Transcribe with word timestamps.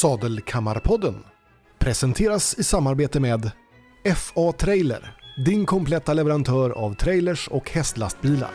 Sadelkammarpodden 0.00 1.24
presenteras 1.78 2.58
i 2.58 2.64
samarbete 2.64 3.20
med 3.20 3.50
FA 4.16 4.52
Trailer, 4.52 5.16
din 5.46 5.66
kompletta 5.66 6.14
leverantör 6.14 6.70
av 6.70 6.94
trailers 6.94 7.48
och 7.48 7.70
hästlastbilar. 7.70 8.50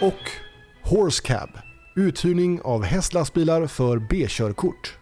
Och 0.00 0.30
Horse 0.82 1.22
Cab, 1.22 1.50
uthyrning 1.96 2.60
av 2.62 2.82
hästlastbilar 2.82 3.66
för 3.66 3.98
B-körkort. 3.98 4.98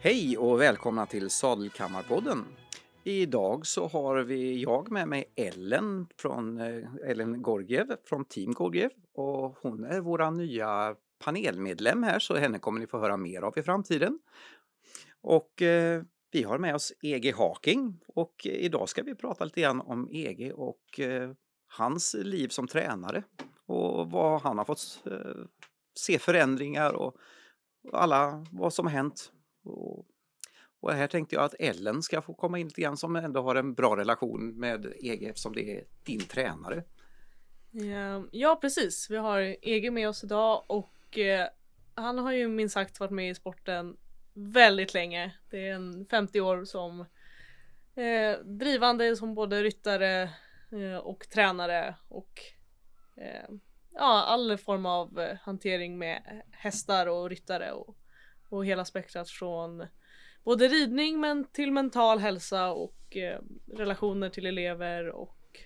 Hej 0.00 0.38
och 0.38 0.60
välkomna 0.60 1.06
till 1.06 1.30
Sadelkammarpodden. 1.30 2.44
Idag 3.08 3.66
så 3.66 3.86
har 3.86 4.16
vi 4.16 4.62
jag 4.62 4.90
med 4.90 5.08
mig 5.08 5.32
Ellen 5.36 6.06
från 6.16 6.60
eh, 6.60 6.84
Ellen 7.04 7.42
Gorgiev 7.42 7.96
från 8.04 8.24
Team 8.24 8.52
Gorgiev. 8.52 8.90
Och 9.14 9.58
hon 9.62 9.84
är 9.84 10.00
vår 10.00 10.30
nya 10.30 10.96
panelmedlem 11.18 12.02
här 12.02 12.18
så 12.18 12.36
henne 12.36 12.58
kommer 12.58 12.80
ni 12.80 12.86
få 12.86 12.98
höra 12.98 13.16
mer 13.16 13.42
av 13.42 13.58
i 13.58 13.62
framtiden. 13.62 14.18
Och 15.20 15.62
eh, 15.62 16.02
vi 16.30 16.42
har 16.42 16.58
med 16.58 16.74
oss 16.74 16.92
EG 17.02 17.34
Haking 17.34 18.00
och 18.06 18.46
eh, 18.46 18.52
idag 18.52 18.88
ska 18.88 19.02
vi 19.02 19.14
prata 19.14 19.44
lite 19.44 19.60
grann 19.60 19.80
om 19.80 20.08
EG 20.10 20.52
och 20.54 21.00
eh, 21.00 21.30
hans 21.66 22.14
liv 22.14 22.48
som 22.48 22.68
tränare. 22.68 23.22
Och 23.66 24.10
vad 24.10 24.42
han 24.42 24.58
har 24.58 24.64
fått 24.64 25.02
eh, 25.06 25.44
se 25.98 26.18
förändringar 26.18 26.92
och 26.92 27.16
alla 27.92 28.46
vad 28.50 28.72
som 28.72 28.86
har 28.86 28.92
hänt. 28.92 29.32
Och, 29.64 30.06
och 30.80 30.92
här 30.92 31.06
tänkte 31.06 31.34
jag 31.34 31.44
att 31.44 31.54
Ellen 31.58 32.02
ska 32.02 32.22
få 32.22 32.34
komma 32.34 32.58
in 32.58 32.66
lite 32.66 32.80
grann 32.80 32.96
som 32.96 33.16
ändå 33.16 33.42
har 33.42 33.54
en 33.54 33.74
bra 33.74 33.96
relation 33.96 34.58
med 34.58 34.92
EG 35.02 35.24
eftersom 35.24 35.52
det 35.52 35.76
är 35.76 35.84
din 36.02 36.20
tränare. 36.20 36.84
Ja, 37.70 38.24
ja 38.32 38.58
precis, 38.60 39.10
vi 39.10 39.16
har 39.16 39.56
EG 39.62 39.92
med 39.92 40.08
oss 40.08 40.24
idag 40.24 40.64
och 40.66 41.18
eh, 41.18 41.48
han 41.94 42.18
har 42.18 42.32
ju 42.32 42.48
minst 42.48 42.74
sagt 42.74 43.00
varit 43.00 43.10
med 43.10 43.30
i 43.30 43.34
sporten 43.34 43.96
väldigt 44.34 44.94
länge. 44.94 45.34
Det 45.50 45.68
är 45.68 45.74
en 45.74 46.06
50 46.06 46.40
år 46.40 46.64
som 46.64 47.00
eh, 47.94 48.38
drivande 48.44 49.16
som 49.16 49.34
både 49.34 49.62
ryttare 49.62 50.22
eh, 50.72 50.96
och 50.96 51.28
tränare 51.30 51.94
och 52.08 52.40
eh, 53.16 53.54
ja, 53.94 54.24
all 54.24 54.58
form 54.58 54.86
av 54.86 55.20
eh, 55.20 55.38
hantering 55.42 55.98
med 55.98 56.42
hästar 56.50 57.06
och 57.06 57.30
ryttare 57.30 57.72
och 57.72 57.98
och 58.48 58.66
hela 58.66 58.84
spektrat 58.84 59.30
från 59.30 59.86
både 60.44 60.68
ridning 60.68 61.20
men 61.20 61.44
till 61.44 61.72
mental 61.72 62.18
hälsa 62.18 62.70
och 62.70 63.16
eh, 63.16 63.40
relationer 63.72 64.30
till 64.30 64.46
elever 64.46 65.08
och, 65.08 65.60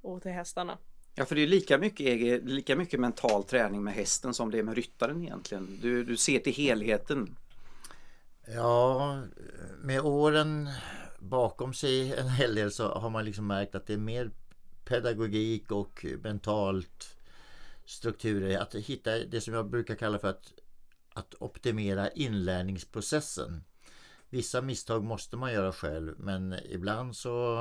och 0.00 0.22
till 0.22 0.30
hästarna. 0.30 0.78
Ja, 1.14 1.24
för 1.24 1.34
det 1.34 1.42
är 1.42 1.46
lika 1.46 1.78
mycket, 1.78 2.44
lika 2.44 2.76
mycket 2.76 3.00
mental 3.00 3.44
träning 3.44 3.84
med 3.84 3.94
hästen 3.94 4.34
som 4.34 4.50
det 4.50 4.58
är 4.58 4.62
med 4.62 4.74
ryttaren 4.74 5.22
egentligen. 5.22 5.78
Du, 5.82 6.04
du 6.04 6.16
ser 6.16 6.38
till 6.38 6.52
helheten. 6.52 7.36
Ja, 8.46 9.22
med 9.82 10.00
åren 10.00 10.68
bakom 11.18 11.74
sig 11.74 12.14
en 12.14 12.28
hel 12.28 12.54
del 12.54 12.72
så 12.72 12.88
har 12.88 13.10
man 13.10 13.24
liksom 13.24 13.46
märkt 13.46 13.74
att 13.74 13.86
det 13.86 13.92
är 13.92 13.98
mer 13.98 14.30
pedagogik 14.84 15.70
och 15.70 16.06
mentalt 16.22 17.16
strukturer. 17.84 18.58
Att 18.58 18.74
hitta 18.74 19.18
det 19.18 19.40
som 19.40 19.54
jag 19.54 19.70
brukar 19.70 19.94
kalla 19.94 20.18
för 20.18 20.28
att 20.28 20.52
att 21.14 21.34
optimera 21.40 22.10
inlärningsprocessen. 22.10 23.64
Vissa 24.32 24.62
misstag 24.62 25.04
måste 25.04 25.36
man 25.36 25.52
göra 25.52 25.72
själv 25.72 26.14
men 26.18 26.54
ibland 26.64 27.16
så 27.16 27.56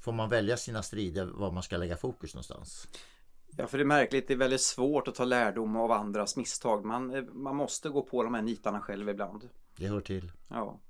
får 0.00 0.12
man 0.12 0.28
välja 0.28 0.56
sina 0.56 0.82
strider 0.82 1.26
var 1.26 1.52
man 1.52 1.62
ska 1.62 1.76
lägga 1.76 1.96
fokus 1.96 2.34
någonstans. 2.34 2.88
Ja, 3.56 3.66
för 3.66 3.78
det 3.78 3.82
är 3.82 3.86
märkligt. 3.86 4.28
Det 4.28 4.34
är 4.34 4.38
väldigt 4.38 4.60
svårt 4.60 5.08
att 5.08 5.14
ta 5.14 5.24
lärdom 5.24 5.76
av 5.76 5.92
andras 5.92 6.36
misstag. 6.36 6.84
Man, 6.84 7.28
man 7.32 7.56
måste 7.56 7.88
gå 7.88 8.02
på 8.02 8.22
de 8.22 8.34
här 8.34 8.42
nitarna 8.42 8.80
själv 8.80 9.08
ibland. 9.08 9.48
Det 9.76 9.86
hör 9.86 10.00
till. 10.00 10.32
Ja. 10.48 10.80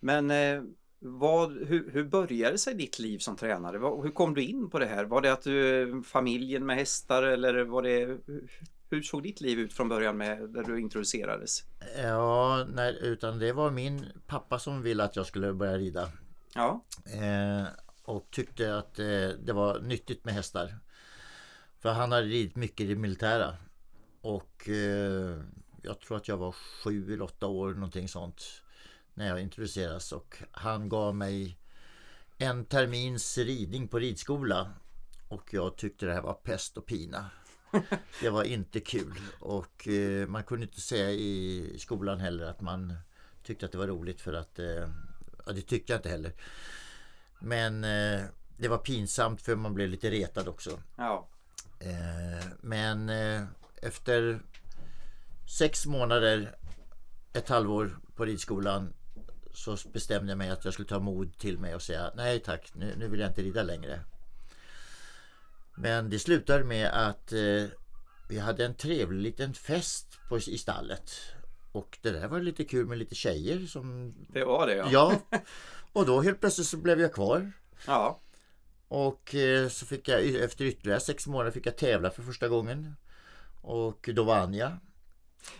Men 0.00 0.30
eh, 0.30 0.62
vad, 0.98 1.52
hur, 1.52 1.90
hur 1.90 2.04
började 2.04 2.58
sig 2.58 2.74
ditt 2.74 2.98
liv 2.98 3.18
som 3.18 3.36
tränare? 3.36 3.78
hur 3.78 4.10
kom 4.10 4.34
du 4.34 4.42
in 4.42 4.70
på 4.70 4.78
det 4.78 4.86
här? 4.86 5.04
Var 5.04 5.20
det 5.20 5.32
att 5.32 5.42
du 5.42 6.02
familjen 6.06 6.66
med 6.66 6.76
hästar 6.76 7.22
eller 7.22 7.64
var 7.64 7.82
det 7.82 8.18
hur 8.90 9.02
såg 9.02 9.22
ditt 9.22 9.40
liv 9.40 9.58
ut 9.58 9.72
från 9.72 9.88
början 9.88 10.16
med 10.16 10.50
där 10.50 10.62
du 10.62 10.80
introducerades? 10.80 11.64
Ja, 11.96 12.66
nej, 12.68 12.98
utan 13.00 13.38
det 13.38 13.52
var 13.52 13.70
min 13.70 14.04
pappa 14.26 14.58
som 14.58 14.82
ville 14.82 15.04
att 15.04 15.16
jag 15.16 15.26
skulle 15.26 15.52
börja 15.52 15.78
rida. 15.78 16.12
Ja. 16.54 16.84
Eh, 17.04 17.66
och 18.02 18.28
tyckte 18.30 18.78
att 18.78 18.98
eh, 18.98 19.28
det 19.44 19.52
var 19.52 19.80
nyttigt 19.80 20.24
med 20.24 20.34
hästar. 20.34 20.78
För 21.78 21.92
han 21.92 22.12
hade 22.12 22.26
ridit 22.26 22.56
mycket 22.56 22.80
i 22.80 22.86
det 22.86 23.00
militära. 23.00 23.56
Och 24.20 24.68
eh, 24.68 25.40
jag 25.82 26.00
tror 26.00 26.16
att 26.16 26.28
jag 26.28 26.36
var 26.36 26.52
sju 26.52 27.12
eller 27.12 27.24
åtta 27.24 27.46
år 27.46 27.74
någonting 27.74 28.08
sånt. 28.08 28.62
När 29.14 29.28
jag 29.28 29.40
introducerades 29.40 30.12
och 30.12 30.36
han 30.50 30.88
gav 30.88 31.14
mig 31.16 31.58
en 32.38 32.64
termins 32.64 33.38
ridning 33.38 33.88
på 33.88 33.98
ridskola. 33.98 34.70
Och 35.28 35.54
jag 35.54 35.76
tyckte 35.76 36.06
det 36.06 36.12
här 36.12 36.22
var 36.22 36.34
pest 36.34 36.78
och 36.78 36.86
pina. 36.86 37.30
Det 38.20 38.30
var 38.30 38.44
inte 38.44 38.80
kul 38.80 39.20
och 39.40 39.88
eh, 39.88 40.26
man 40.26 40.44
kunde 40.44 40.66
inte 40.66 40.80
säga 40.80 41.10
i 41.10 41.76
skolan 41.78 42.20
heller 42.20 42.44
att 42.44 42.60
man 42.60 42.94
tyckte 43.42 43.66
att 43.66 43.72
det 43.72 43.78
var 43.78 43.86
roligt 43.86 44.20
för 44.20 44.32
att 44.32 44.58
eh, 44.58 44.88
ja, 45.46 45.52
det 45.52 45.62
tyckte 45.62 45.92
jag 45.92 45.98
inte 45.98 46.08
heller. 46.08 46.32
Men 47.38 47.84
eh, 47.84 48.24
det 48.56 48.68
var 48.68 48.78
pinsamt 48.78 49.42
för 49.42 49.56
man 49.56 49.74
blev 49.74 49.88
lite 49.88 50.10
retad 50.10 50.48
också. 50.48 50.80
Ja. 50.96 51.28
Eh, 51.78 52.46
men 52.60 53.08
eh, 53.08 53.42
efter 53.82 54.40
sex 55.58 55.86
månader, 55.86 56.56
ett 57.32 57.48
halvår 57.48 57.98
på 58.14 58.24
ridskolan 58.24 58.92
så 59.52 59.76
bestämde 59.92 60.30
jag 60.30 60.38
mig 60.38 60.50
att 60.50 60.64
jag 60.64 60.74
skulle 60.74 60.88
ta 60.88 60.98
mod 60.98 61.38
till 61.38 61.58
mig 61.58 61.74
och 61.74 61.82
säga 61.82 62.10
nej 62.16 62.40
tack, 62.40 62.70
nu, 62.74 62.94
nu 62.96 63.08
vill 63.08 63.20
jag 63.20 63.30
inte 63.30 63.42
rida 63.42 63.62
längre. 63.62 64.00
Men 65.78 66.10
det 66.10 66.18
slutade 66.18 66.64
med 66.64 66.90
att 67.08 67.32
eh, 67.32 67.64
vi 68.28 68.38
hade 68.38 68.64
en 68.64 68.74
trevlig 68.74 69.22
liten 69.22 69.54
fest 69.54 70.18
på, 70.28 70.38
i 70.38 70.58
stallet. 70.58 71.12
Och 71.72 71.98
det 72.02 72.10
där 72.10 72.28
var 72.28 72.40
lite 72.40 72.64
kul 72.64 72.86
med 72.86 72.98
lite 72.98 73.14
tjejer 73.14 73.66
som... 73.66 74.14
Det 74.28 74.44
var 74.44 74.66
det 74.66 74.74
ja. 74.74 74.88
Ja. 74.90 75.20
Och 75.92 76.06
då 76.06 76.20
helt 76.20 76.40
plötsligt 76.40 76.66
så 76.66 76.76
blev 76.76 77.00
jag 77.00 77.12
kvar. 77.12 77.52
Ja. 77.86 78.20
Och 78.88 79.34
eh, 79.34 79.68
så 79.68 79.86
fick 79.86 80.08
jag 80.08 80.26
efter 80.26 80.64
ytterligare 80.64 81.00
sex 81.00 81.26
månader 81.26 81.50
fick 81.50 81.66
jag 81.66 81.76
tävla 81.76 82.10
för 82.10 82.22
första 82.22 82.48
gången. 82.48 82.96
Och 83.62 84.08
då 84.14 84.24
vann 84.24 84.54
jag. 84.54 84.72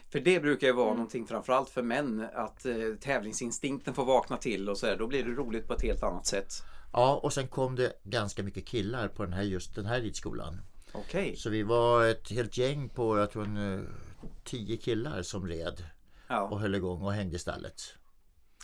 För 0.08 0.20
det 0.20 0.40
brukar 0.40 0.66
ju 0.66 0.72
vara 0.72 0.86
mm. 0.86 0.96
någonting 0.96 1.26
framförallt 1.26 1.70
för 1.70 1.82
män 1.82 2.26
att 2.34 2.66
eh, 2.66 2.74
tävlingsinstinkten 3.00 3.94
får 3.94 4.04
vakna 4.04 4.36
till 4.36 4.68
och 4.68 4.78
så 4.78 4.86
här, 4.86 4.96
då 4.96 5.06
blir 5.06 5.24
det 5.24 5.30
roligt 5.30 5.66
på 5.66 5.74
ett 5.74 5.82
helt 5.82 6.02
annat 6.02 6.26
sätt. 6.26 6.52
Ja, 6.96 7.20
och 7.22 7.32
sen 7.32 7.48
kom 7.48 7.76
det 7.76 7.92
ganska 8.02 8.42
mycket 8.42 8.66
killar 8.66 9.08
på 9.08 9.24
den 9.24 9.32
här, 9.32 9.42
just 9.42 9.74
den 9.74 9.86
här 9.86 10.00
ridskolan. 10.00 10.60
Okej. 10.92 11.22
Okay. 11.22 11.36
Så 11.36 11.50
vi 11.50 11.62
var 11.62 12.06
ett 12.06 12.30
helt 12.30 12.58
gäng 12.58 12.88
på, 12.88 13.18
jag 13.18 13.30
tror 13.30 13.44
en, 13.44 13.74
eh, 13.74 13.80
tio 14.44 14.76
killar 14.76 15.22
som 15.22 15.48
red. 15.48 15.84
Ja. 16.28 16.40
Och 16.40 16.60
höll 16.60 16.74
igång 16.74 17.02
och 17.02 17.12
hängde 17.12 17.36
i 17.36 17.38
stallet. 17.38 17.82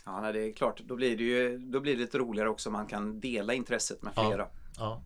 Ja, 0.05 0.21
nej, 0.21 0.33
det 0.33 0.39
är 0.39 0.53
klart. 0.53 0.81
Då 0.83 0.95
blir 0.95 1.17
det 1.17 1.23
ju 1.23 1.57
då 1.57 1.79
blir 1.79 1.93
det 1.93 1.99
lite 1.99 2.17
roligare 2.17 2.49
också. 2.49 2.71
Man 2.71 2.87
kan 2.87 3.19
dela 3.19 3.53
intresset 3.53 4.01
med 4.01 4.13
flera. 4.13 4.37
Ja. 4.37 4.49
ja. 4.77 5.01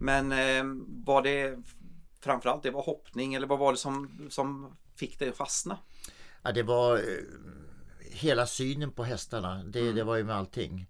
Men 0.00 0.32
eh, 0.32 0.64
var 1.04 1.22
det 1.22 1.58
framförallt 2.20 2.62
det 2.62 2.70
var 2.70 2.82
hoppning 2.82 3.34
eller 3.34 3.46
vad 3.46 3.58
var 3.58 3.72
det 3.72 3.78
som, 3.78 4.28
som 4.30 4.76
fick 4.94 5.18
dig 5.18 5.28
att 5.28 5.36
fastna? 5.36 5.78
Ja, 6.42 6.52
det 6.52 6.62
var 6.62 6.96
eh, 6.96 7.02
hela 8.00 8.46
synen 8.46 8.92
på 8.92 9.04
hästarna. 9.04 9.64
Det, 9.64 9.80
mm. 9.80 9.94
det 9.94 10.04
var 10.04 10.16
ju 10.16 10.24
med 10.24 10.36
allting. 10.36 10.86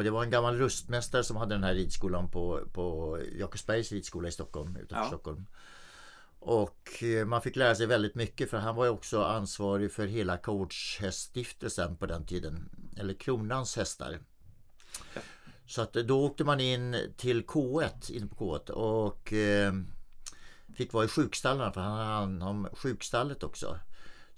Och 0.00 0.04
det 0.04 0.10
var 0.10 0.24
en 0.24 0.30
gammal 0.30 0.58
rustmästare 0.58 1.24
som 1.24 1.36
hade 1.36 1.54
den 1.54 1.64
här 1.64 1.74
ridskolan 1.74 2.30
på, 2.30 2.60
på 2.72 3.18
Jakobsbergs 3.38 3.92
ridskola 3.92 4.28
i 4.28 4.32
Stockholm, 4.32 4.76
utanför 4.76 5.04
ja. 5.04 5.08
Stockholm. 5.08 5.46
Och 6.38 7.02
eh, 7.02 7.26
man 7.26 7.42
fick 7.42 7.56
lära 7.56 7.74
sig 7.74 7.86
väldigt 7.86 8.14
mycket 8.14 8.50
för 8.50 8.58
han 8.58 8.76
var 8.76 8.84
ju 8.84 8.90
också 8.90 9.22
ansvarig 9.22 9.92
för 9.92 10.06
hela 10.06 10.36
Coachhäststiftelsen 10.36 11.96
på 11.96 12.06
den 12.06 12.26
tiden. 12.26 12.68
Eller 12.96 13.14
Kronans 13.14 13.76
hästar. 13.76 14.18
Ja. 15.14 15.20
Så 15.66 15.82
att 15.82 15.92
då 15.92 16.24
åkte 16.24 16.44
man 16.44 16.60
in 16.60 16.96
till 17.16 17.46
K1, 17.46 18.12
in 18.12 18.28
på 18.28 18.58
K1 18.58 18.70
och 18.70 19.32
eh, 19.32 19.72
fick 20.74 20.92
vara 20.92 21.04
i 21.04 21.08
sjukstallarna 21.08 21.72
för 21.72 21.80
han 21.80 21.98
hade 21.98 22.10
hand 22.10 22.42
om 22.42 22.68
sjukstallet 22.72 23.42
också. 23.42 23.78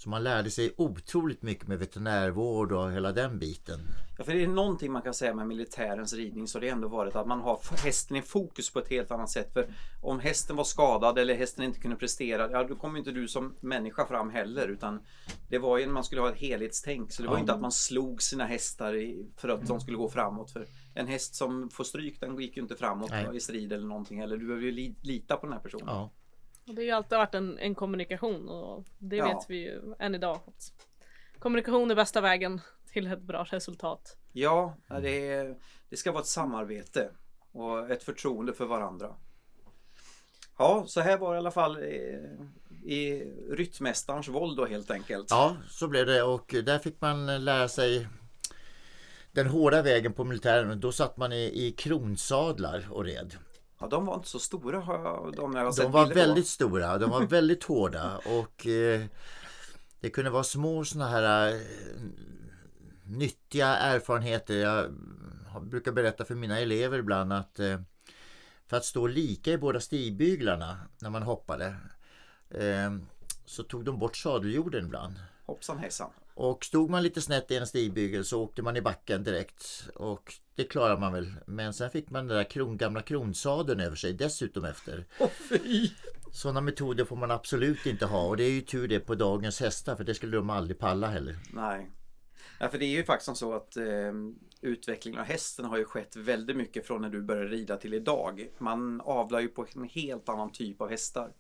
Så 0.03 0.09
man 0.09 0.23
lärde 0.23 0.51
sig 0.51 0.75
otroligt 0.77 1.43
mycket 1.43 1.69
med 1.69 1.79
veterinärvård 1.79 2.73
och 2.73 2.93
hela 2.93 3.13
den 3.13 3.39
biten. 3.39 3.81
Ja, 4.19 4.25
för 4.25 4.33
det 4.33 4.43
är 4.43 4.47
någonting 4.49 4.93
man 4.93 5.03
kan 5.03 5.15
säga 5.15 5.35
med 5.35 5.47
militärens 5.47 6.13
ridning 6.13 6.47
så 6.49 6.59
det 6.59 6.69
har 6.69 6.77
ändå 6.77 6.89
varit 6.89 7.17
att 7.17 7.27
man 7.27 7.41
har 7.41 7.85
hästen 7.85 8.17
i 8.17 8.23
fokus 8.23 8.73
på 8.73 8.79
ett 8.79 8.89
helt 8.89 9.11
annat 9.11 9.31
sätt. 9.31 9.53
För 9.53 9.67
om 10.03 10.21
hästen 10.21 10.57
var 10.57 10.65
skadad 10.65 11.19
eller 11.19 11.35
hästen 11.35 11.65
inte 11.65 11.81
kunde 11.81 11.97
prestera, 11.97 12.51
ja 12.51 12.65
då 12.65 12.75
kommer 12.77 12.99
inte 12.99 13.11
du 13.11 13.29
som 13.29 13.55
människa 13.61 14.07
fram 14.07 14.31
heller. 14.31 14.69
Utan 14.69 15.01
det 15.49 15.59
var 15.59 15.79
ju 15.79 15.87
när 15.87 15.93
man 15.93 16.05
skulle 16.05 16.21
ha 16.21 16.31
ett 16.31 16.39
helhetstänk. 16.39 17.13
Så 17.13 17.23
det 17.23 17.29
var 17.29 17.37
Ja. 17.37 17.41
inte 17.41 17.53
att 17.53 17.61
man 17.61 17.73
slog 17.73 18.23
sina 18.23 18.45
hästar 18.45 19.15
för 19.41 19.49
att 19.49 19.67
de 19.67 19.81
skulle 19.81 19.97
gå 19.97 20.09
framåt. 20.09 20.51
För 20.51 20.67
en 20.95 21.07
häst 21.07 21.35
som 21.35 21.71
får 21.71 21.85
stryk 21.85 22.21
den 22.21 22.39
gick 22.39 22.57
ju 22.57 22.63
inte 22.63 22.77
framåt 22.77 23.11
Nej. 23.11 23.37
i 23.37 23.41
strid 23.41 23.73
eller 23.73 23.87
någonting. 23.87 24.19
Eller 24.19 24.37
du 24.37 24.47
behöver 24.47 24.67
ju 24.67 24.73
li, 24.73 24.97
lita 25.03 25.37
på 25.37 25.47
den 25.47 25.53
här 25.53 25.61
personen. 25.63 25.87
Ja. 25.87 26.11
Och 26.69 26.75
det 26.75 26.81
har 26.83 26.87
ju 26.87 26.91
alltid 26.91 27.19
varit 27.19 27.35
en, 27.35 27.59
en 27.59 27.75
kommunikation 27.75 28.49
och 28.49 28.85
det 28.99 29.17
Ja. 29.17 29.25
vet 29.27 29.51
vi 29.51 29.57
ju 29.57 29.95
än 29.99 30.15
idag. 30.15 30.41
Att 30.47 30.73
kommunikation 31.39 31.91
är 31.91 31.95
bästa 31.95 32.21
vägen 32.21 32.61
till 32.93 33.07
ett 33.07 33.23
bra 33.23 33.45
resultat. 33.51 34.17
Ja, 34.33 34.75
det, 35.03 35.29
är, 35.29 35.57
det 35.89 35.97
ska 35.97 36.13
vara 36.13 36.21
ett 36.23 36.27
samarbete 36.29 37.11
och 37.53 37.91
ett 37.91 38.03
förtroende 38.03 38.53
för 38.53 38.65
varandra. 38.65 39.15
Ja, 40.59 40.85
så 40.87 41.01
här 41.01 41.19
var 41.19 41.33
det 41.33 41.37
i 41.37 41.39
alla 41.39 41.51
fall 41.51 41.77
eh, 41.77 41.85
i 42.91 43.25
Ryttmästarens 43.51 44.29
våld 44.29 44.57
då 44.57 44.67
helt 44.67 44.91
enkelt. 44.91 45.27
ja, 45.31 45.57
så 45.69 45.89
blev 45.89 46.07
det 46.07 46.23
och 46.23 46.55
där 46.65 46.79
fick 46.79 47.01
man 47.01 47.45
lära 47.45 47.69
sig 47.69 48.09
den 49.33 49.47
hårda 49.47 49.83
vägen 49.83 50.13
på 50.13 50.25
militären. 50.25 50.81
Då 50.81 50.93
satt 50.93 51.17
man 51.17 51.33
i, 51.33 51.67
i 51.67 51.73
kronsadlar 51.73 52.87
och 52.91 53.05
red. 53.05 53.35
Ja, 53.83 53.89
de 53.89 54.07
var 54.07 54.15
inte 54.15 54.29
så 54.29 54.39
stora 54.39 54.77
jag, 54.87 55.33
de 55.37 55.55
jag 55.57 55.65
har 55.65 55.73
sett 55.73 55.85
De 55.85 55.93
var 55.93 56.07
bilder 56.07 56.15
på. 56.15 56.29
väldigt 56.29 56.47
stora, 56.47 56.99
de 56.99 57.11
var 57.11 57.27
väldigt 57.27 57.65
hårda 57.65 58.19
och 58.19 58.67
eh, 58.67 59.03
det 60.01 60.11
kunde 60.11 60.31
vara 60.31 60.45
små 60.45 60.85
såna 60.85 61.09
här 61.09 61.49
eh, 61.55 61.61
nyttiga 63.05 63.67
erfarenheter. 63.77 64.55
Jag 64.55 64.93
brukar 65.63 65.93
berätta 65.93 66.25
för 66.25 66.35
mina 66.35 66.61
elever 66.61 66.99
ibland 66.99 67.33
att 67.33 67.59
eh, 67.59 67.81
för 68.67 68.77
att 68.77 68.85
stå 68.85 69.07
lika 69.07 69.53
i 69.53 69.59
båda 69.59 69.81
stigbyglarna 69.81 70.79
när 70.99 71.11
man 71.11 71.23
hoppade 71.23 71.77
eh, 72.51 72.93
så 73.45 73.63
tog 73.63 73.85
de 73.85 73.99
bort 73.99 74.17
sadeljorden 74.17 74.85
ibland. 74.87 75.15
Hoppsan 75.47 75.79
hejsan. 75.79 76.11
Och 76.35 76.65
stod 76.65 76.91
man 76.91 77.03
lite 77.03 77.23
snett 77.23 77.51
i 77.51 77.57
en 77.57 77.67
stigbygel 77.67 78.25
så 78.25 78.43
åkte 78.43 78.63
man 78.63 78.77
i 78.77 78.83
backen 78.83 79.25
direkt. 79.25 79.89
Och 79.95 80.35
det 80.55 80.65
klarar 80.65 80.99
man 80.99 81.13
väl. 81.13 81.35
Men 81.47 81.75
sen 81.75 81.91
fick 81.91 82.11
man 82.11 82.27
den 82.27 82.37
där 82.37 82.45
kron, 82.45 82.77
gamla 82.77 83.03
kronsadeln 83.03 83.81
över 83.81 83.97
sig 83.97 84.13
dessutom 84.13 84.65
efter. 84.65 85.05
Fy! 85.49 85.89
Sådana 86.33 86.61
metoder 86.61 87.05
får 87.05 87.17
man 87.17 87.31
absolut 87.31 87.87
inte 87.87 88.07
ha 88.07 88.27
och 88.27 88.37
det 88.37 88.45
är 88.45 88.51
ju 88.51 88.61
tur 88.61 88.89
det 88.89 89.01
på 89.01 89.15
dagens 89.15 89.61
hästar 89.61 89.97
för 89.97 90.05
det 90.05 90.15
skulle 90.15 90.37
de 90.37 90.51
aldrig 90.51 90.79
palla 90.79 91.07
heller. 91.07 91.37
Nej. 91.53 91.91
Ja, 92.59 92.69
för 92.69 92.79
det 92.79 92.85
är 92.85 92.97
ju 92.97 93.05
faktiskt 93.05 93.37
så 93.37 93.55
att 93.55 93.77
eh, 93.77 94.13
utvecklingen 94.61 95.21
av 95.21 95.27
hästen 95.27 95.65
har 95.65 95.79
ju 95.79 95.85
skett 95.85 96.17
väldigt 96.17 96.57
mycket 96.57 96.87
från 96.87 97.03
när 97.03 97.09
du 97.09 97.23
började 97.23 97.49
rida 97.49 97.77
till 97.77 97.95
idag. 97.95 98.49
Man 98.59 99.01
avlar 99.01 99.41
ju 99.41 99.49
på 99.49 99.67
en 99.75 99.85
helt 99.85 100.29
annan 100.29 100.53
typ 100.53 100.81
av 100.81 100.91
hästar. 100.91 101.33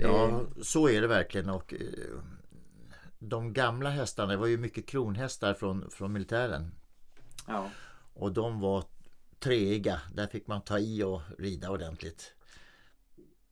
Ja, 0.00 0.42
så 0.62 0.88
är 0.88 1.00
det 1.00 1.06
verkligen 1.06 1.50
och 1.50 1.74
eh, 1.74 1.80
de 3.18 3.52
gamla 3.52 3.90
hästarna 3.90 4.32
det 4.32 4.36
var 4.36 4.46
ju 4.46 4.58
mycket 4.58 4.86
kronhästar 4.86 5.54
från, 5.54 5.90
från 5.90 6.12
militären 6.12 6.72
ja. 7.46 7.70
och 8.14 8.32
de 8.32 8.60
var 8.60 8.84
treiga. 9.38 10.00
Där 10.14 10.26
fick 10.26 10.46
man 10.46 10.62
ta 10.62 10.78
i 10.78 11.02
och 11.02 11.22
rida 11.38 11.70
ordentligt. 11.70 12.34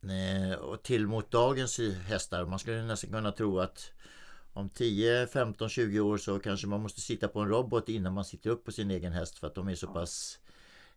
Eh, 0.03 0.59
Och 0.59 0.83
till 0.83 1.07
mot 1.07 1.31
dagens 1.31 1.79
hästar, 2.07 2.45
man 2.45 2.59
skulle 2.59 2.83
nästan 2.83 3.11
kunna 3.11 3.31
tro 3.31 3.59
att 3.59 3.91
om 4.53 4.69
10, 4.69 5.27
15, 5.27 5.69
20 5.69 5.99
år 5.99 6.17
så 6.17 6.39
kanske 6.39 6.67
man 6.67 6.81
måste 6.81 7.01
sitta 7.01 7.27
på 7.27 7.39
en 7.39 7.47
robot 7.47 7.89
innan 7.89 8.13
man 8.13 8.25
sitter 8.25 8.49
upp 8.49 8.65
på 8.65 8.71
sin 8.71 8.91
egen 8.91 9.13
häst 9.13 9.39
för 9.39 9.47
att 9.47 9.55
de 9.55 9.67
är 9.67 9.75
så 9.75 9.87
pass 9.87 10.39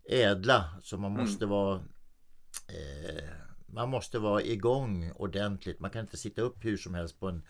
ädla 0.04 0.74
så 0.82 0.98
man 0.98 1.12
måste 1.12 1.46
vara 1.46 1.74
eh, 2.68 3.28
man 3.66 3.88
måste 3.88 4.18
vara 4.18 4.42
igång 4.42 5.12
ordentligt. 5.16 5.80
Man 5.80 5.90
kan 5.90 6.00
inte 6.00 6.16
sitta 6.16 6.42
upp 6.42 6.64
hur 6.64 6.76
som 6.76 6.94
helst 6.94 7.20
på 7.20 7.28
en, 7.28 7.42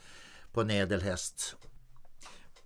på 0.52 0.60
en 0.60 0.70
ädel 0.70 1.02
häst. 1.02 1.56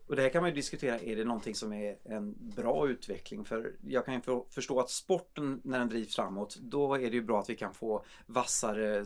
Och 0.07 0.17
det 0.17 0.23
här 0.23 0.29
kan 0.29 0.43
man 0.43 0.51
ju 0.51 0.55
diskutera, 0.55 0.99
är 0.99 1.17
det 1.17 1.25
någonting 1.25 1.55
som 1.55 1.73
är 1.73 1.97
en 2.05 2.35
bra 2.39 2.89
utveckling? 2.89 3.45
För 3.45 3.73
jag 3.87 4.05
kan 4.05 4.15
ju 4.15 4.21
för, 4.21 4.45
förstå 4.51 4.81
att 4.81 4.91
sporten 4.91 5.61
när 5.65 5.79
den 5.79 5.89
drivs 5.89 6.17
framåt, 6.17 6.57
då 6.57 6.95
är 6.95 7.11
det 7.11 7.17
ju 7.17 7.23
bra 7.23 7.41
att 7.41 7.51
vi 7.51 7.57
kan 7.57 7.75
få 7.75 8.05
vassare, 8.27 9.05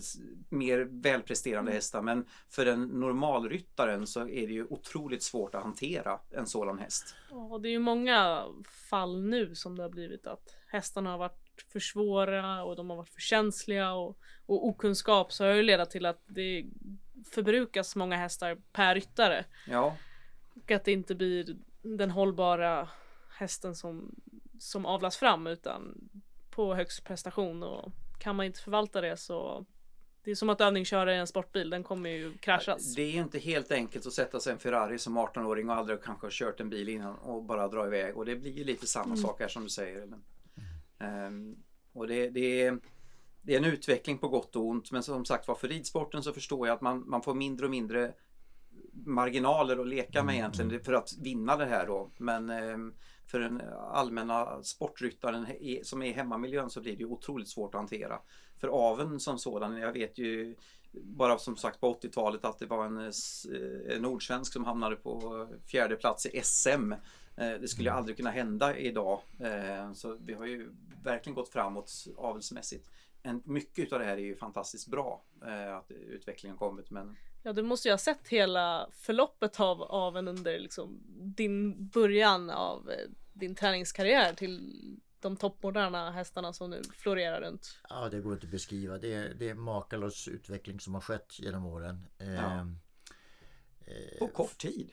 mer 0.49 0.89
välpresterande 0.91 1.73
hästar. 1.73 2.03
Men 2.03 2.27
för 2.49 2.67
en 2.67 2.83
normalryttaren 2.83 4.07
så 4.07 4.21
är 4.21 4.47
det 4.47 4.53
ju 4.53 4.67
otroligt 4.71 5.23
svårt 5.23 5.55
att 5.55 5.63
hantera 5.63 6.21
en 6.31 6.47
sådan 6.47 6.79
häst. 6.79 7.15
Och 7.31 7.61
det 7.61 7.69
är 7.69 7.73
ju 7.73 7.79
många 7.79 8.45
fall 8.91 9.23
nu 9.23 9.55
som 9.55 9.77
det 9.77 9.83
har 9.83 9.91
blivit 9.91 10.27
att 10.27 10.57
hästarna 10.67 11.11
har 11.11 11.19
varit 11.19 11.67
för 11.73 11.81
svåra 11.81 12.65
och 12.65 12.77
de 12.77 12.91
har 12.91 12.97
varit 12.97 13.11
för 13.11 13.21
känsliga 13.21 13.93
och, 13.93 14.19
och 14.47 14.67
okunskap 14.67 15.33
så 15.33 15.45
har 15.45 15.53
ju 15.53 15.63
ledat 15.63 15.91
till 15.91 16.07
att 16.07 16.23
det 16.27 16.65
förbrukas 17.33 17.97
många 17.97 18.17
hästar 18.17 18.59
per 18.73 18.95
ryttare. 18.95 19.45
Ja, 19.67 19.97
Och 20.55 20.71
att 20.71 20.85
det 20.85 20.93
inte 20.93 21.15
blir 21.15 21.57
den 21.83 22.11
hållbara 22.11 22.89
hästen 23.31 23.75
som, 23.75 24.15
som 24.59 24.87
avlas 24.87 25.17
fram 25.17 25.47
utan 25.47 26.11
på 26.51 26.75
högst 26.75 27.05
prestation 27.05 27.63
och 27.63 27.93
kan 28.19 28.37
man 28.37 28.47
inte 28.47 28.61
förvalta 28.61 29.01
det 29.01 29.17
så 29.17 29.67
det 30.25 30.31
är 30.31 30.35
som 30.35 30.51
att 30.51 30.61
övningsköra 30.61 31.15
i 31.15 31.19
en 31.19 31.27
sportbil, 31.27 31.71
den 31.71 31.83
kommer 31.83 32.11
ju 32.11 32.39
kraschas. 32.39 32.95
det 32.95 33.03
är 33.03 33.21
inte 33.21 33.39
helt 33.39 33.73
enkelt 33.73 34.07
att 34.07 34.13
sätta 34.13 34.41
sig 34.41 34.53
en 34.53 34.59
Ferrari 34.59 34.99
som 34.99 35.19
18-åring 35.19 35.71
och 35.71 35.77
aldrig 35.77 36.03
kanske 36.03 36.27
har 36.27 36.31
kört 36.31 36.61
en 36.61 36.71
bil 36.71 36.89
innan 36.89 37.17
och 37.17 37.43
bara 37.43 37.69
dra 37.69 37.87
iväg. 37.87 38.17
Och 38.17 38.25
det 38.25 38.37
blir 38.37 38.53
ju 38.53 38.65
lite 38.65 38.87
samma 38.87 39.17
sak 39.17 39.41
här 39.41 39.49
som 39.49 39.63
du 39.63 39.69
säger. 39.69 40.01
Ellen. 40.01 40.25
Ehm, 40.99 41.57
och 41.93 42.09
det, 42.09 42.31
det, 42.31 42.63
är, 42.63 42.79
det 43.43 43.55
är 43.55 43.59
en 43.59 43.65
utveckling 43.65 44.19
på 44.19 44.29
gott 44.29 44.57
och 44.57 44.67
ont. 44.67 44.91
Men 44.91 45.03
som 45.03 45.25
sagt 45.25 45.49
var 45.49 45.55
för 45.55 45.69
ridsporten 45.69 46.23
så 46.23 46.33
förstår 46.33 46.67
jag 46.67 46.75
att 46.75 46.81
man, 46.81 47.09
man 47.11 47.23
får 47.23 47.35
mindre 47.35 47.67
och 47.67 47.71
mindre 47.71 48.13
marginaler 48.93 49.79
att 49.79 49.89
leka 49.89 50.23
med 50.23 50.35
egentligen 50.35 50.85
för 50.85 50.93
att 50.93 51.13
vinna 51.19 51.57
det 51.57 51.67
här 51.67 51.87
då. 51.87 52.11
Men 52.17 52.51
ehm, 52.51 52.95
för 53.27 53.41
den 53.41 53.63
allmänna 53.91 54.63
sportryttaren 54.63 55.47
som 55.83 56.03
är 56.03 56.07
i 56.07 56.13
hemmamiljön 56.13 56.71
så 56.71 56.81
blir 56.81 56.97
det 56.97 57.05
otroligt 57.05 57.49
svårt 57.49 57.75
att 57.75 57.81
hantera. 57.81 58.21
För 58.61 58.69
aven 58.69 59.21
som 59.21 59.39
sådan, 59.39 59.77
jag 59.77 59.93
vet 59.93 60.19
ju 60.19 60.57
bara 60.93 61.39
som 61.39 61.57
sagt 61.57 61.81
på 61.81 61.95
80-talet 61.95 62.45
att 62.45 62.59
det 62.59 62.67
var 62.67 62.85
en, 62.85 62.97
eh, 62.99 63.05
eh, 63.05 63.97
en 63.97 64.03
nordsvensk 64.03 64.53
som 64.53 64.65
hamnade 64.65 64.97
på 64.97 65.49
fjärde 65.67 65.97
plats 65.97 66.27
i 66.27 66.41
SM. 66.43 66.93
Eh, 67.37 67.53
Det 67.61 67.69
skulle 67.69 67.89
ju 67.89 67.95
aldrig 67.95 68.17
kunna 68.17 68.31
hända 68.31 68.77
idag. 68.77 69.21
Så 69.95 70.17
vi 70.21 70.35
har 70.35 70.47
ju 70.47 70.71
verkligen 71.03 71.35
gått 71.35 71.49
framåt 71.49 71.93
avelsmässigt. 72.17 72.91
Mycket 73.45 73.93
av 73.93 73.99
det 73.99 74.05
här 74.05 74.17
är 74.17 74.23
ju 74.23 74.37
fantastiskt 74.37 74.89
bra 74.89 75.23
att 75.79 75.91
utvecklingen 75.91 76.57
kommit 76.57 76.91
men 76.91 77.17
Ja, 77.43 77.53
du 77.53 77.63
måste 77.63 77.89
ju 77.89 77.93
ha 77.93 77.99
sett 77.99 78.29
hela 78.29 78.89
förloppet 78.93 79.61
av 79.61 79.83
aven 79.83 80.29
under 80.29 80.59
liksom 80.59 81.01
din 81.37 81.87
början 81.89 82.51
av 82.51 82.91
eh, 82.91 82.97
din 83.33 83.55
träningskarriär 83.55 84.35
till 84.35 84.75
de 85.21 85.37
toppmoderna 85.37 86.11
hästarna 86.11 86.53
som 86.53 86.71
nu 86.71 86.83
florerar 86.99 87.41
runt. 87.41 87.79
Ja, 87.89 88.09
det 88.09 88.21
går 88.21 88.33
inte 88.33 88.47
att 88.47 88.51
beskriva. 88.53 88.99
Det 88.99 89.15
är, 89.15 89.35
det 89.35 89.49
är 89.49 89.55
makalös 89.55 90.29
utveckling 90.29 90.81
som 90.81 90.95
har 90.95 91.01
skett 91.01 91.39
genom 91.39 91.67
åren. 91.67 92.07
Eh, 92.19 92.35
Ja. 92.35 92.67
på 94.19 94.29
kort 94.29 94.59
tid. 94.59 94.91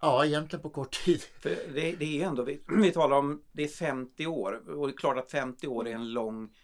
ja, 0.00 0.26
egentligen 0.26 0.62
på 0.62 0.70
kort 0.70 1.04
tid. 1.04 1.20
För 1.40 1.50
det, 1.74 1.92
det 1.96 2.22
är 2.22 2.26
ändå, 2.26 2.42
vi, 2.42 2.60
vi 2.82 2.90
talar 2.92 3.16
om, 3.16 3.42
det 3.52 3.64
är 3.64 3.68
50 3.68 4.26
år 4.26 4.68
och 4.70 4.86
det 4.86 4.92
är 4.92 4.96
klart 4.96 5.18
att 5.18 5.30
50 5.30 5.66
år 5.66 5.88
är 5.88 5.94
en 5.94 6.12
lång 6.12 6.54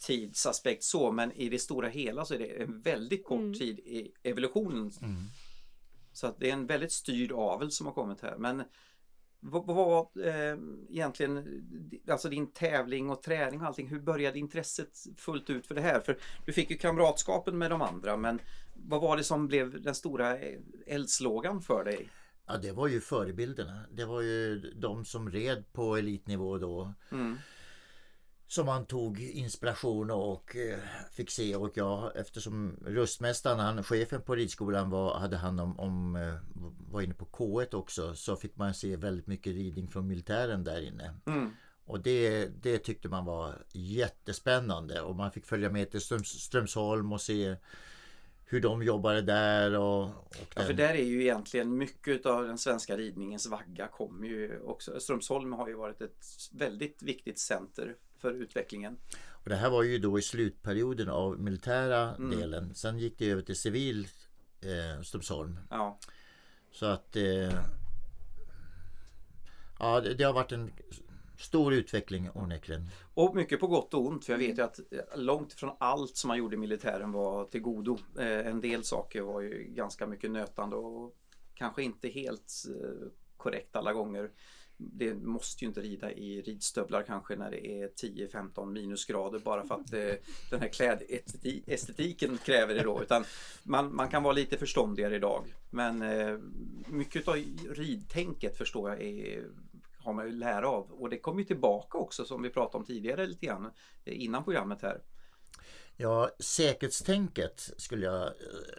tidsaspekt 0.00 0.84
så 0.84 1.12
men 1.12 1.32
i 1.32 1.48
det 1.48 1.58
stora 1.58 1.88
hela 1.88 2.24
så 2.24 2.34
är 2.34 2.38
det 2.38 2.62
en 2.62 2.80
väldigt 2.80 3.24
kort 3.24 3.38
Mm. 3.40 3.54
tid 3.54 3.78
i 3.78 4.12
evolutionen. 4.22 4.90
Så 6.12 6.26
att 6.26 6.38
det 6.40 6.48
är 6.48 6.52
en 6.52 6.66
väldigt 6.66 6.92
styrd 6.92 7.32
avel 7.32 7.70
som 7.70 7.86
har 7.86 7.92
kommit 7.94 8.20
här. 8.20 8.36
Men 8.38 8.62
vad 9.40 9.66
vad 9.66 9.76
var 9.76 10.00
eh, 10.26 10.58
egentligen 10.90 11.44
alltså 12.10 12.28
din 12.28 12.52
tävling 12.52 13.10
och 13.10 13.22
träning 13.22 13.60
och 13.60 13.66
allting, 13.66 13.88
hur 13.88 14.00
började 14.00 14.38
intresset 14.38 15.06
fullt 15.16 15.50
ut 15.50 15.66
för 15.66 15.74
det 15.74 15.80
här? 15.80 16.00
För 16.00 16.18
du 16.46 16.52
fick 16.52 16.70
ju 16.70 16.76
kamratskapen 16.76 17.58
med 17.58 17.70
de 17.70 17.82
andra 17.82 18.16
men 18.16 18.40
vad 18.74 19.00
var 19.00 19.16
det 19.16 19.24
som 19.24 19.46
blev 19.48 19.82
den 19.82 19.94
stora 19.94 20.38
eh, 20.38 20.58
eldslågan 20.86 21.62
för 21.62 21.84
dig? 21.84 22.08
Ja, 22.46 22.56
det 22.56 22.72
var 22.72 22.88
ju 22.88 23.00
förebilderna. 23.00 23.80
Det 23.92 24.04
var 24.04 24.20
ju 24.20 24.58
de 24.76 25.04
som 25.04 25.30
red 25.30 25.64
på 25.72 25.96
elitnivå 25.96 26.58
då. 26.58 26.92
Mm. 27.12 27.38
Som 28.52 28.66
man 28.66 28.86
tog 28.86 29.20
inspiration 29.20 30.10
och 30.10 30.56
eh, 30.56 30.78
fick 31.12 31.30
se 31.30 31.56
och 31.56 31.70
jag 31.74 32.16
eftersom 32.16 32.76
röstmästaren, 32.86 33.58
han, 33.58 33.84
chefen 33.84 34.22
på 34.22 34.34
ridskolan 34.34 34.90
var, 34.90 35.18
hade 35.18 35.36
hand 35.36 35.60
om, 35.60 35.80
om 35.80 36.16
eh, 36.16 36.34
var 36.90 37.00
inne 37.00 37.14
på 37.14 37.24
K1 37.24 37.74
också 37.74 38.14
så 38.14 38.36
fick 38.36 38.56
man 38.56 38.74
se 38.74 38.96
väldigt 38.96 39.26
mycket 39.26 39.52
ridning 39.52 39.88
från 39.88 40.06
militären 40.06 40.64
där 40.64 40.80
inne. 40.80 41.14
Mm. 41.26 41.50
Och 41.84 42.00
det, 42.00 42.46
det 42.46 42.78
tyckte 42.78 43.08
man 43.08 43.24
var 43.24 43.54
jättespännande 43.72 45.00
och 45.00 45.16
man 45.16 45.32
fick 45.32 45.46
följa 45.46 45.70
med 45.70 45.90
till 45.90 46.00
Ströms, 46.00 46.28
Strömsholm 46.28 47.12
och 47.12 47.20
se 47.20 47.56
hur 48.44 48.60
de 48.60 48.82
jobbade 48.82 49.22
där 49.22 49.78
och, 49.78 50.04
och 50.04 50.46
Ja, 50.54 50.62
för 50.62 50.72
där 50.72 50.94
är 50.94 51.04
ju 51.04 51.22
egentligen 51.22 51.78
mycket 51.78 52.26
av 52.26 52.46
den 52.46 52.58
svenska 52.58 52.96
ridningens 52.96 53.46
vagga 53.46 53.88
kommer 53.88 54.26
ju 54.26 54.60
också. 54.60 55.00
Strömsholm 55.00 55.52
har 55.52 55.68
ju 55.68 55.74
varit 55.74 56.00
ett 56.00 56.24
väldigt 56.52 57.02
viktigt 57.02 57.38
center 57.38 57.96
för 58.22 58.32
utvecklingen. 58.32 58.96
Och 59.30 59.48
det 59.48 59.56
här 59.56 59.70
var 59.70 59.82
ju 59.82 59.98
då 59.98 60.18
i 60.18 60.22
slutperioden 60.22 61.08
av 61.08 61.40
militära 61.40 62.14
Mm. 62.14 62.30
delen. 62.38 62.74
Sen 62.74 62.98
gick 62.98 63.18
det 63.18 63.30
över 63.30 63.42
till 63.42 63.56
civil 63.56 64.08
eh, 64.60 65.02
Strömsholm. 65.02 65.58
Ja, 65.70 65.98
Så 66.72 66.86
att 66.86 67.16
eh, 67.16 67.52
Ja 69.78 70.00
det, 70.00 70.14
det 70.14 70.24
har 70.24 70.32
varit 70.32 70.52
en 70.52 70.72
stor 71.38 71.74
utveckling 71.74 72.30
onekligen. 72.34 72.88
och 73.14 73.34
mycket 73.36 73.60
på 73.60 73.66
gott 73.66 73.94
och 73.94 74.06
ont 74.06 74.24
för 74.24 74.32
jag 74.32 74.38
vet 74.38 74.58
ju 74.58 74.62
att 74.62 74.80
långt 75.16 75.52
ifrån 75.52 75.76
allt 75.80 76.16
som 76.16 76.28
man 76.28 76.38
gjorde 76.38 76.56
i 76.56 76.58
militären 76.58 77.12
var 77.12 77.44
till 77.44 77.60
godo. 77.60 77.98
Eh, 78.18 78.46
en 78.46 78.60
del 78.60 78.84
saker 78.84 79.22
var 79.22 79.40
ju 79.40 79.64
ganska 79.64 80.06
mycket 80.06 80.30
nötande 80.30 80.76
och 80.76 81.16
kanske 81.54 81.82
inte 81.82 82.08
helt 82.08 82.52
eh, 82.68 83.08
korrekt 83.36 83.76
alla 83.76 83.92
gånger. 83.92 84.30
Det 84.92 85.14
måste 85.14 85.64
ju 85.64 85.68
inte 85.68 85.80
rida 85.80 86.12
i 86.12 86.42
ridstövlar 86.42 87.02
kanske 87.02 87.36
när 87.36 87.50
det 87.50 87.66
är 87.66 87.88
10-15 87.88 88.66
minusgrader 88.72 89.38
bara 89.38 89.66
för 89.66 89.74
att 89.74 89.92
eh, 89.92 90.14
den 90.50 90.60
här 90.60 90.68
klädestetiken 90.68 92.38
kräver 92.38 92.74
det 92.74 92.82
då. 92.82 93.02
Utan 93.02 93.24
man, 93.62 93.94
man 93.94 94.08
kan 94.08 94.22
vara 94.22 94.32
lite 94.32 94.56
förståndigare 94.58 95.16
idag. 95.16 95.44
Men 95.70 96.02
eh, 96.02 96.38
mycket 96.88 97.28
av 97.28 97.34
ridtänket 97.70 98.58
förstår 98.58 98.90
jag 98.90 99.02
är, 99.02 99.44
har 99.98 100.12
man 100.12 100.26
ju 100.26 100.32
lära 100.32 100.68
av. 100.68 100.90
Och 100.90 101.10
det 101.10 101.18
kommer 101.18 101.38
ju 101.38 101.44
tillbaka 101.44 101.98
också 101.98 102.24
som 102.24 102.42
vi 102.42 102.50
pratade 102.50 102.78
om 102.78 102.84
tidigare 102.84 103.26
lite 103.26 103.46
grann 103.46 103.70
eh, 104.04 104.22
innan 104.22 104.44
programmet 104.44 104.82
här. 104.82 105.00
Ja, 105.96 106.30
säkerhetstänket 106.38 107.70
skulle 107.76 108.06
jag 108.06 108.22
eh, 108.22 108.32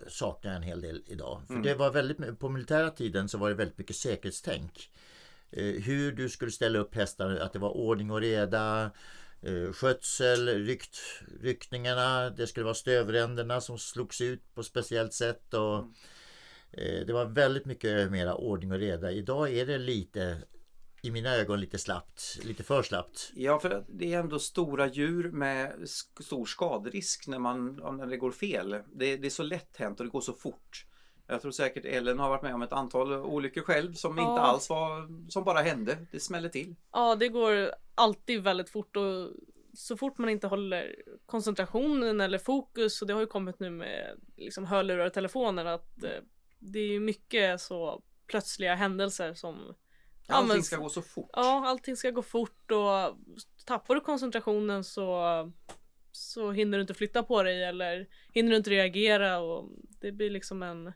sakna 0.08 0.54
en 0.56 0.64
hel 0.64 0.82
del 0.82 1.04
idag. 1.06 1.42
För 1.48 1.54
Mm. 1.54 1.64
det 1.64 1.76
var 1.76 1.92
väldigt, 1.92 2.40
på 2.40 2.50
militära 2.50 2.90
tiden 2.90 3.30
så 3.30 3.38
var 3.38 3.50
det 3.50 3.56
väldigt 3.56 3.78
mycket 3.78 3.96
säkerhetstänk. 3.96 4.92
Eh, 5.54 5.82
hur 5.82 6.12
du 6.12 6.30
skulle 6.30 6.52
ställa 6.52 6.80
upp 6.80 6.96
hästarna, 6.96 7.42
att 7.44 7.54
det 7.54 7.60
var 7.60 7.78
ordning 7.78 8.12
och 8.12 8.22
reda, 8.22 8.92
eh, 9.42 9.72
skötsel, 9.74 10.48
rykt, 10.66 11.00
ryckningarna, 11.42 12.30
det 12.30 12.48
skulle 12.48 12.64
vara 12.64 12.74
stövränderna 12.74 13.62
som 13.62 13.78
slogs 13.78 14.22
ut 14.22 14.56
på 14.56 14.64
speciellt 14.64 15.14
sätt. 15.14 15.54
Och, 15.54 15.78
Mm. 16.78 17.08
det 17.08 17.14
var 17.14 17.26
väldigt 17.26 17.66
mycket 17.66 18.12
mera 18.12 18.36
ordning 18.36 18.72
och 18.72 18.78
reda. 18.80 19.12
Idag 19.12 19.54
är 19.54 19.66
det 19.66 19.78
lite, 19.78 20.38
i 21.02 21.12
mina 21.12 21.36
ögon, 21.36 21.60
lite 21.60 21.78
slappt, 21.78 22.40
lite 22.44 22.64
för 22.64 22.84
slappt. 22.84 23.32
Ja, 23.36 23.60
för 23.60 23.86
det 23.90 24.14
är 24.14 24.20
ändå 24.20 24.40
stora 24.40 24.88
djur 24.88 25.32
med 25.32 25.90
stor 26.22 26.46
skaderisk 26.46 27.28
när, 27.28 27.40
man, 27.40 27.76
när 27.98 28.06
det 28.06 28.18
går 28.18 28.32
fel. 28.32 28.70
Det, 28.96 29.18
det 29.18 29.28
är 29.28 29.30
så 29.30 29.44
lätt 29.44 29.78
hänt 29.78 30.00
och 30.00 30.06
det 30.06 30.12
går 30.12 30.22
så 30.22 30.34
fort. 30.34 30.86
Jag 31.34 31.42
tror 31.42 31.52
säkert 31.52 31.86
Ellen 31.86 32.20
har 32.20 32.30
varit 32.30 32.42
med 32.42 32.54
om 32.54 32.62
ett 32.62 32.74
antal 32.74 33.14
olyckor 33.14 33.62
själv 33.62 33.94
som 33.94 34.18
Ja. 34.18 34.30
inte 34.30 34.42
alls 34.42 34.70
var, 34.70 35.08
som 35.30 35.44
bara 35.44 35.60
hände. 35.62 35.98
Det 36.12 36.20
smäller 36.20 36.50
till. 36.50 36.76
Ja, 36.92 37.16
det 37.16 37.28
går 37.30 37.72
alltid 37.96 38.44
väldigt 38.44 38.70
fort 38.70 38.96
och 38.96 39.30
så 39.74 39.98
fort 39.98 40.18
man 40.18 40.30
inte 40.30 40.48
håller 40.48 40.96
koncentrationen 41.26 42.22
eller 42.22 42.38
fokus 42.38 43.02
och 43.02 43.08
det 43.08 43.14
har 43.14 43.22
ju 43.22 43.28
kommit 43.28 43.60
nu 43.60 43.70
med 43.70 44.20
liksom 44.38 44.66
hörlurar 44.66 45.06
och 45.06 45.14
telefoner 45.14 45.66
att 45.66 46.04
eh, 46.04 46.10
det 46.60 46.80
är 46.80 46.88
ju 46.88 47.00
mycket 47.00 47.62
så 47.62 48.04
plötsliga 48.28 48.76
händelser 48.76 49.34
som 49.34 49.76
Ja, 50.28 50.36
Allting 50.36 50.54
men- 50.56 50.64
ska 50.64 50.78
gå 50.78 50.90
så 50.90 51.02
fort. 51.02 51.30
Ja, 51.34 51.68
allting 51.68 51.96
ska 51.98 52.10
gå 52.12 52.22
fort 52.22 52.72
och 52.72 53.18
tappar 53.66 53.96
du 53.96 54.02
koncentrationen 54.02 54.84
så 54.84 55.52
så 56.12 56.52
hinner 56.52 56.78
du 56.78 56.82
inte 56.82 56.94
flytta 56.94 57.24
på 57.24 57.44
dig 57.44 57.64
eller 57.64 58.08
hinner 58.34 58.50
du 58.52 58.58
inte 58.58 58.70
reagera 58.70 59.40
och 59.40 59.70
det 60.02 60.12
blir 60.12 60.30
liksom 60.30 60.64
en 60.64 60.94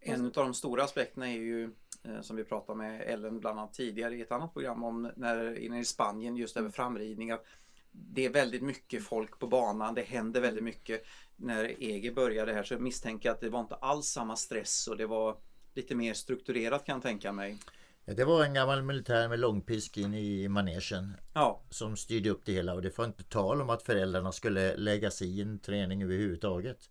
En 0.00 0.24
av 0.24 0.32
de 0.32 0.54
stora 0.54 0.84
aspekterna 0.84 1.28
är 1.28 1.38
ju 1.38 1.64
eh, 2.04 2.20
som 2.20 2.36
vi 2.36 2.44
pratade 2.44 2.78
med 2.78 3.00
Ellen 3.00 3.40
bland 3.40 3.58
annat 3.58 3.74
tidigare 3.74 4.16
i 4.16 4.20
ett 4.20 4.32
annat 4.32 4.52
program 4.52 4.84
om 4.84 5.10
när 5.16 5.58
inne 5.58 5.80
i 5.80 5.84
Spanien 5.84 6.36
just 6.36 6.56
över 6.56 6.70
framridning 6.70 7.30
att 7.30 7.44
det 7.92 8.24
är 8.24 8.30
väldigt 8.30 8.62
mycket 8.62 9.04
folk 9.04 9.38
på 9.38 9.46
banan, 9.46 9.94
det 9.94 10.02
händer 10.02 10.40
väldigt 10.40 10.64
mycket. 10.64 11.04
När 11.36 11.82
EG 11.82 12.14
började 12.14 12.52
här 12.52 12.62
så 12.62 12.78
misstänker 12.78 13.28
jag 13.28 13.34
att 13.34 13.40
det 13.40 13.48
var 13.48 13.60
inte 13.60 13.74
alls 13.74 14.06
samma 14.06 14.36
stress 14.36 14.86
och 14.86 14.96
det 14.96 15.06
var 15.06 15.36
lite 15.74 15.94
mer 15.94 16.14
strukturerat 16.14 16.84
kan 16.84 16.94
jag 16.94 17.02
tänka 17.02 17.32
mig. 17.32 17.58
Ja, 18.04 18.14
det 18.14 18.24
var 18.24 18.44
en 18.44 18.54
gammal 18.54 18.82
militär 18.82 19.28
med 19.28 19.40
långpisk 19.40 19.96
in 19.96 20.14
i 20.14 20.48
manegen. 20.48 21.16
Ja, 21.34 21.60
som 21.70 21.96
styrde 21.96 22.30
upp 22.30 22.44
det 22.44 22.52
hela 22.52 22.74
och 22.74 22.82
det 22.82 22.98
var 22.98 23.04
inte 23.04 23.24
tal 23.24 23.60
om 23.60 23.70
att 23.70 23.82
föräldrarna 23.82 24.32
skulle 24.32 24.76
lägga 24.76 25.10
sig 25.10 25.38
i 25.38 25.42
en 25.42 25.58
träning 25.58 26.02
överhuvudtaget. 26.02 26.90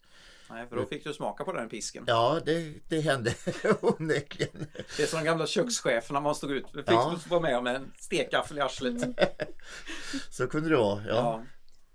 Nej, 0.50 0.68
för 0.68 0.75
då 0.75 0.86
fick 0.86 1.03
du 1.03 1.13
smaka 1.13 1.44
på 1.44 1.51
den 1.51 1.62
här 1.62 1.68
pisken. 1.70 2.03
Ja, 2.08 2.39
det, 2.46 2.74
det 2.88 3.00
hände 3.01 3.34
onekligen. 3.82 4.68
Det 4.98 5.03
är 5.03 5.08
som 5.08 5.20
de 5.20 5.25
gamla 5.25 5.48
kökscheferna 5.48 6.20
man 6.20 6.36
stod 6.36 6.51
ut. 6.51 6.65
Fick 6.72 6.84
Ja. 6.88 7.20
vara 7.29 7.41
med 7.41 7.58
om 7.58 7.68
en 7.68 7.91
stekgaffel 8.00 8.58
i 8.58 8.62
arslet. 8.62 9.01
Så 10.29 10.48
kunde 10.48 10.70
det 10.70 10.75
vara, 10.77 11.03
ja, 11.08 11.13
Ja. 11.15 11.44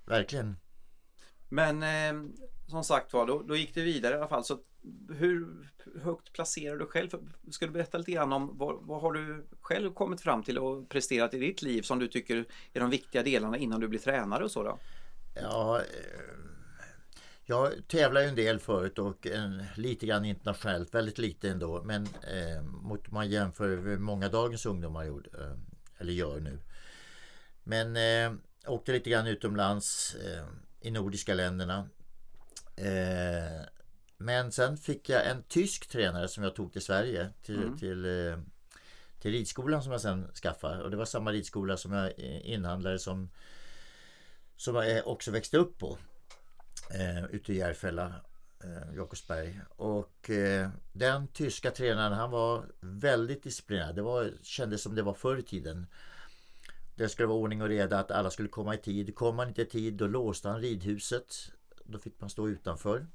verkligen. 0.06 0.56
Men 1.48 1.82
eh, 1.82 2.30
som 2.66 2.84
sagt 2.84 3.12
var, 3.12 3.26
då, 3.26 3.42
då 3.42 3.56
gick 3.56 3.74
det 3.74 3.82
vidare 3.82 4.14
i 4.14 4.16
alla 4.18 4.28
fall. 4.28 4.44
Så 4.44 4.58
hur 5.14 5.46
högt 6.02 6.32
placerar 6.32 6.76
du 6.76 6.86
själv? 6.86 7.08
Ska 7.50 7.66
du 7.66 7.72
berätta 7.72 7.98
lite 7.98 8.12
grann 8.12 8.32
om 8.32 8.58
vad, 8.58 8.86
vad 8.86 9.00
har 9.00 9.12
du 9.12 9.46
själv 9.60 9.92
kommit 9.94 10.20
fram 10.20 10.42
till 10.42 10.58
och 10.58 10.88
presterat 10.88 11.34
i 11.34 11.38
ditt 11.38 11.62
liv 11.62 11.82
som 11.82 11.98
du 11.98 12.08
tycker 12.08 12.44
är 12.72 12.80
de 12.80 12.90
viktiga 12.90 13.22
delarna 13.22 13.58
innan 13.58 13.80
du 13.80 13.88
blir 13.88 14.00
tränare 14.00 14.44
och 14.44 14.50
så 14.50 14.62
då? 14.62 14.78
Ja, 15.42 15.78
eh, 15.80 15.84
jag 17.46 17.72
tävlar 17.88 18.20
ju 18.20 18.26
en 18.28 18.34
del 18.34 18.58
förut 18.58 18.98
och 18.98 19.26
en, 19.26 19.64
lite 19.76 20.06
grann 20.06 20.24
internationellt, 20.24 20.94
väldigt 20.94 21.18
lite 21.18 21.50
ändå. 21.50 21.82
Men 21.82 22.04
eh, 22.06 22.62
mot 22.62 23.10
man 23.10 23.28
jämför 23.30 23.76
med 23.76 24.00
många 24.00 24.28
dagens 24.28 24.66
ungdomar 24.66 25.04
gjorde, 25.04 25.30
eh, 25.38 25.56
eller 25.98 26.12
gör 26.12 26.40
nu. 26.40 26.58
Men 27.64 27.96
eh, 27.96 28.38
åkte 28.66 28.92
lite 28.92 29.10
grann 29.10 29.26
utomlands 29.26 30.14
eh, 30.14 30.44
i 30.80 30.90
nordiska 30.90 31.34
länderna. 31.34 31.88
Eh, 32.76 33.66
men 34.16 34.52
sen 34.52 34.76
fick 34.76 35.08
jag 35.08 35.26
en 35.26 35.42
tysk 35.42 35.86
tränare 35.88 36.28
som 36.28 36.44
jag 36.44 36.54
tog 36.54 36.72
till 36.72 36.82
Sverige 36.82 37.30
till, 37.42 37.62
Mm. 37.62 37.78
till, 37.78 38.04
eh, 38.04 38.38
till 39.20 39.30
ridskolan 39.32 39.82
som 39.82 39.92
jag 39.92 40.00
sen 40.00 40.28
skaffade. 40.34 40.82
Och 40.82 40.90
det 40.90 40.96
var 40.96 41.04
samma 41.04 41.32
ridskola 41.32 41.76
som 41.76 41.92
jag 41.92 42.06
eh, 42.06 42.50
inhandlade 42.50 42.98
som 42.98 43.30
som 44.56 44.74
jag 44.74 45.06
också 45.06 45.30
växte 45.30 45.58
upp 45.58 45.78
på 45.78 45.98
eh, 46.90 47.24
ute 47.24 47.52
i 47.52 47.56
Järfälla, 47.56 48.12
eh, 48.64 48.96
Jakobsberg. 48.96 49.60
Och 49.76 50.30
eh, 50.30 50.68
den 50.92 51.28
tyska 51.28 51.70
tränaren 51.70 52.12
han 52.12 52.30
var 52.30 52.64
väldigt 52.80 53.42
disciplinerad. 53.42 53.94
Det 53.94 54.02
var, 54.02 54.32
kändes 54.42 54.82
som 54.82 54.94
det 54.94 55.02
var 55.02 55.14
förr 55.14 55.36
i 55.36 55.42
tiden. 55.42 55.86
Det 56.96 57.08
skulle 57.08 57.28
vara 57.28 57.38
ordning 57.38 57.62
och 57.62 57.68
reda, 57.68 57.98
att 57.98 58.10
alla 58.10 58.30
skulle 58.30 58.48
komma 58.48 58.74
i 58.74 58.78
tid. 58.78 59.14
Kom 59.14 59.36
man 59.36 59.48
inte 59.48 59.62
i 59.62 59.66
tid 59.66 59.94
då 59.94 60.06
låste 60.06 60.48
han 60.48 60.60
ridhuset. 60.60 61.34
Då 61.84 61.98
fick 61.98 62.20
man 62.20 62.30
stå 62.30 62.48
utanför. 62.48 63.06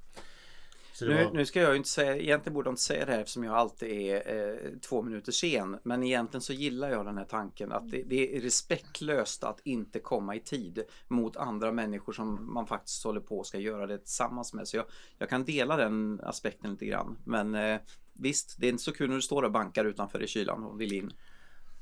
Nu, 1.08 1.24
var, 1.24 1.32
nu 1.32 1.46
ska 1.46 1.62
jag 1.62 1.72
ju 1.72 1.78
inte 1.78 1.90
säga, 1.90 2.18
egentligen 2.18 2.54
borde 2.54 2.68
jag 2.68 2.72
inte 2.72 2.82
säga 2.82 3.06
det 3.06 3.12
här 3.12 3.20
eftersom 3.20 3.44
jag 3.44 3.56
alltid 3.56 3.90
är 3.90 4.36
eh, 4.36 4.72
två 4.80 5.02
minuter 5.02 5.32
sen. 5.32 5.80
Men 5.84 6.04
egentligen 6.04 6.42
så 6.42 6.54
gillar 6.54 6.90
jag 6.90 7.06
den 7.06 7.18
här 7.18 7.26
tanken 7.26 7.72
att 7.72 7.92
det, 7.92 8.04
det 8.04 8.38
är 8.38 8.42
respektlöst 8.42 9.44
att 9.44 9.60
inte 9.64 10.00
komma 10.00 10.36
i 10.36 10.40
tid 10.40 10.84
mot 11.08 11.38
andra 11.38 11.72
människor 11.72 12.14
som 12.14 12.54
man 12.54 12.68
faktiskt 12.68 13.04
håller 13.04 13.22
på 13.22 13.38
och 13.38 13.48
ska 13.48 13.58
göra 13.58 13.88
det 13.88 13.98
tillsammans 13.98 14.54
med. 14.54 14.68
Så 14.68 14.78
jag, 14.78 14.86
jag 15.18 15.30
kan 15.30 15.46
dela 15.46 15.78
den 15.78 16.22
aspekten 16.24 16.72
lite 16.72 16.86
grann. 16.86 17.18
Men 17.26 17.56
eh, 17.56 17.80
visst, 18.14 18.56
det 18.60 18.68
är 18.68 18.70
inte 18.70 18.84
så 18.84 18.92
kul 18.92 19.10
när 19.10 19.16
du 19.16 19.22
står 19.22 19.44
och 19.44 19.52
bankar 19.52 19.86
utanför 19.86 20.24
i 20.24 20.28
kylan 20.28 20.64
och 20.64 20.82
vill 20.82 20.94
in. 20.94 21.14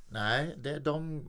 nej, 0.09 0.55
det, 0.57 0.79
de, 0.79 1.23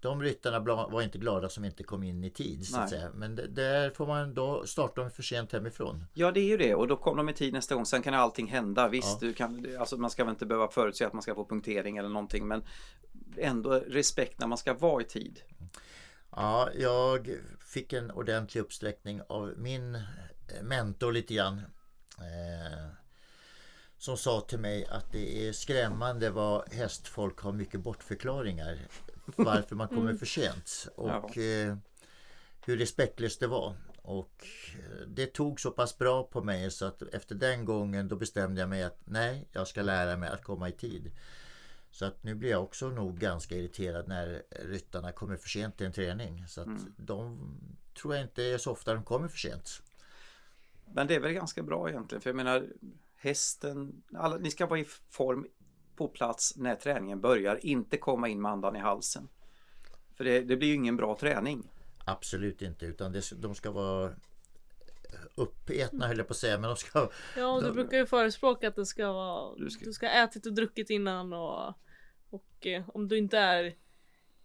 de 0.00 0.22
ryttarna 0.22 0.60
var 0.60 1.02
inte 1.02 1.18
glada 1.18 1.48
som 1.48 1.64
inte 1.64 1.82
kom 1.82 2.02
in 2.02 2.24
i 2.24 2.30
tid. 2.30 2.66
Så 2.66 2.80
att 2.80 2.90
säga. 2.90 3.10
Men 3.14 3.34
där 3.54 3.90
får 3.90 4.06
man 4.06 4.34
då 4.34 4.66
starta 4.66 5.00
de 5.00 5.10
för 5.10 5.22
sent 5.22 5.52
hemifrån. 5.52 6.04
Ja 6.14 6.30
det 6.32 6.40
är 6.40 6.44
ju 6.48 6.56
det 6.56 6.74
och 6.74 6.88
då 6.88 6.96
kommer 6.96 7.16
de 7.16 7.28
i 7.28 7.32
tid 7.32 7.52
nästa 7.52 7.74
gång. 7.74 7.86
Sen 7.86 8.02
kan 8.02 8.14
allting 8.14 8.46
hända. 8.46 8.88
Visst, 8.88 9.18
Ja. 9.22 9.28
du 9.28 9.34
kan, 9.34 9.76
alltså 9.78 9.96
man 9.96 10.10
ska 10.10 10.24
väl 10.24 10.30
inte 10.32 10.46
behöva 10.46 10.68
förutse 10.68 11.04
att 11.04 11.12
man 11.12 11.22
ska 11.22 11.34
få 11.34 11.44
punktering 11.44 11.96
eller 11.96 12.08
någonting. 12.08 12.48
Men 12.48 12.64
ändå 13.36 13.70
respekt 13.72 14.40
när 14.40 14.46
man 14.46 14.58
ska 14.58 14.74
vara 14.74 15.02
i 15.02 15.04
tid. 15.04 15.40
Ja, 16.30 16.68
jag 16.74 17.30
fick 17.60 17.92
en 17.92 18.10
ordentlig 18.10 18.60
uppsträckning 18.60 19.20
av 19.28 19.54
min 19.56 19.94
eh, 19.94 20.02
mentor 20.62 21.12
lite 21.12 21.34
grann. 21.34 21.58
Eh, 22.18 22.88
som 23.98 24.16
sa 24.16 24.40
till 24.40 24.58
mig 24.58 24.86
att 24.86 25.12
det 25.12 25.48
är 25.48 25.52
skrämmande 25.52 26.30
vad 26.30 26.72
hästfolk 26.72 27.38
har 27.40 27.52
mycket 27.52 27.80
bortförklaringar. 27.80 28.78
Varför 29.36 29.76
man 29.76 29.88
kommer 29.88 30.14
för 30.14 30.26
sent. 30.26 30.88
Och 30.94 31.38
eh, 31.38 31.76
hur 32.64 32.76
respektlöst 32.76 33.40
det 33.40 33.46
var. 33.46 33.74
Och 34.02 34.46
eh, 34.74 35.06
det 35.06 35.26
tog 35.26 35.60
så 35.60 35.70
pass 35.70 35.98
bra 35.98 36.22
på 36.22 36.42
mig 36.42 36.70
så 36.70 36.86
att 36.86 37.02
efter 37.02 37.34
den 37.34 37.64
gången 37.64 38.08
då 38.08 38.16
bestämde 38.16 38.60
jag 38.60 38.68
mig 38.68 38.82
att 38.82 39.00
nej, 39.04 39.48
jag 39.52 39.68
ska 39.68 39.82
lära 39.82 40.16
mig 40.16 40.30
att 40.30 40.44
komma 40.44 40.68
i 40.68 40.72
tid. 40.72 41.10
Så 41.90 42.04
att 42.04 42.22
nu 42.22 42.34
blir 42.34 42.50
jag 42.50 42.62
också 42.62 42.88
nog 42.88 43.18
ganska 43.18 43.56
irriterad 43.56 44.08
när 44.08 44.42
ryttarna 44.50 45.12
kommer 45.12 45.36
för 45.36 45.48
sent 45.48 45.76
till 45.76 45.86
en 45.86 45.92
träning. 45.92 46.44
Så 46.48 46.60
att 46.60 46.86
de 46.96 47.38
tror 48.00 48.14
jag 48.14 48.24
inte 48.24 48.42
är 48.42 48.58
så 48.58 48.72
ofta 48.72 48.94
de 48.94 49.04
kommer 49.04 49.28
för 49.28 49.38
sent. 49.38 49.82
Men 50.94 51.06
det 51.06 51.14
är 51.14 51.20
väl 51.20 51.32
ganska 51.32 51.62
bra 51.62 51.88
egentligen 51.88 52.22
för 52.22 52.30
jag 52.30 52.36
menar 52.36 52.66
hästen, 53.16 54.02
alla, 54.14 54.36
ni 54.36 54.50
ska 54.50 54.66
vara 54.66 54.80
i 54.80 54.84
form 55.10 55.46
på 55.98 56.08
plats 56.08 56.56
när 56.56 56.74
träningen 56.74 57.20
börjar, 57.20 57.66
inte 57.66 57.96
komma 57.96 58.28
in 58.28 58.42
med 58.42 58.50
andan 58.52 58.76
i 58.76 58.78
halsen. 58.78 59.28
För 60.16 60.24
det, 60.24 60.40
det 60.40 60.56
blir 60.56 60.68
ju 60.68 60.74
ingen 60.74 60.96
bra 60.96 61.16
träning. 61.16 61.70
Absolut 62.04 62.62
inte 62.62 62.86
utan 62.86 63.12
det, 63.12 63.30
de 63.42 63.54
ska 63.54 63.70
vara 63.70 64.12
uppätna 65.34 66.06
höll 66.06 66.18
jag 66.18 66.26
på 66.26 66.32
att 66.32 66.36
säga 66.36 66.58
men 66.58 66.68
de 66.70 66.76
ska 66.76 67.10
Ja, 67.36 67.46
och 67.52 67.60
du 67.62 67.68
de, 67.68 67.74
brukar 67.74 67.96
ju 67.96 68.06
förespråka 68.06 68.68
att 68.68 68.76
det 68.76 68.86
ska 68.86 69.12
vara, 69.12 69.54
Du 69.56 69.70
ska- 69.70 69.84
du 69.84 69.92
ska 69.92 70.06
ha 70.06 70.12
ätit 70.24 70.46
och 70.46 70.52
druckit 70.52 70.90
innan 70.90 71.32
och, 71.32 71.74
och 72.30 72.66
eh, 72.66 72.88
om 72.88 73.08
du 73.08 73.18
inte 73.18 73.38
är 73.38 73.74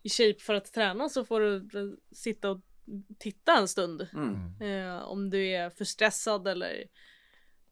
i 0.04 0.10
shape 0.10 0.40
för 0.40 0.54
att 0.54 0.74
träna 0.74 1.10
så 1.10 1.26
får 1.26 1.40
du 1.40 1.56
eh, 1.56 1.98
sitta 2.12 2.52
och 2.52 2.62
titta 3.18 3.58
en 3.58 3.68
stund. 3.68 4.08
Mm. 4.14 4.62
Eh, 4.62 5.04
om 5.04 5.30
du 5.30 5.48
är 5.48 5.70
för 5.70 5.86
stressad 5.86 6.48
eller 6.48 6.84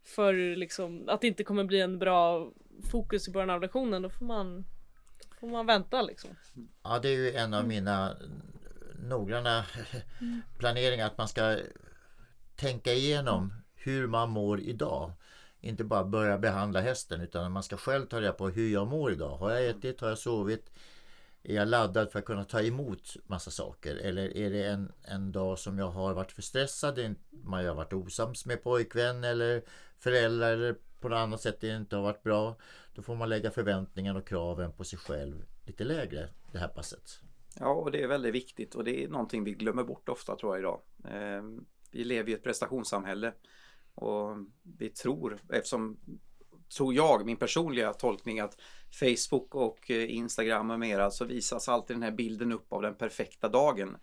för 0.04 0.56
liksom 0.56 1.10
att 1.10 1.22
det 1.22 1.28
inte 1.28 1.44
kommer 1.44 1.64
bli 1.64 1.80
en 1.82 2.00
bra 2.00 2.52
fokus 2.92 3.28
i 3.28 3.32
början 3.32 3.50
av 3.50 3.62
lektionen 3.62 4.02
då 4.02 4.10
får 4.10 4.26
man, 4.26 4.66
får 5.40 5.48
man 5.48 5.66
vänta 5.66 6.02
liksom. 6.02 6.30
Ja 6.84 7.00
det 7.00 7.10
är 7.10 7.18
ju 7.18 7.34
en 7.34 7.54
av 7.54 7.68
mina 7.68 8.18
noggranna 9.00 9.66
planeringar 10.58 11.08
att 11.08 11.18
man 11.18 11.28
ska 11.28 11.58
tänka 12.56 12.94
igenom 12.94 13.54
hur 13.76 14.08
man 14.08 14.30
mår 14.30 14.60
idag. 14.60 15.12
Inte 15.60 15.84
bara 15.84 16.04
börja 16.04 16.38
behandla 16.38 16.82
hästen 16.82 17.22
utan 17.22 17.52
man 17.52 17.64
ska 17.64 17.78
själv 17.78 18.06
ta 18.06 18.22
reda 18.22 18.34
på 18.34 18.50
hur 18.50 18.74
jag 18.74 18.88
mår 18.88 19.12
idag. 19.12 19.38
Har 19.38 19.52
jag 19.52 19.66
ätit? 19.66 20.02
Har 20.02 20.10
jag 20.10 20.18
sovit? 20.18 20.72
Är 21.44 21.56
jag 21.56 21.68
laddad 21.68 22.12
för 22.12 22.20
att 22.20 22.26
kunna 22.26 22.44
ta 22.44 22.62
emot 22.62 23.18
massa 23.28 23.52
saker? 23.52 23.96
Eller 23.96 24.38
är 24.38 24.50
det 24.50 24.64
en, 24.64 24.92
en 25.02 25.32
dag 25.32 25.60
som 25.60 25.80
jag 25.80 25.92
har 25.92 26.14
varit 26.14 26.32
för 26.32 26.42
stressad? 26.42 27.16
Man 27.30 27.66
har 27.66 27.74
varit 27.74 27.94
osams 27.94 28.46
med 28.46 28.64
pojkvän 28.64 29.24
eller 29.24 29.64
föräldrar 30.00 30.52
eller 30.52 30.76
på 31.02 31.10
något 31.10 31.18
annat 31.18 31.42
sätt 31.42 31.62
det 31.62 31.76
inte 31.76 31.96
har 31.96 32.04
varit 32.04 32.24
bra. 32.24 32.56
Då 32.94 33.02
får 33.02 33.16
man 33.16 33.30
lägga 33.30 33.52
förväntningarna 33.52 34.20
och 34.20 34.28
kraven 34.28 34.72
på 34.72 34.84
sig 34.84 35.00
själv 35.00 35.46
lite 35.66 35.84
lägre 35.84 36.30
det 36.52 36.58
här 36.58 36.68
passet. 36.68 37.22
Ja, 37.60 37.74
och 37.74 37.92
det 37.92 38.04
är 38.04 38.08
väldigt 38.08 38.36
viktigt 38.36 38.76
och 38.76 38.84
det 38.84 39.04
är 39.04 39.08
någonting 39.08 39.44
vi 39.44 39.54
glömmer 39.54 39.84
bort 39.84 40.10
ofta 40.10 40.36
tror 40.36 40.56
jag 40.56 40.60
idag. 40.60 40.82
Eh, 41.06 41.44
vi 41.92 42.04
lever 42.04 42.30
i 42.30 42.34
ett 42.34 42.44
prestationssamhälle 42.44 43.34
och 43.96 44.38
vi 44.64 44.90
tror, 44.90 45.40
eftersom 45.50 45.98
tror 46.78 46.94
jag, 46.94 47.26
min 47.26 47.38
personliga 47.38 47.94
tolkning 47.94 48.40
att 48.40 48.58
Facebook 49.00 49.56
och 49.56 49.92
eh, 49.92 50.16
Instagram 50.16 50.72
och 50.72 50.80
mera 50.80 51.12
så 51.12 51.26
visas 51.26 51.70
alltid 51.70 51.96
den 51.96 52.04
här 52.04 52.12
bilden 52.12 52.52
upp 52.52 52.74
av 52.74 52.82
den 52.82 52.96
perfekta 52.96 53.50
dagen. 53.50 53.98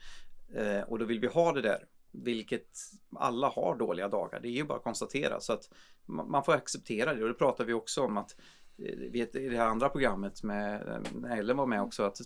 Eh, 0.55 0.81
och 0.81 0.99
då 0.99 1.05
vill 1.05 1.21
vi 1.21 1.27
ha 1.27 1.53
det 1.53 1.63
där. 1.63 1.85
Vilket 2.25 2.69
alla 3.17 3.49
har 3.49 3.77
dåliga 3.77 4.09
dagar. 4.09 4.41
Det 4.41 4.49
är 4.49 4.53
ju 4.53 4.65
bara 4.65 4.79
att 4.79 4.85
konstatera. 4.85 5.41
Så 5.41 5.53
att 5.53 5.71
ma- 6.07 6.29
man 6.29 6.45
får 6.45 6.53
acceptera 6.53 7.15
det. 7.15 7.23
Och 7.23 7.29
det 7.29 7.35
pratar 7.35 7.65
vi 7.65 7.73
också 7.73 8.05
om 8.05 8.17
att 8.17 8.37
eh, 8.79 9.17
i 9.43 9.49
det 9.49 9.57
här 9.57 9.67
andra 9.67 9.89
programmet 9.89 10.43
med 10.43 11.07
när 11.15 11.39
Ellen 11.39 11.57
var 11.57 11.67
med 11.67 11.83
också. 11.83 12.03
att 12.03 12.19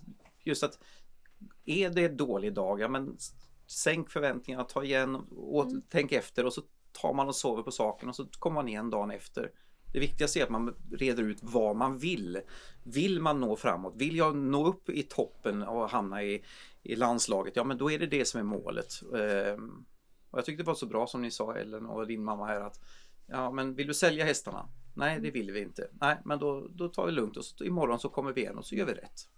Just 0.45 0.63
att 0.63 0.79
är 1.65 1.91
det 1.91 2.09
dålig 2.09 2.55
dag, 2.55 2.81
ja 2.81 2.89
men 2.89 3.17
sänk 3.67 4.11
förväntningarna, 4.11 4.65
ta 4.65 4.85
igen 4.85 5.15
och 5.31 5.67
tänk 5.89 6.13
efter 6.13 6.47
och 6.47 6.53
så 6.53 6.63
tar 6.93 7.15
man 7.15 7.29
och 7.29 7.37
sover 7.37 7.63
på 7.63 7.71
saken 7.71 8.09
och 8.09 8.17
så 8.17 8.27
kommer 8.27 8.55
man 8.55 8.69
igen 8.69 8.91
dagen 8.91 9.11
efter. 9.11 9.51
Det 9.93 10.01
viktigaste 10.01 10.41
är 10.41 10.45
att 10.45 10.51
man 10.51 10.75
reder 10.93 11.23
ut 11.23 11.39
vad 11.43 11.77
man 11.77 11.99
vill. 11.99 12.41
Vill 12.83 13.21
man 13.21 13.41
nå 13.41 13.57
framåt? 13.57 13.95
Vill 13.97 14.17
jag 14.17 14.37
nå 14.37 14.67
upp 14.67 14.91
i 14.91 15.03
toppen 15.03 15.63
och 15.63 15.91
hamna 15.91 16.23
i, 16.23 16.45
i 16.83 16.97
landslaget? 16.97 17.57
Ja, 17.57 17.65
men 17.65 17.79
då 17.79 17.91
är 17.91 17.99
det 17.99 18.07
det 18.07 18.25
som 18.25 18.41
är 18.41 18.45
målet. 18.45 19.03
Ehm, 19.17 19.85
och 20.31 20.39
jag 20.39 20.45
tyckte 20.45 20.63
det 20.63 20.67
var 20.67 20.75
så 20.75 20.87
bra 20.87 21.07
som 21.07 21.23
ni 21.23 21.31
sa 21.31 21.57
Ellen 21.57 21.87
och 21.87 22.07
din 22.07 22.25
mamma 22.25 22.47
här 22.47 22.61
att 22.61 22.81
ja, 23.27 23.51
men 23.51 23.75
vill 23.75 23.87
du 23.87 23.95
sälja 23.95 24.25
hästarna? 24.25 24.69
Nej, 24.95 25.21
det 25.21 25.31
vill 25.31 25.51
vi 25.51 25.61
inte. 25.61 25.89
Nej, 25.93 26.17
men 26.25 26.39
då, 26.39 26.69
då 26.71 26.89
tar 26.89 27.07
vi 27.07 27.13
det 27.13 27.17
lugnt 27.17 27.37
och 27.37 27.45
så, 27.45 27.65
imorgon 27.65 27.99
så 27.99 28.09
kommer 28.09 28.33
vi 28.33 28.41
igen 28.41 28.59
och 28.59 28.67
så 28.67 28.75
gör 28.75 28.87
vi 28.87 28.93
rätt. 28.93 29.29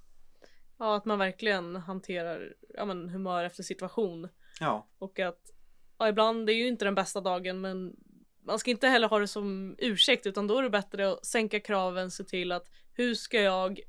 Ja, 0.78 0.96
att 0.96 1.04
man 1.04 1.18
verkligen 1.18 1.76
hanterar 1.76 2.54
ja, 2.68 2.84
men, 2.84 3.08
humör 3.08 3.44
efter 3.44 3.62
situation. 3.62 4.28
Ja, 4.60 4.86
Och 4.98 5.18
att 5.18 5.50
ja, 5.98 6.08
ibland 6.08 6.46
det 6.46 6.52
är 6.52 6.56
ju 6.56 6.68
inte 6.68 6.84
den 6.84 6.94
bästa 6.94 7.20
dagen 7.20 7.60
men 7.60 7.96
man 8.44 8.58
ska 8.58 8.70
inte 8.70 8.88
heller 8.88 9.08
ha 9.08 9.18
det 9.18 9.28
som 9.28 9.74
ursäkt 9.78 10.26
utan 10.26 10.46
då 10.46 10.58
är 10.58 10.62
det 10.62 10.70
bättre 10.70 11.12
att 11.12 11.26
sänka 11.26 11.60
kraven, 11.60 12.10
se 12.10 12.24
till 12.24 12.52
att 12.52 12.68
hur 12.92 13.14
ska 13.14 13.40
jag 13.40 13.80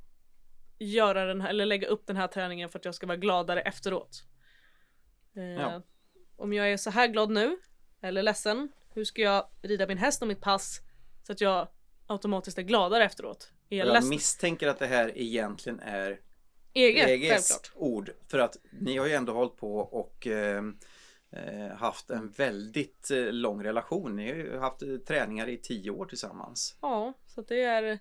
göra 0.80 1.26
den 1.26 1.42
här, 1.42 1.50
eller 1.50 1.66
lägga 1.66 1.88
upp 1.88 2.08
den 2.08 2.16
här 2.18 2.28
träningen 2.28 2.70
för 2.70 2.80
att 2.80 2.86
jag 2.86 2.96
ska 2.96 3.08
vara 3.08 3.18
gladare 3.18 3.62
efteråt. 3.62 4.24
Eh, 5.36 5.44
Ja. 5.44 5.82
Om 6.38 6.54
jag 6.54 6.72
är 6.72 6.78
så 6.78 6.90
här 6.90 7.08
glad 7.08 7.30
nu, 7.32 7.58
eller 8.02 8.24
ledsen, 8.24 8.72
hur 8.94 9.04
ska 9.06 9.22
jag 9.22 9.48
rida 9.62 9.88
min 9.88 9.98
häst 9.98 10.22
och 10.22 10.28
mitt 10.28 10.42
pass 10.42 10.80
så 11.24 11.32
att 11.32 11.42
jag 11.42 11.68
automatiskt 12.08 12.58
är 12.58 12.62
gladare 12.62 13.06
efteråt? 13.06 13.52
Är 13.70 13.78
jag, 13.78 13.88
jag 13.88 13.94
ledsen? 13.94 14.10
misstänker 14.10 14.68
att 14.68 14.80
det 14.80 14.88
här 14.88 15.18
egentligen 15.18 15.80
är 15.80 16.20
Eget, 16.74 17.10
EGs 17.10 17.30
självklart. 17.30 17.72
ord. 17.76 18.12
För 18.28 18.40
att 18.40 18.58
ni 18.72 18.98
har 18.98 19.06
ju 19.06 19.14
ändå 19.14 19.34
hållit 19.34 19.58
på 19.58 19.78
och 19.78 20.28
eh, 20.28 20.58
eh, 20.58 20.64
haft 21.78 22.10
en 22.10 22.30
väldigt 22.30 23.12
eh, 23.12 23.32
lång 23.32 23.64
relation. 23.64 24.16
Ni 24.16 24.30
har 24.30 24.36
ju 24.36 24.58
haft 24.58 24.82
eh, 24.82 24.98
träningar 25.08 25.50
i 25.50 25.58
tio 25.58 25.92
år 25.92 26.06
tillsammans. 26.06 26.78
Ja, 26.82 27.14
så 27.26 27.42
det 27.42 27.62
är 27.62 28.00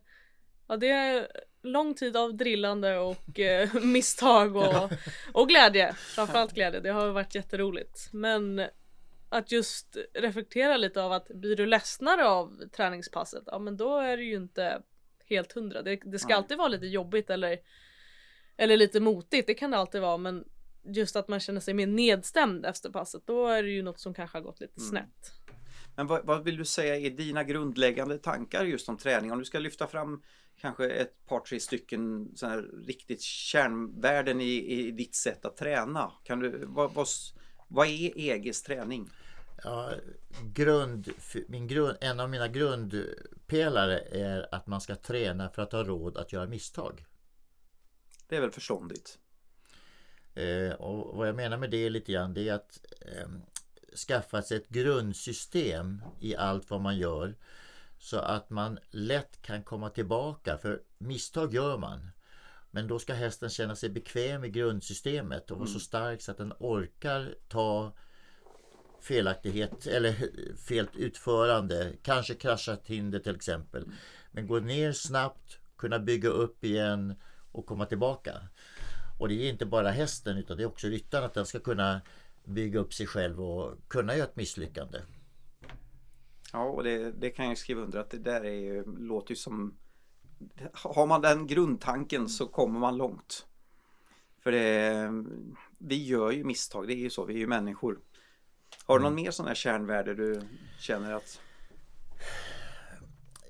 Ja 0.66 0.76
det 0.76 0.88
är 0.88 1.28
lång 1.62 1.94
tid 1.94 2.16
av 2.16 2.34
drillande 2.34 2.98
och 2.98 3.40
eh, 3.40 3.74
misstag 3.82 4.56
och, 4.56 4.90
och 5.32 5.48
glädje. 5.48 5.92
Framförallt 5.92 6.54
glädje, 6.54 6.80
det 6.80 6.90
har 6.90 7.08
varit 7.08 7.34
jätteroligt. 7.34 8.12
Men 8.12 8.66
att 9.28 9.52
just 9.52 9.96
reflektera 10.14 10.76
lite 10.76 11.02
av 11.02 11.12
att 11.12 11.28
blir 11.28 11.56
du 11.56 11.66
ledsnare 11.66 12.24
av 12.28 12.68
träningspasset, 12.76 13.42
ja 13.46 13.58
men 13.58 13.76
då 13.76 13.98
är 13.98 14.16
det 14.16 14.22
ju 14.22 14.36
inte 14.36 14.82
helt 15.26 15.52
hundra. 15.52 15.82
Det, 15.82 15.96
det 16.04 16.18
ska 16.18 16.28
Nej. 16.28 16.36
alltid 16.36 16.58
vara 16.58 16.68
lite 16.68 16.86
jobbigt 16.86 17.30
eller, 17.30 17.58
eller 18.56 18.76
lite 18.76 19.00
motigt, 19.00 19.46
det 19.46 19.54
kan 19.54 19.70
det 19.70 19.76
alltid 19.76 20.00
vara 20.00 20.16
men 20.16 20.44
just 20.84 21.16
att 21.16 21.28
man 21.28 21.40
känner 21.40 21.60
sig 21.60 21.74
mer 21.74 21.86
nedstämd 21.86 22.66
efter 22.66 22.90
passet, 22.90 23.22
då 23.26 23.46
är 23.46 23.62
det 23.62 23.70
ju 23.70 23.82
något 23.82 24.00
som 24.00 24.14
kanske 24.14 24.38
har 24.38 24.42
gått 24.42 24.60
lite 24.60 24.80
Mm. 24.80 24.90
snett. 24.90 25.32
Men 25.96 26.06
vad, 26.06 26.26
vad 26.26 26.44
vill 26.44 26.56
du 26.56 26.64
säga 26.64 26.96
är 26.96 27.10
dina 27.10 27.44
grundläggande 27.44 28.18
tankar 28.18 28.64
just 28.64 28.88
om 28.88 28.96
träning? 28.96 29.32
Om 29.32 29.38
du 29.38 29.44
ska 29.44 29.58
lyfta 29.58 29.86
fram 29.86 30.22
kanske 30.60 30.90
ett 30.90 31.26
par 31.26 31.40
tre 31.40 31.60
stycken 31.60 32.32
såna 32.34 32.52
här 32.52 32.62
riktigt 32.86 33.22
kärnvärden 33.22 34.40
i, 34.40 34.72
i 34.72 34.90
ditt 34.90 35.14
sätt 35.14 35.44
att 35.44 35.56
träna. 35.56 36.12
Kan 36.24 36.40
du, 36.40 36.64
vad, 36.66 36.94
vad, 36.94 37.06
vad 37.68 37.86
är 37.86 38.18
EGs 38.18 38.62
träning? 38.62 39.08
Ja, 39.64 39.92
grund, 40.54 41.08
min 41.48 41.66
grund, 41.66 41.96
en 42.00 42.20
av 42.20 42.30
mina 42.30 42.48
grundpelare 42.48 43.98
är 44.00 44.54
att 44.54 44.66
man 44.66 44.80
ska 44.80 44.96
träna 44.96 45.48
för 45.48 45.62
att 45.62 45.72
ha 45.72 45.84
råd 45.84 46.16
att 46.16 46.32
göra 46.32 46.46
misstag. 46.46 47.04
Det 48.28 48.36
är 48.36 48.40
väl 48.40 48.50
förståndigt? 48.50 49.18
Eh, 50.34 50.72
och 50.72 51.16
vad 51.16 51.28
jag 51.28 51.36
menar 51.36 51.56
med 51.56 51.70
det 51.70 51.90
lite 51.90 52.12
grann 52.12 52.34
det 52.34 52.48
är 52.48 52.54
att 52.54 52.80
eh, 53.00 53.28
skaffa 54.08 54.42
sig 54.42 54.56
ett 54.56 54.68
grundsystem 54.68 56.02
i 56.20 56.36
allt 56.36 56.70
vad 56.70 56.80
man 56.80 56.98
gör. 56.98 57.34
Så 57.98 58.18
att 58.18 58.50
man 58.50 58.78
lätt 58.90 59.42
kan 59.42 59.62
komma 59.62 59.90
tillbaka. 59.90 60.58
För 60.58 60.82
misstag 60.98 61.54
gör 61.54 61.78
man. 61.78 62.10
Men 62.70 62.88
då 62.88 62.98
ska 62.98 63.14
hästen 63.14 63.50
känna 63.50 63.76
sig 63.76 63.90
bekväm 63.90 64.44
i 64.44 64.50
grundsystemet 64.50 65.50
och 65.50 65.58
vara 65.58 65.68
så 65.68 65.80
stark 65.80 66.22
så 66.22 66.30
att 66.30 66.38
den 66.38 66.52
orkar 66.58 67.34
ta 67.48 67.92
felaktighet 69.00 69.86
eller 69.86 70.14
fel 70.56 70.86
utförande. 70.94 71.92
Kanske 72.02 72.34
krascha 72.34 72.76
hinder 72.84 73.18
till 73.18 73.36
exempel. 73.36 73.84
Men 74.30 74.46
gå 74.46 74.60
ner 74.60 74.92
snabbt, 74.92 75.58
kunna 75.76 75.98
bygga 75.98 76.28
upp 76.28 76.64
igen 76.64 77.14
och 77.52 77.66
komma 77.66 77.86
tillbaka. 77.86 78.48
Och 79.18 79.28
det 79.28 79.34
är 79.34 79.50
inte 79.50 79.66
bara 79.66 79.90
hästen 79.90 80.36
utan 80.36 80.56
det 80.56 80.62
är 80.62 80.66
också 80.66 80.86
ryttaren 80.86 81.24
att 81.24 81.34
den 81.34 81.46
ska 81.46 81.60
kunna 81.60 82.00
bygga 82.44 82.78
upp 82.80 82.94
sig 82.94 83.06
själv 83.06 83.40
och 83.42 83.88
kunna 83.88 84.16
göra 84.16 84.28
ett 84.28 84.36
misslyckande. 84.36 84.98
Ja, 86.52 86.64
och 86.64 86.84
det, 86.84 87.12
det 87.12 87.30
kan 87.30 87.48
jag 87.48 87.58
skriva 87.58 87.82
under 87.82 87.98
att 87.98 88.10
det 88.10 88.18
där 88.18 88.44
är 88.44 88.54
ju, 88.54 88.84
låter 88.98 89.30
ju 89.30 89.36
som 89.36 89.76
Har 90.72 91.06
man 91.06 91.20
den 91.20 91.46
grundtanken 91.46 92.28
så 92.28 92.46
kommer 92.46 92.80
man 92.80 92.96
långt. 92.96 93.46
För 94.42 94.52
det, 94.52 95.08
vi 95.78 96.04
gör 96.04 96.30
ju 96.30 96.44
misstag, 96.44 96.86
det 96.88 96.94
är 96.94 96.96
ju 96.96 97.10
så, 97.10 97.24
vi 97.24 97.34
är 97.34 97.38
ju 97.38 97.46
människor. 97.46 97.98
Har 98.86 98.98
du 98.98 99.04
någon 99.04 99.14
mer 99.14 99.30
sån 99.30 99.46
här 99.46 99.54
kärnvärde 99.54 100.14
du 100.14 100.40
känner 100.80 101.12
att 101.12 101.40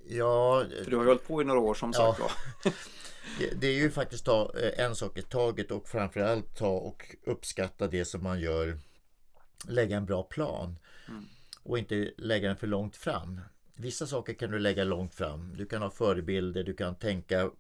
Ja, 0.09 0.65
För 0.85 0.91
du 0.91 0.97
har 0.97 1.05
ju 1.05 1.09
hållit 1.09 1.27
på 1.29 1.43
i 1.43 1.45
några 1.45 1.61
år 1.61 1.75
som 1.75 1.91
Ja. 1.95 2.15
sagt 2.17 2.21
var. 2.21 2.73
det- 3.55 3.67
är 3.67 3.73
ju 3.73 3.91
faktiskt 3.91 4.25
ta 4.25 4.53
eh, 4.59 4.85
en 4.85 4.97
sak 4.97 5.19
i 5.19 5.23
taget 5.23 5.71
och 5.71 5.89
framförallt 5.89 6.57
ta 6.57 6.69
och 6.69 7.17
uppskatta 7.25 7.87
det 7.89 8.05
som 8.05 8.23
man 8.23 8.41
gör. 8.41 8.79
Lägga 9.69 9.97
en 9.97 10.07
bra 10.07 10.23
plan. 10.23 10.79
Och 11.63 11.79
inte 11.79 12.13
lägga 12.17 12.49
den 12.49 12.57
för 12.57 12.67
långt 12.67 12.97
fram. 12.97 13.41
Vissa 13.77 14.07
saker 14.07 14.35
kan 14.35 14.51
du 14.51 14.59
lägga 14.59 14.85
långt 14.85 15.15
fram. 15.15 15.57
Du 15.57 15.67
kan 15.67 15.83
ha 15.83 15.91
förebilder, 15.91 16.65
du 16.65 16.75
kan 16.75 16.95
tänka 16.95 17.51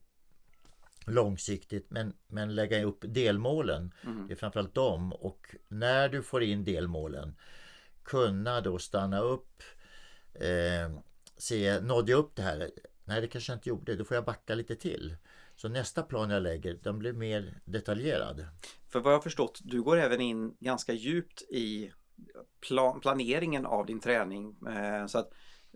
långsiktigt 1.06 1.90
men, 1.90 2.12
men 2.26 2.54
lägga 2.54 2.84
upp 2.84 2.98
delmålen. 3.08 3.92
Det 4.28 4.34
är 4.34 4.36
framförallt 4.36 4.74
dem 4.74 5.12
och 5.12 5.54
när 5.68 6.08
du 6.08 6.22
får 6.22 6.42
in 6.42 6.64
delmålen 6.64 7.36
kunna 8.02 8.60
då 8.60 8.78
stanna 8.78 9.20
upp 9.20 9.62
eh, 10.34 10.98
se, 11.36 11.80
nådde 11.80 12.10
jag 12.12 12.18
upp 12.18 12.36
det 12.36 12.42
här? 12.42 12.70
Nej, 13.04 13.20
det 13.20 13.26
kanske 13.26 13.52
jag 13.52 13.56
inte 13.56 13.68
gjorde. 13.68 13.96
Då 13.96 14.04
får 14.04 14.14
jag 14.14 14.24
backa 14.24 14.54
lite 14.54 14.76
till. 14.76 15.16
Så 15.64 15.68
nästa 15.68 16.02
plan 16.02 16.30
jag 16.30 16.42
lägger, 16.42 16.78
den 16.82 16.98
blir 16.98 17.12
mer 17.12 17.60
detaljerad. 17.64 18.46
För 18.88 19.00
vad 19.00 19.12
jag 19.12 19.18
har 19.18 19.22
förstått, 19.22 19.60
du 19.64 19.82
går 19.82 19.96
även 19.96 20.20
in 20.20 20.56
ganska 20.60 20.92
djupt 20.92 21.42
i 21.42 21.92
plan, 22.60 23.00
planeringen 23.00 23.66
av 23.66 23.86
din 23.86 24.00
träning. 24.00 24.56
Eh, 24.68 25.06
så 25.06 25.18
att 25.18 25.30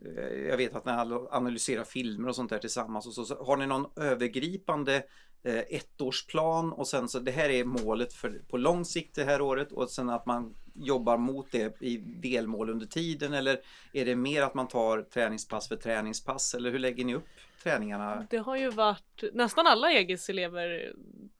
eh, 0.05 0.39
jag 0.49 0.57
vet 0.57 0.75
att 0.75 0.85
när 0.85 1.05
ni 1.05 1.29
analyserar 1.31 1.85
filmer 1.85 2.29
och 2.29 2.37
sånt 2.37 2.51
där 2.51 2.59
tillsammans 2.59 3.07
och 3.07 3.13
så, 3.13 3.25
så 3.25 3.45
har 3.45 3.57
ni 3.57 3.67
någon 3.67 3.87
övergripande 3.97 5.03
eh, 5.43 5.63
ettårsplan 5.69 6.73
och 6.73 6.89
sen 6.89 7.09
så 7.09 7.19
det 7.19 7.31
här 7.31 7.49
är 7.49 7.65
målet 7.65 8.13
för, 8.13 8.43
på 8.49 8.57
lång 8.57 8.85
sikt 8.85 9.15
det 9.15 9.25
här 9.25 9.41
året 9.41 9.73
och 9.73 9.91
sen 9.91 10.11
att 10.11 10.27
man 10.27 10.55
jobbar 10.79 11.17
mot 11.19 11.53
det 11.53 11.83
i 11.83 11.97
delmål 11.97 12.71
under 12.71 12.87
tiden 12.87 13.35
eller 13.35 13.61
är 13.93 14.05
det 14.05 14.17
mer 14.17 14.43
att 14.43 14.55
man 14.55 14.69
tar 14.69 15.03
träningspass 15.03 15.69
för 15.69 15.77
träningspass 15.77 16.55
eller 16.55 16.71
hur 16.71 16.79
lägger 16.79 17.05
ni 17.05 17.15
upp 17.15 17.29
träningarna? 17.63 18.27
Det 18.31 18.37
har 18.39 18.57
ju 18.57 18.71
varit 18.71 19.25
nästan 19.33 19.67
alla 19.67 19.93
EGs 19.93 20.29
elever. 20.29 20.93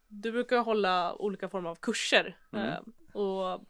Du 0.09 0.33
brukar 0.33 0.59
hålla 0.59 1.15
olika 1.15 1.49
former 1.49 1.71
av 1.71 1.75
kurser 1.75 2.37
Mm. 2.53 2.67
eh, 2.69 2.79
och 3.13 3.65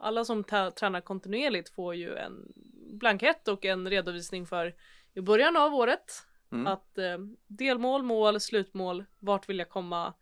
alla 0.00 0.24
som 0.24 0.44
tränar 0.44 1.00
kontinuerligt 1.00 1.68
får 1.68 1.94
ju 1.94 2.16
en 2.16 2.52
blankett 2.90 3.48
och 3.48 3.64
en 3.64 3.90
redovisning 3.90 4.46
för 4.46 4.74
i 5.14 5.20
början 5.20 5.56
av 5.56 5.74
året 5.74 6.26
Mm. 6.52 6.66
att 6.66 6.98
eh, 6.98 7.18
delmål, 7.46 8.02
mål, 8.02 8.40
slutmål, 8.40 9.04
vart 9.18 9.48
vill 9.48 9.58
jag 9.58 9.68
komma? 9.68 10.14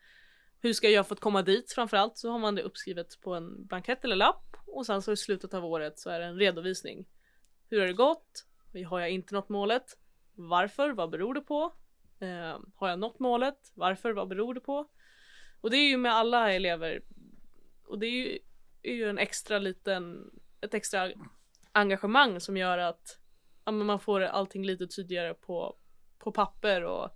Hur 0.62 0.72
ska 0.72 0.88
jag 0.88 1.09
få 1.09 1.14
komma 1.14 1.42
dit 1.42 1.72
framförallt? 1.72 2.18
Så 2.18 2.31
har 2.31 2.38
man 2.38 2.55
det 2.55 2.62
uppskrivet 2.62 3.20
på 3.20 3.35
en 3.35 3.66
blankett 3.66 4.05
eller 4.05 4.16
lapp 4.16 4.57
och 4.66 4.87
sen 4.87 5.03
så 5.03 5.12
i 5.12 5.16
slutet 5.16 5.55
av 5.55 5.64
året 5.64 5.98
så 5.98 6.11
är 6.11 6.20
det 6.20 6.27
en 6.27 6.38
redovisning. 6.38 7.07
Hur 7.68 7.81
har 7.81 7.87
det 7.87 7.92
gått? 7.92 8.46
Har 8.88 9.01
jag 9.01 9.11
inte 9.11 9.35
nått 9.35 9.48
målet? 9.48 9.98
Varför? 10.35 10.90
Vad 10.90 11.11
beror 11.11 11.35
det 11.35 11.40
på? 11.40 11.72
Eh, 12.20 12.59
har 12.75 12.88
jag 12.88 12.98
nått 12.98 13.18
målet? 13.18 13.72
Varför? 13.75 14.12
Vad 14.12 14.29
beror 14.29 14.55
det 14.55 14.61
på? 14.61 14.90
Och 15.61 15.70
det 15.70 15.77
är 15.77 15.88
ju 15.88 15.96
med 15.96 16.12
alla 16.12 16.53
elever. 16.53 17.03
Och 17.87 17.98
det 17.98 18.07
är 18.07 18.11
ju, 18.11 18.38
är 18.83 18.94
ju 18.94 19.11
en 19.11 19.18
extra 19.18 19.59
liten, 19.59 20.31
ett 20.61 20.75
extra 20.75 21.11
engagemang 21.72 22.40
som 22.40 22.57
gör 22.57 22.79
att 22.79 23.18
ja, 23.64 23.72
men 23.72 23.87
man 23.87 24.01
får 24.01 24.20
allting 24.20 24.66
lite 24.66 24.87
tydligare 24.87 25.35
på, 25.35 25.77
på 26.18 26.33
papper 26.33 26.85
och, 26.85 27.11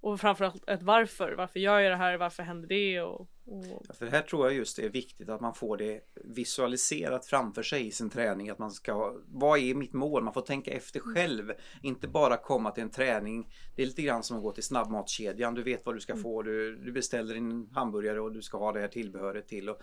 och 0.00 0.20
framförallt 0.20 0.68
ett 0.68 0.82
varför. 0.82 1.32
Varför 1.32 1.60
gör 1.60 1.78
jag 1.80 1.92
det 1.92 1.96
här? 1.96 2.16
Varför 2.16 2.42
händer 2.42 2.68
det? 2.68 3.00
Och, 3.00 3.20
och 3.46 3.96
För 3.98 4.06
här 4.06 4.22
tror 4.22 4.46
jag 4.46 4.56
just 4.56 4.76
det 4.76 4.84
är 4.84 4.88
viktigt 4.88 5.28
att 5.28 5.40
man 5.40 5.54
får 5.54 5.76
det 5.76 6.00
visualiserat 6.14 7.26
framför 7.26 7.62
sig 7.62 7.86
i 7.86 7.90
sin 7.90 8.10
träning. 8.10 8.50
Att 8.50 8.58
man 8.58 8.70
ska, 8.70 9.16
vad 9.26 9.58
är 9.58 9.74
mitt 9.74 9.92
mål? 9.92 10.24
Man 10.24 10.34
får 10.34 10.40
tänka 10.40 10.70
efter 10.70 11.00
själv. 11.00 11.52
Inte 11.82 12.08
bara 12.08 12.36
komma 12.36 12.70
till 12.70 12.82
en 12.82 12.90
träning. 12.90 13.48
Det 13.76 13.82
är 13.82 13.86
lite 13.86 14.02
grann 14.02 14.22
som 14.22 14.36
att 14.36 14.42
gå 14.42 14.52
till 14.52 14.62
snabbmatskedjan. 14.62 15.54
Du 15.54 15.62
vet 15.62 15.86
vad 15.86 15.96
du 15.96 16.00
ska 16.00 16.16
få. 16.16 16.42
Du, 16.42 16.76
du 16.76 16.92
beställer 16.92 17.34
din 17.34 17.70
hamburgare 17.72 18.20
och 18.20 18.32
du 18.32 18.42
ska 18.42 18.58
ha 18.58 18.72
det 18.72 18.80
här 18.80 18.88
tillbehöret 18.88 19.48
till. 19.48 19.68
Och 19.68 19.82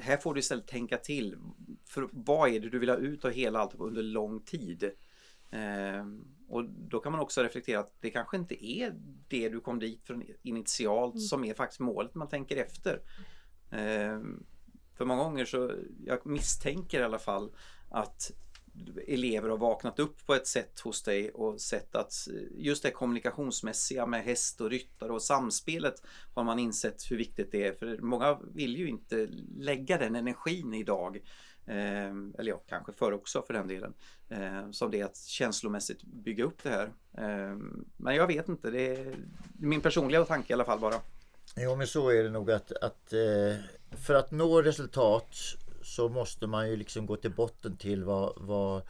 här 0.00 0.16
får 0.16 0.34
du 0.34 0.40
istället 0.40 0.66
tänka 0.66 0.96
till. 0.96 1.36
För 1.88 2.08
vad 2.12 2.50
är 2.50 2.60
det 2.60 2.68
du 2.68 2.78
vill 2.78 2.88
ha 2.88 2.96
ut 2.96 3.24
av 3.24 3.30
hela 3.30 3.58
allt 3.58 3.74
under 3.74 4.02
lång 4.02 4.40
tid? 4.40 4.90
Ehm, 5.56 6.24
och 6.48 6.64
då 6.64 7.00
kan 7.00 7.12
man 7.12 7.20
också 7.20 7.42
reflektera 7.42 7.80
att 7.80 7.92
det 8.00 8.10
kanske 8.10 8.36
inte 8.36 8.66
är 8.66 8.94
det 9.28 9.48
du 9.48 9.60
kom 9.60 9.78
dit 9.78 10.06
för 10.06 10.26
initialt 10.42 11.22
som 11.22 11.44
är 11.44 11.54
faktiskt 11.54 11.80
målet 11.80 12.14
man 12.14 12.28
tänker 12.28 12.56
efter. 12.56 13.00
Ehm, 13.70 14.44
för 14.94 15.04
många 15.04 15.22
gånger 15.22 15.44
så, 15.44 15.72
jag 16.04 16.26
misstänker 16.26 17.00
i 17.00 17.04
alla 17.04 17.18
fall 17.18 17.50
att 17.90 18.32
elever 19.06 19.48
har 19.48 19.56
vaknat 19.56 19.98
upp 19.98 20.26
på 20.26 20.34
ett 20.34 20.46
sätt 20.46 20.80
hos 20.80 21.02
dig 21.02 21.30
och 21.30 21.60
sett 21.60 21.94
att 21.94 22.28
just 22.56 22.82
det 22.82 22.90
kommunikationsmässiga 22.90 24.06
med 24.06 24.24
häst 24.24 24.60
och 24.60 24.70
ryttare 24.70 25.12
och 25.12 25.22
samspelet 25.22 26.02
har 26.34 26.44
man 26.44 26.58
insett 26.58 27.10
hur 27.10 27.16
viktigt 27.16 27.52
det 27.52 27.66
är. 27.66 27.72
För 27.72 27.98
många 27.98 28.38
vill 28.54 28.76
ju 28.76 28.88
inte 28.88 29.28
lägga 29.58 29.98
den 29.98 30.16
energin 30.16 30.74
idag. 30.74 31.20
Eh, 31.66 32.10
eller 32.38 32.48
ja, 32.48 32.62
kanske 32.68 32.92
förr 32.92 33.12
också 33.12 33.42
för 33.42 33.54
den 33.54 33.68
delen. 33.68 33.94
Eh, 34.28 34.70
som 34.70 34.90
det 34.90 35.00
är 35.00 35.04
att 35.04 35.16
känslomässigt 35.16 36.02
bygga 36.02 36.44
upp 36.44 36.62
det 36.62 36.70
här. 36.70 36.92
Eh, 37.18 37.56
men 37.96 38.16
jag 38.16 38.26
vet 38.26 38.48
inte, 38.48 38.70
det 38.70 38.96
är 38.96 39.14
min 39.58 39.80
personliga 39.80 40.24
tanke 40.24 40.52
i 40.52 40.54
alla 40.54 40.64
fall 40.64 40.80
bara. 40.80 40.94
Jo 41.56 41.76
men 41.76 41.86
så 41.86 42.08
är 42.08 42.22
det 42.22 42.30
nog 42.30 42.50
att, 42.50 42.72
att 42.72 43.12
eh, 43.12 43.56
för 44.06 44.14
att 44.14 44.30
nå 44.30 44.62
resultat 44.62 45.36
så 45.82 46.08
måste 46.08 46.46
man 46.46 46.70
ju 46.70 46.76
liksom 46.76 47.06
gå 47.06 47.16
till 47.16 47.34
botten 47.34 47.76
till 47.76 48.04
vad, 48.04 48.32
vad 48.36 48.82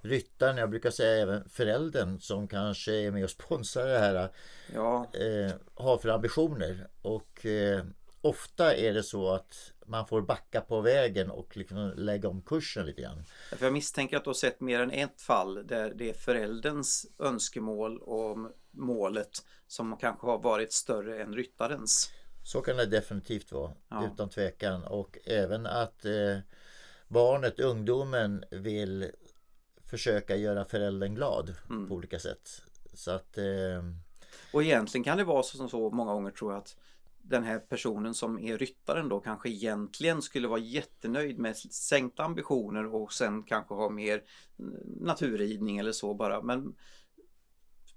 ryttaren, 0.00 0.56
jag 0.56 0.70
brukar 0.70 0.90
säga 0.90 1.22
även 1.22 1.48
föräldern 1.48 2.20
som 2.20 2.48
kanske 2.48 2.92
är 2.92 3.10
med 3.10 3.24
och 3.24 3.30
sponsrar 3.30 3.86
det 3.86 3.98
här 3.98 4.28
Ja, 4.74 5.06
eh, 5.14 5.52
har 5.74 5.98
för 5.98 6.08
ambitioner. 6.08 6.88
Och 7.02 7.46
eh, 7.46 7.84
ofta 8.20 8.74
är 8.74 8.92
det 8.92 9.02
så 9.02 9.28
att 9.28 9.72
man 9.88 10.06
får 10.06 10.22
backa 10.22 10.60
på 10.60 10.80
vägen 10.80 11.30
och 11.30 11.56
liksom 11.56 11.92
lägga 11.96 12.28
om 12.28 12.42
kursen 12.42 12.86
lite 12.86 13.02
grann. 13.02 13.24
Jag 13.60 13.72
misstänker 13.72 14.16
att 14.16 14.24
du 14.24 14.28
har 14.30 14.34
sett 14.34 14.60
mer 14.60 14.80
än 14.80 14.90
ett 14.90 15.20
fall 15.20 15.66
där 15.66 15.92
det 15.94 16.10
är 16.10 16.14
förälderns 16.14 17.06
önskemål 17.18 18.02
om 18.02 18.52
målet 18.70 19.44
som 19.66 19.96
kanske 19.96 20.26
har 20.26 20.38
varit 20.38 20.72
större 20.72 21.22
än 21.22 21.34
ryttarens. 21.34 22.10
Så 22.44 22.60
kan 22.60 22.76
det 22.76 22.86
definitivt 22.86 23.52
vara, 23.52 23.72
Ja. 23.88 24.08
utan 24.14 24.28
tvekan. 24.28 24.84
Och 24.84 25.18
även 25.24 25.66
att 25.66 26.04
eh, 26.04 26.38
barnet, 27.08 27.60
ungdomen 27.60 28.44
vill 28.50 29.10
försöka 29.84 30.36
göra 30.36 30.64
föräldern 30.64 31.14
glad 31.14 31.54
Mm. 31.70 31.88
på 31.88 31.94
olika 31.94 32.18
sätt. 32.18 32.62
Så 32.94 33.10
att 33.10 33.38
eh, 33.38 33.44
Och 34.52 34.62
egentligen 34.62 35.04
kan 35.04 35.18
det 35.18 35.24
vara 35.24 35.42
så, 35.42 35.56
som 35.56 35.68
så 35.68 35.90
många 35.90 36.12
gånger 36.12 36.30
tror 36.30 36.52
jag 36.52 36.58
att 36.58 36.76
den 37.28 37.44
här 37.44 37.58
personen 37.58 38.14
som 38.14 38.38
är 38.38 38.58
ryttaren 38.58 39.08
då 39.08 39.20
kanske 39.20 39.48
egentligen 39.48 40.22
skulle 40.22 40.48
vara 40.48 40.60
jättenöjd 40.60 41.38
med 41.38 41.56
sänkta 41.56 42.24
ambitioner 42.24 42.94
och 42.94 43.12
sen 43.12 43.42
kanske 43.42 43.74
ha 43.74 43.90
mer 43.90 44.22
mm, 44.58 44.74
naturridning 45.00 45.78
eller 45.78 45.92
så 45.92 46.14
bara. 46.14 46.42
Men 46.42 46.74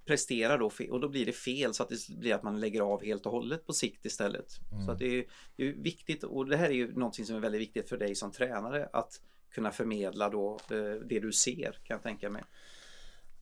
presterar 0.04 0.58
då 0.58 0.70
och 0.90 1.00
då 1.00 1.08
blir 1.08 1.26
det 1.26 1.32
fel 1.32 1.74
så 1.74 1.82
att 1.82 1.88
det 1.88 2.08
blir 2.18 2.34
att 2.34 2.42
man 2.42 2.60
lägger 2.60 2.80
av 2.80 3.04
helt 3.04 3.26
och 3.26 3.32
hållet 3.32 3.66
på 3.66 3.72
sikt 3.72 4.06
istället. 4.06 4.52
Så 4.86 4.92
att 4.92 4.98
det 4.98 5.18
är, 5.18 5.24
det 5.56 5.68
är 5.68 5.72
viktigt 5.72 6.24
och 6.24 6.46
det 6.46 6.56
här 6.56 6.68
är 6.68 6.74
ju 6.74 6.92
någonting 6.92 7.24
som 7.24 7.36
är 7.36 7.40
väldigt 7.40 7.60
viktigt 7.60 7.88
för 7.88 7.96
dig 7.96 8.14
som 8.14 8.32
tränare 8.32 8.88
att 8.92 9.20
kunna 9.50 9.70
förmedla 9.70 10.28
då 10.28 10.58
eh, 10.70 11.06
det 11.06 11.20
du 11.20 11.32
ser 11.32 11.72
kan 11.72 11.94
jag 11.94 12.02
tänka 12.02 12.30
mig. 12.30 12.42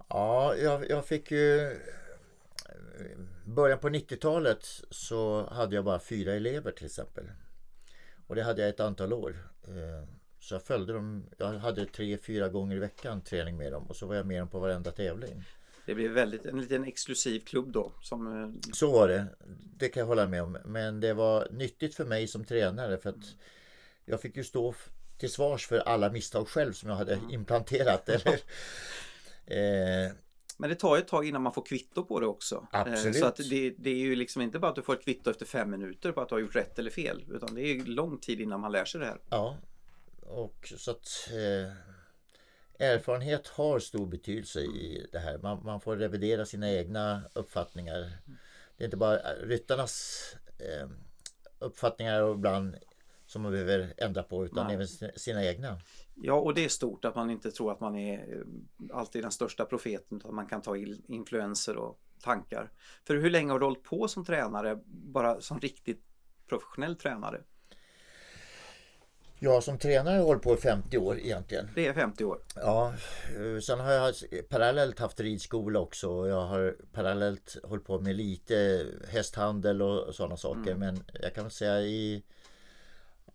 ja, 0.09 0.55
jag, 0.57 0.91
jag 0.91 1.07
fick 1.07 1.31
ju 1.31 1.79
början 3.45 3.79
på 3.79 3.89
90-talet 3.89 4.67
så 4.91 5.47
hade 5.51 5.75
jag 5.75 5.85
bara 5.85 6.01
fyra 6.01 6.33
elever 6.33 6.73
till 6.73 6.87
exempel. 6.87 7.25
Och 8.27 8.35
det 8.35 8.43
hade 8.43 8.61
jag 8.63 8.69
ett 8.69 8.81
antal 8.81 9.13
år. 9.13 9.37
Eh, 9.69 10.09
Så 10.41 10.55
jag 10.55 10.63
följde 10.63 10.93
dem. 10.93 11.27
Jag 11.39 11.53
hade 11.53 11.87
tre, 11.87 12.19
fyra 12.19 12.49
gånger 12.49 12.77
i 12.77 12.79
veckan 12.79 13.21
träning 13.21 13.57
med 13.57 13.73
dem 13.73 13.87
och 13.87 13.97
så 13.97 14.07
var 14.07 14.15
jag 14.15 14.27
med 14.27 14.41
dem 14.41 14.49
på 14.49 14.59
varenda 14.59 14.91
tävling. 14.91 15.45
Det 15.87 15.95
blir 15.95 16.09
väldigt 16.09 16.47
en 16.47 16.61
liten 16.61 16.85
exklusiv 16.85 17.41
klubb 17.41 17.73
då 17.73 17.93
som 18.03 18.43
eh, 18.43 18.73
Så 18.73 18.93
var 18.93 19.09
det. 19.09 19.27
Det 19.77 19.89
kan 19.89 20.01
jag 20.01 20.07
hålla 20.07 20.27
med 20.27 20.43
om. 20.43 20.59
Men 20.65 21.01
det 21.01 21.15
var 21.15 21.49
nyttigt 21.51 21.95
för 21.95 22.05
mig 22.05 22.27
som 22.27 22.45
tränare 22.45 22.99
för 22.99 23.11
att 23.11 23.35
jag 24.05 24.21
fick 24.21 24.37
ju 24.37 24.45
stå 24.45 24.75
till 25.19 25.33
svars 25.33 25.67
för 25.67 25.79
alla 25.79 26.11
misstag 26.13 26.49
själv 26.49 26.73
som 26.73 26.89
jag 26.89 26.97
hade 26.97 27.19
implanterat. 27.31 28.09
Eller, 28.09 28.41
eh, 30.07 30.13
Men 30.61 30.71
det 30.71 30.77
tar 30.77 30.97
ju 30.97 31.03
ett 31.03 31.09
tag 31.09 31.27
innan 31.29 31.43
man 31.43 31.53
får 31.53 31.63
kvitto 31.63 32.05
på 32.05 32.21
det 32.21 32.27
också. 32.27 32.67
Eh, 32.73 32.81
Absolut. 32.81 33.17
Så 33.17 33.27
att 33.27 33.37
det, 33.37 33.71
det 33.79 33.91
är 33.91 33.95
ju 33.95 34.17
liksom 34.17 34.43
inte 34.43 34.59
bara 34.59 34.69
att 34.69 34.77
du 34.77 34.83
får 34.83 34.95
ett 34.95 35.05
kvitto 35.05 35.31
efter 35.31 35.47
fem 35.47 35.71
minuter 35.71 36.13
på 36.13 36.21
att 36.21 36.29
du 36.29 36.35
har 36.35 36.41
gjort 36.41 36.57
rätt 36.57 36.79
eller 36.79 36.91
fel. 36.91 37.25
Utan 37.31 37.55
det 37.55 37.61
är 37.63 37.75
ju 37.75 37.85
lång 37.85 38.19
tid 38.19 38.41
innan 38.41 38.61
man 38.61 38.73
lär 38.73 38.85
sig 38.85 39.01
det 39.01 39.07
här. 39.07 39.21
ja, 39.31 39.57
och 40.21 40.73
så 40.77 40.91
att 40.91 41.29
eh, 41.31 41.73
erfarenhet 42.87 43.47
har 43.49 43.79
stor 43.79 44.07
betydelse 44.07 44.61
i 44.61 45.09
det 45.13 45.19
här. 45.19 45.39
Man, 45.39 45.65
man 45.65 45.81
får 45.81 45.97
revidera 45.97 46.47
sina 46.47 46.71
egna 46.71 47.23
uppfattningar. 47.33 48.13
Det 48.77 48.85
är 48.85 48.87
inte 48.87 48.97
bara 48.97 49.19
ryttarnas 49.35 50.23
eh, 50.59 50.89
uppfattningar 51.59 52.23
och 52.23 52.35
ibland 52.35 52.77
som 53.29 53.43
man 53.43 53.53
behöver 53.53 53.95
ändra 53.97 54.23
på 54.23 54.45
utan 54.45 54.67
Nej. 54.67 54.75
även 54.75 54.89
sina- 55.17 55.45
egna. 55.45 55.81
Ja, 56.15 56.35
och 56.35 56.55
det 56.55 56.65
är 56.65 56.69
stort 56.69 57.05
att 57.05 57.15
man 57.15 57.31
inte 57.31 57.51
tror 57.51 57.73
att 57.73 57.81
man 57.81 57.97
är 57.97 58.19
eh, 58.19 58.97
alltid 58.99 59.23
den 59.25 59.31
största 59.31 59.65
profeten 59.65 60.19
utan 60.19 60.35
man 60.35 60.47
kan 60.47 60.63
ta 60.63 60.77
in 60.77 61.03
influenser 61.09 61.77
och 61.77 62.01
tankar. 62.23 62.71
För 63.05 63.17
hur 63.17 63.31
länge 63.31 63.53
har 63.53 63.59
du 63.59 63.65
hållit 63.67 63.83
på 63.83 64.09
som 64.09 64.25
tränare, 64.25 64.79
bara 64.87 65.41
som 65.41 65.61
riktigt 65.61 66.05
professionell 66.49 66.97
tränare? 66.97 67.41
Jag 69.41 69.63
som 69.63 69.79
tränare 69.79 70.17
har 70.19 70.25
hållit 70.25 70.43
på 70.43 70.55
i 70.55 70.57
50 70.57 70.99
år 70.99 71.19
egentligen. 71.19 71.69
Det 71.75 71.87
är 71.87 71.93
50 71.93 72.25
år. 72.25 72.39
Ja, 72.55 72.95
eh, 73.37 73.61
sen 73.61 73.81
har 73.81 73.93
jag 73.93 74.15
parallellt 74.49 74.99
haft 74.99 75.21
ridskola 75.21 75.81
också 75.81 76.29
jag 76.29 76.47
har 76.47 76.77
parallellt 76.93 77.57
hållit 77.63 77.85
på 77.85 78.01
med 78.01 78.17
lite 78.17 78.87
hästhandel 79.09 79.83
och 79.83 80.15
sådana 80.15 80.37
saker. 80.37 80.75
Men 80.75 81.05
jag 81.23 81.35
kan 81.35 81.45
väl 81.45 81.51
säga 81.51 81.81
i, 81.81 82.23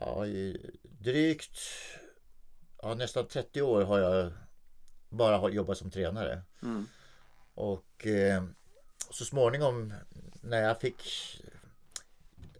ja, 0.06 0.26
i 0.26 0.72
drygt 0.82 1.60
ja, 2.82 2.94
nästan 2.94 3.28
30 3.28 3.62
år 3.62 3.82
har 3.82 4.00
jag 4.00 4.32
bara 5.10 5.38
ha- 5.38 5.50
jobba 5.50 5.76
som 5.76 5.92
tränare. 5.92 6.42
Mm. 6.62 6.88
Och 7.54 8.08
eh, 8.08 8.44
så 9.10 9.26
småningom 9.26 9.94
när 10.42 10.62
jag 10.62 10.82
fick 10.82 11.04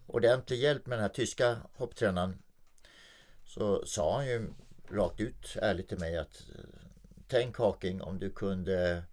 ordentlig 0.08 0.58
hjälp 0.58 0.86
med 0.86 0.98
den 0.98 1.04
här 1.04 1.10
tyska 1.10 1.58
hopptränaren 1.74 2.38
så 3.46 3.86
sa 3.86 4.16
han 4.16 4.26
ju 4.28 4.48
rakt 4.90 5.20
ut 5.20 5.58
ärligt 5.62 5.88
till 5.88 6.00
mig 6.00 6.18
att 6.18 6.44
eh, 6.56 6.66
tänk 7.28 7.58
Haking 7.58 8.02
om 8.02 8.20
du 8.20 8.30
kunde 8.30 9.04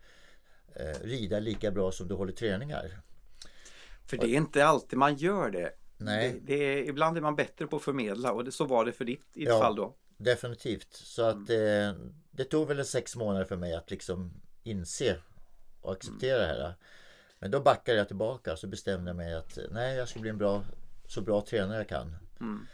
eh, 0.75 1.01
rida 1.03 1.39
lika 1.41 1.71
bra 1.71 1.93
som 1.93 2.09
du 2.09 2.15
håller 2.15 2.33
träningar. 2.33 3.01
För 4.07 4.17
det 4.17 4.27
är 4.27 4.37
inte 4.37 4.67
alltid 4.67 4.99
man 4.99 5.17
gör 5.17 5.51
det. 5.51 5.73
Nej. 6.01 6.41
Det, 6.45 6.57
det 6.57 6.87
ibland 6.87 7.17
är 7.17 7.21
man 7.21 7.37
bättre 7.37 7.67
på 7.67 7.77
att 7.77 7.83
förmedla 7.83 8.33
och 8.33 8.45
det, 8.45 8.53
så 8.53 8.65
var 8.65 8.85
det 8.85 8.93
för 8.93 9.05
ditt 9.05 9.27
i 9.35 9.39
ditt 9.41 9.49
Ja. 9.49 9.59
fall 9.61 9.77
då. 9.77 9.97
Definitivt. 10.17 10.93
Så 10.93 11.23
att 11.23 11.51
eh, 11.51 11.93
det 12.31 12.45
tog 12.45 12.69
väl 12.69 12.85
sex 12.85 13.17
månader 13.17 13.45
för 13.45 13.57
mig 13.57 13.75
att 13.75 13.91
liksom 13.91 14.33
inse 14.63 15.17
och 15.81 15.93
acceptera 15.93 16.39
det 16.39 16.47
här. 16.47 16.75
Men 17.39 17.51
då 17.51 17.61
backade 17.61 17.99
jag 17.99 18.07
tillbaka 18.07 18.57
så 18.57 18.67
bestämde 18.67 19.09
jag 19.11 19.17
mig 19.17 19.35
att 19.35 19.59
nej, 19.71 19.97
jag 19.97 20.09
ska 20.09 20.21
bli 20.21 20.31
en 20.31 20.39
bra, 20.39 20.65
så 21.07 21.21
bra 21.21 21.41
tränare 21.41 21.79
jag 21.79 21.89
kan. 21.89 22.17
Mm. 22.41 22.67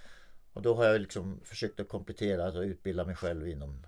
Och 0.52 0.62
då 0.62 0.74
har 0.74 0.84
jag 0.84 1.00
liksom 1.00 1.40
försökt 1.44 1.80
att 1.80 1.88
komplettera 1.88 2.46
och 2.46 2.62
utbilda 2.62 3.04
mig 3.04 3.16
själv 3.16 3.48
inom 3.48 3.86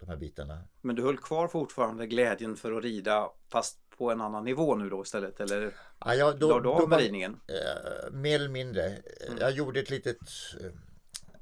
de 0.00 0.08
här 0.08 0.16
bitarna. 0.16 0.58
Men 0.80 0.96
du 0.96 1.02
höll 1.02 1.18
kvar 1.18 1.48
fortfarande 1.48 2.06
glädjen 2.06 2.56
för 2.56 2.72
att 2.72 2.82
rida 2.82 3.30
fast 3.48 3.78
på 4.00 4.10
en 4.10 4.20
annan 4.20 4.44
nivå 4.44 4.74
nu 4.76 4.88
då 4.88 5.02
istället? 5.02 5.40
Eller 5.40 5.74
Ja, 6.04 6.14
jag, 6.14 6.38
då, 6.38 6.48
la 6.48 6.60
du 6.60 6.68
av 6.68 6.92
ridningen? 6.92 7.40
Eh, 7.48 8.12
mer 8.12 8.34
eller 8.34 8.48
mindre. 8.48 8.96
Jag 9.40 9.50
gjorde 9.50 9.80
ett 9.80 9.90
litet 9.90 10.18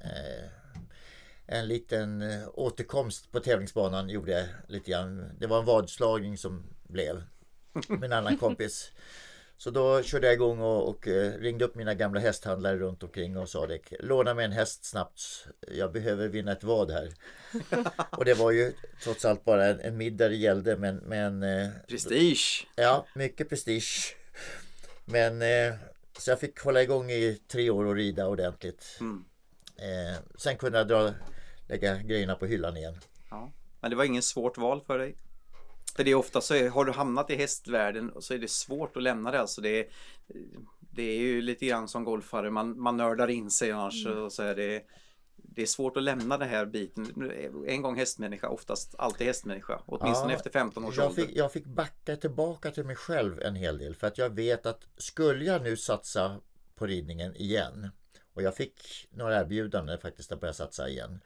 eh, 0.00 0.50
en 1.46 1.68
liten 1.68 2.22
eh, 2.22 2.48
återkomst 2.54 3.32
på 3.32 3.40
tävlingsbanan 3.40 4.08
gjorde 4.08 4.32
jag 4.32 4.46
lite 4.68 4.90
grann. 4.90 5.30
Det 5.38 5.46
var 5.46 5.58
en 5.58 5.64
vadslagning 5.64 6.38
som 6.38 6.62
blev 6.88 7.22
med 7.88 8.04
en 8.04 8.12
annan 8.12 8.36
kompis. 8.44 8.92
Så 9.60 9.70
då 9.70 10.02
körde 10.02 10.26
jag 10.26 10.34
igång 10.34 10.60
och, 10.60 10.88
och 10.88 11.08
eh, 11.08 11.32
ringde 11.32 11.64
upp 11.64 11.74
mina 11.74 11.94
gamla 11.94 12.20
hästhandlare 12.20 12.78
runt 12.78 13.02
omkring 13.02 13.36
och 13.36 13.48
sa 13.48 13.66
det. 13.66 13.80
Låna 14.00 14.34
mig 14.34 14.44
en 14.44 14.52
häst 14.52 14.84
snabbt. 14.84 15.46
Jag 15.68 15.92
behöver 15.92 16.28
vinna 16.28 16.52
ett 16.52 16.64
vad 16.64 16.90
här. 16.90 17.12
och 18.10 18.24
det 18.24 18.34
var 18.34 18.50
ju 18.50 18.72
trots 19.02 19.24
allt 19.24 19.44
bara 19.44 19.66
en, 19.66 19.80
en 19.80 19.96
middag 19.96 20.28
det 20.28 20.36
gällde 20.36 20.76
men, 20.76 20.96
men 20.96 21.42
eh, 21.42 21.68
Prestige! 21.88 22.66
Ja, 22.76 23.06
mycket 23.14 23.48
prestige. 23.48 24.16
Men 25.04 25.42
eh, 25.42 25.74
så 26.18 26.30
jag 26.30 26.40
fick 26.40 26.60
hålla 26.60 26.82
igång 26.82 27.10
i 27.10 27.40
tre 27.48 27.70
år 27.70 27.84
och 27.84 27.94
rida 27.94 28.26
ordentligt. 28.26 28.98
Mm. 29.00 29.24
Sen 30.36 30.56
kunde 30.56 30.78
jag 30.78 30.88
dra, 30.88 31.14
lägga 31.68 31.96
grejerna 31.96 32.34
på 32.34 32.46
hyllan 32.46 32.76
igen. 32.76 32.94
Ja. 33.30 33.52
Men 33.80 33.90
det 33.90 33.96
var 33.96 34.04
ingen 34.04 34.22
svårt 34.22 34.58
val 34.58 34.80
för 34.86 34.98
dig? 34.98 35.14
För 35.98 36.04
det 36.04 36.10
är 36.10 36.14
ofta 36.14 36.40
så 36.40 36.54
är, 36.54 36.68
har 36.68 36.84
du 36.84 36.92
hamnat 36.92 37.30
i 37.30 37.36
hästvärlden 37.36 38.10
och 38.10 38.24
så 38.24 38.34
är 38.34 38.38
det 38.38 38.50
svårt 38.50 38.96
att 38.96 39.02
lämna 39.02 39.30
det. 39.30 39.40
Alltså 39.40 39.60
det, 39.60 39.80
är, 39.80 39.86
det 40.80 41.02
är 41.02 41.18
ju 41.18 41.42
lite 41.42 41.66
grann 41.66 41.88
som 41.88 42.04
golfare, 42.04 42.50
man, 42.50 42.80
man 42.80 42.96
nördar 42.96 43.28
in 43.28 43.50
sig 43.50 43.72
annars. 43.72 44.06
Och 44.06 44.32
så 44.32 44.42
är 44.42 44.54
det, 44.54 44.82
det 45.36 45.62
är 45.62 45.66
svårt 45.66 45.96
att 45.96 46.02
lämna 46.02 46.38
den 46.38 46.48
här 46.48 46.66
biten. 46.66 47.32
En 47.66 47.82
gång 47.82 47.96
hästmänniska, 47.96 48.48
oftast 48.48 48.94
alltid 48.98 49.26
hästmänniska. 49.26 49.80
Åtminstone 49.86 50.32
Ja, 50.32 50.36
efter 50.36 50.50
15 50.50 50.84
års 50.84 50.96
Jag 50.96 51.06
ålder. 51.06 51.22
fick, 51.22 51.36
jag 51.36 51.52
fick 51.52 51.66
backa 51.66 52.16
tillbaka 52.16 52.70
till 52.70 52.84
mig 52.84 52.96
själv 52.96 53.42
en 53.42 53.54
hel 53.54 53.78
del 53.78 53.94
för 53.94 54.06
att 54.06 54.18
jag 54.18 54.30
vet 54.30 54.66
att 54.66 54.86
skulle 54.96 55.44
jag 55.44 55.62
nu 55.62 55.76
satsa 55.76 56.40
på 56.74 56.86
ridningen 56.86 57.36
igen 57.36 57.90
och 58.34 58.42
jag 58.42 58.56
fick 58.56 59.08
några 59.10 59.40
erbjudanden 59.40 59.98
faktiskt 59.98 60.32
att 60.32 60.40
börja 60.40 60.54
satsa 60.54 60.88
igen. 60.88 61.20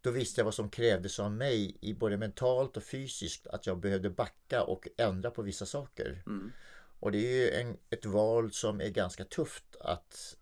Då 0.00 0.10
visste 0.10 0.40
jag 0.40 0.44
vad 0.44 0.54
som 0.54 0.70
krävdes 0.70 1.20
av 1.20 1.32
mig 1.32 1.76
i 1.80 1.94
både 1.94 2.16
mentalt 2.16 2.76
och 2.76 2.82
fysiskt 2.82 3.46
att 3.46 3.66
jag 3.66 3.78
behövde 3.78 4.10
backa 4.10 4.62
och 4.62 4.88
ändra 4.96 5.30
på 5.30 5.42
vissa 5.42 5.66
saker. 5.66 6.22
Mm. 6.26 6.52
Och 7.00 7.12
det 7.12 7.18
är 7.18 7.32
ju 7.32 7.50
en, 7.50 7.76
ett 7.90 8.06
val 8.06 8.52
som 8.52 8.80
är 8.80 8.88
ganska 8.88 9.24
tufft 9.24 9.76
att 9.80 10.36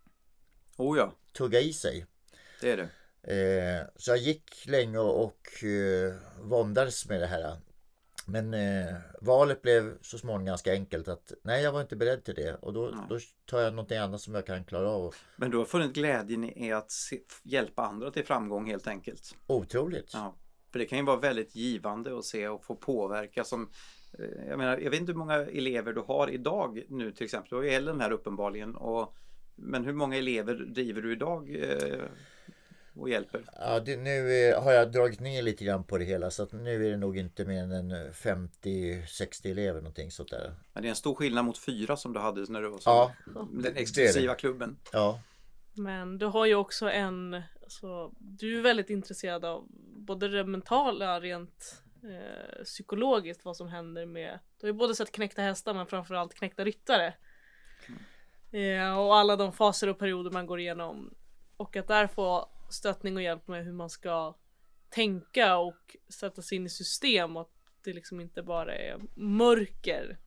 Oh 0.76 0.98
ja, 0.98 1.12
tugga 1.32 1.60
i 1.60 1.72
sig. 1.72 2.06
det 2.60 2.72
är 2.72 2.76
det. 2.76 2.88
Eh, 3.22 3.86
så 3.96 4.10
jag 4.10 4.18
gick 4.18 4.66
länge 4.66 4.98
och 4.98 5.64
eh, 5.64 6.14
våndades 6.40 7.08
med 7.08 7.20
det 7.20 7.26
här. 7.26 7.56
Men 8.30 8.54
eh, 8.54 8.94
valet 9.20 9.62
blev 9.62 9.98
så 10.00 10.18
småningom 10.18 10.44
ganska 10.44 10.72
enkelt 10.72 11.08
att 11.08 11.32
nej 11.42 11.62
jag 11.62 11.72
var 11.72 11.80
inte 11.80 11.96
beredd 11.96 12.24
till 12.24 12.34
det 12.34 12.54
och 12.54 12.72
då, 12.72 12.90
Nej. 12.94 13.04
då 13.08 13.18
tar 13.44 13.60
jag 13.60 13.74
någonting 13.74 13.98
annat 13.98 14.20
som 14.20 14.34
jag 14.34 14.46
kan 14.46 14.64
klara 14.64 14.90
av. 14.90 15.14
Men 15.36 15.50
du 15.50 15.56
har 15.56 15.64
funnit 15.64 15.94
glädjen 15.94 16.44
i 16.44 16.72
att 16.72 16.90
se, 16.90 17.20
hjälpa 17.42 17.82
andra 17.82 18.10
till 18.10 18.24
framgång 18.24 18.66
helt 18.66 18.86
enkelt. 18.86 19.34
Otroligt! 19.46 20.10
Ja, 20.12 20.34
för 20.72 20.78
det 20.78 20.84
kan 20.84 20.98
ju 20.98 21.04
vara 21.04 21.16
väldigt 21.16 21.56
givande 21.56 22.18
att 22.18 22.24
se 22.24 22.48
och 22.48 22.64
få 22.64 22.74
påverka 22.74 23.44
som 23.44 23.70
eh, 24.18 24.48
jag 24.48 24.58
menar, 24.58 24.78
jag 24.78 24.90
vet 24.90 25.00
inte 25.00 25.12
hur 25.12 25.18
många 25.18 25.34
elever 25.34 25.92
du 25.92 26.00
har 26.00 26.30
idag 26.30 26.82
nu 26.88 27.12
till 27.12 27.24
exempel. 27.24 27.48
Du 27.50 27.56
har 27.56 27.62
ju 27.62 27.70
Ellen 27.70 28.00
här 28.00 28.12
uppenbarligen. 28.12 28.76
Och, 28.76 29.14
men 29.54 29.84
hur 29.84 29.92
många 29.92 30.16
elever 30.16 30.54
driver 30.54 31.02
du 31.02 31.12
idag 31.12 31.56
eh, 31.56 32.04
och 33.00 33.08
hjälper? 33.10 33.44
Ja, 33.60 33.80
det, 33.80 33.96
nu 33.96 34.32
eh, 34.48 34.62
har 34.62 34.72
jag 34.72 34.92
dragit 34.92 35.20
ner 35.20 35.42
lite 35.42 35.64
grann 35.64 35.84
på 35.84 35.98
det 35.98 36.04
hela 36.04 36.30
så 36.30 36.42
att 36.42 36.52
nu 36.52 36.86
är 36.86 36.90
det 36.90 36.96
nog 36.96 37.18
inte 37.18 37.44
mer 37.44 37.62
än 37.62 37.72
en 37.72 38.12
50-60 38.12 39.50
elever 39.50 39.80
någonting 39.80 40.10
sånt 40.10 40.30
där. 40.30 40.54
Men 40.72 40.82
det 40.82 40.86
är 40.86 40.90
en 40.90 40.96
stor 40.96 41.14
skillnad 41.14 41.44
mot 41.44 41.58
fyra 41.58 41.96
som 41.96 42.12
du 42.12 42.20
hade 42.20 42.52
när 42.52 42.62
du 42.62 42.68
var 42.68 42.80
Ja, 42.84 43.12
den 43.52 43.76
exklusiva 43.76 44.34
klubben. 44.34 44.78
ja, 44.92 45.20
Men 45.76 46.18
du 46.18 46.26
har 46.26 46.46
ju 46.46 46.54
också 46.54 46.90
en, 46.90 47.42
alltså, 47.62 48.12
du 48.18 48.58
är 48.58 48.62
väldigt 48.62 48.90
intresserad 48.90 49.44
av 49.44 49.64
både 49.96 50.28
det 50.28 50.44
mentala 50.44 51.20
rent 51.20 51.82
eh, 52.02 52.64
psykologiskt 52.64 53.44
vad 53.44 53.56
som 53.56 53.68
händer 53.68 54.06
med, 54.06 54.38
du 54.60 54.66
har 54.66 54.72
ju 54.72 54.78
både 54.78 54.94
sett 54.94 55.12
knäckta 55.12 55.42
hästar 55.42 55.74
men 55.74 55.86
framförallt 55.86 56.34
knäckta 56.34 56.64
ryttare. 56.64 57.14
Eh, 58.52 58.98
och 58.98 59.16
alla 59.16 59.36
de 59.36 59.52
faser 59.52 59.88
och 59.88 59.98
perioder 59.98 60.30
man 60.30 60.46
går 60.46 60.60
igenom. 60.60 61.14
Och 61.56 61.76
att 61.76 61.88
där 61.88 62.06
få 62.06 62.48
stöttning 62.68 63.16
och 63.16 63.22
hjälp 63.22 63.48
med 63.48 63.64
hur 63.64 63.72
man 63.72 63.90
ska 63.90 64.34
tänka 64.88 65.58
och 65.58 65.96
sätta 66.08 66.42
sig 66.42 66.56
in 66.56 66.66
i 66.66 66.68
system 66.68 67.36
och 67.36 67.42
att 67.42 67.50
det 67.84 67.92
liksom 67.92 68.20
inte 68.20 68.42
bara 68.42 68.74
är 68.74 69.00
mörker 69.14 70.18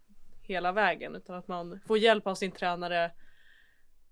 hela 0.42 0.72
vägen 0.72 1.16
utan 1.16 1.36
att 1.36 1.48
man 1.48 1.80
får 1.88 1.98
hjälp 1.98 2.28
av 2.28 2.36
sin 2.36 2.52
tränare 2.52 3.12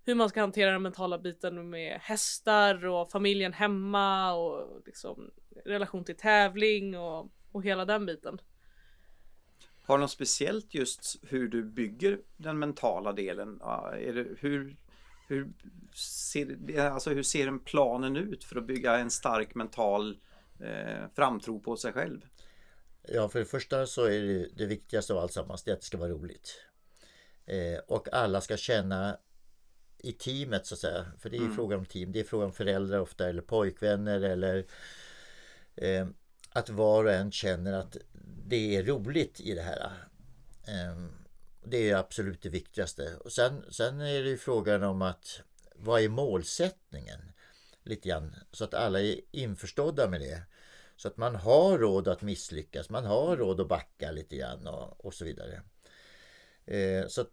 hur 0.05 0.15
man 0.15 0.29
ska 0.29 0.41
hantera 0.41 0.71
den 0.71 0.81
mentala 0.81 1.17
biten 1.17 1.69
med 1.69 1.99
hästar 2.01 2.85
och 2.85 3.11
familjen 3.11 3.53
hemma 3.53 4.33
och 4.33 4.81
liksom 4.85 5.31
relation 5.65 6.03
till 6.03 6.17
tävling 6.17 6.97
och, 6.97 7.31
och 7.51 7.63
hela 7.63 7.85
den 7.85 8.05
biten. 8.05 8.41
Har 9.83 9.97
du 9.97 10.01
något 10.01 10.11
speciellt 10.11 10.73
just 10.73 11.15
hur 11.21 11.47
du 11.47 11.63
bygger 11.63 12.19
den 12.37 12.59
mentala 12.59 13.13
delen? 13.13 13.61
Är 13.61 14.13
det, 14.13 14.27
hur, 14.39 14.77
hur, 15.29 15.51
ser, 15.93 16.79
alltså 16.79 17.09
hur 17.09 17.23
ser 17.23 17.47
en 17.47 17.59
planen 17.59 18.17
ut 18.17 18.43
för 18.43 18.55
att 18.55 18.67
bygga 18.67 18.97
en 18.97 19.11
stark 19.11 19.55
mental 19.55 20.17
eh, 20.59 21.05
framtro 21.15 21.59
på 21.59 21.77
sig 21.77 21.93
själv? 21.93 22.25
Ja, 23.01 23.29
för 23.29 23.39
det 23.39 23.45
första 23.45 23.85
så 23.85 24.05
är 24.05 24.21
det, 24.21 24.49
det 24.55 24.65
viktigaste 24.65 25.13
av 25.13 25.19
alltsammans 25.19 25.63
det 25.63 25.71
är 25.71 25.73
att 25.73 25.79
det 25.79 25.85
ska 25.85 25.97
vara 25.97 26.09
roligt. 26.09 26.65
Eh, 27.45 27.79
och 27.87 28.13
alla 28.13 28.41
ska 28.41 28.57
känna 28.57 29.17
i 29.97 30.11
teamet 30.11 30.65
så 30.65 30.75
att 30.75 30.79
säga. 30.79 31.05
För 31.19 31.29
det 31.29 31.37
är 31.37 31.41
ju 31.41 31.51
frågan 31.51 31.79
om 31.79 31.85
team. 31.85 32.11
Det 32.11 32.19
är 32.19 32.23
frågan 32.23 32.45
om 32.45 32.53
föräldrar 32.53 32.99
ofta 32.99 33.29
eller 33.29 33.41
pojkvänner 33.41 34.21
eller 34.21 34.65
eh, 35.75 36.07
att 36.49 36.69
var 36.69 37.05
och 37.05 37.11
en 37.11 37.31
känner 37.31 37.73
att 37.73 37.97
det 38.47 38.75
är 38.75 38.83
roligt 38.83 39.39
i 39.39 39.53
det 39.53 39.61
här. 39.61 39.91
Eh, 40.67 41.05
det 41.69 41.89
är 41.89 41.95
absolut 41.95 42.41
det 42.41 42.49
viktigaste. 42.49 43.15
Och 43.15 43.31
sen, 43.31 43.65
sen 43.69 44.01
är 44.01 44.23
det 44.23 44.29
ju 44.29 44.37
frågan 44.37 44.83
om 44.83 45.01
att 45.01 45.41
vad 45.75 46.01
är 46.01 46.09
målsättningen? 46.09 47.19
Lite 47.83 48.09
grann 48.09 48.35
så 48.51 48.63
att 48.63 48.73
alla 48.73 49.01
är 49.01 49.21
införstådda 49.31 50.09
med 50.09 50.21
det. 50.21 50.41
Så 50.95 51.07
att 51.07 51.17
man 51.17 51.35
har 51.35 51.77
råd 51.77 52.07
att 52.07 52.21
misslyckas, 52.21 52.89
man 52.89 53.05
har 53.05 53.37
råd 53.37 53.61
att 53.61 53.67
backa 53.67 54.11
lite 54.11 54.35
grann 54.35 54.67
och, 54.67 55.05
och 55.05 55.13
så 55.13 55.25
vidare. 55.25 55.61
Eh, 56.65 57.07
så 57.07 57.25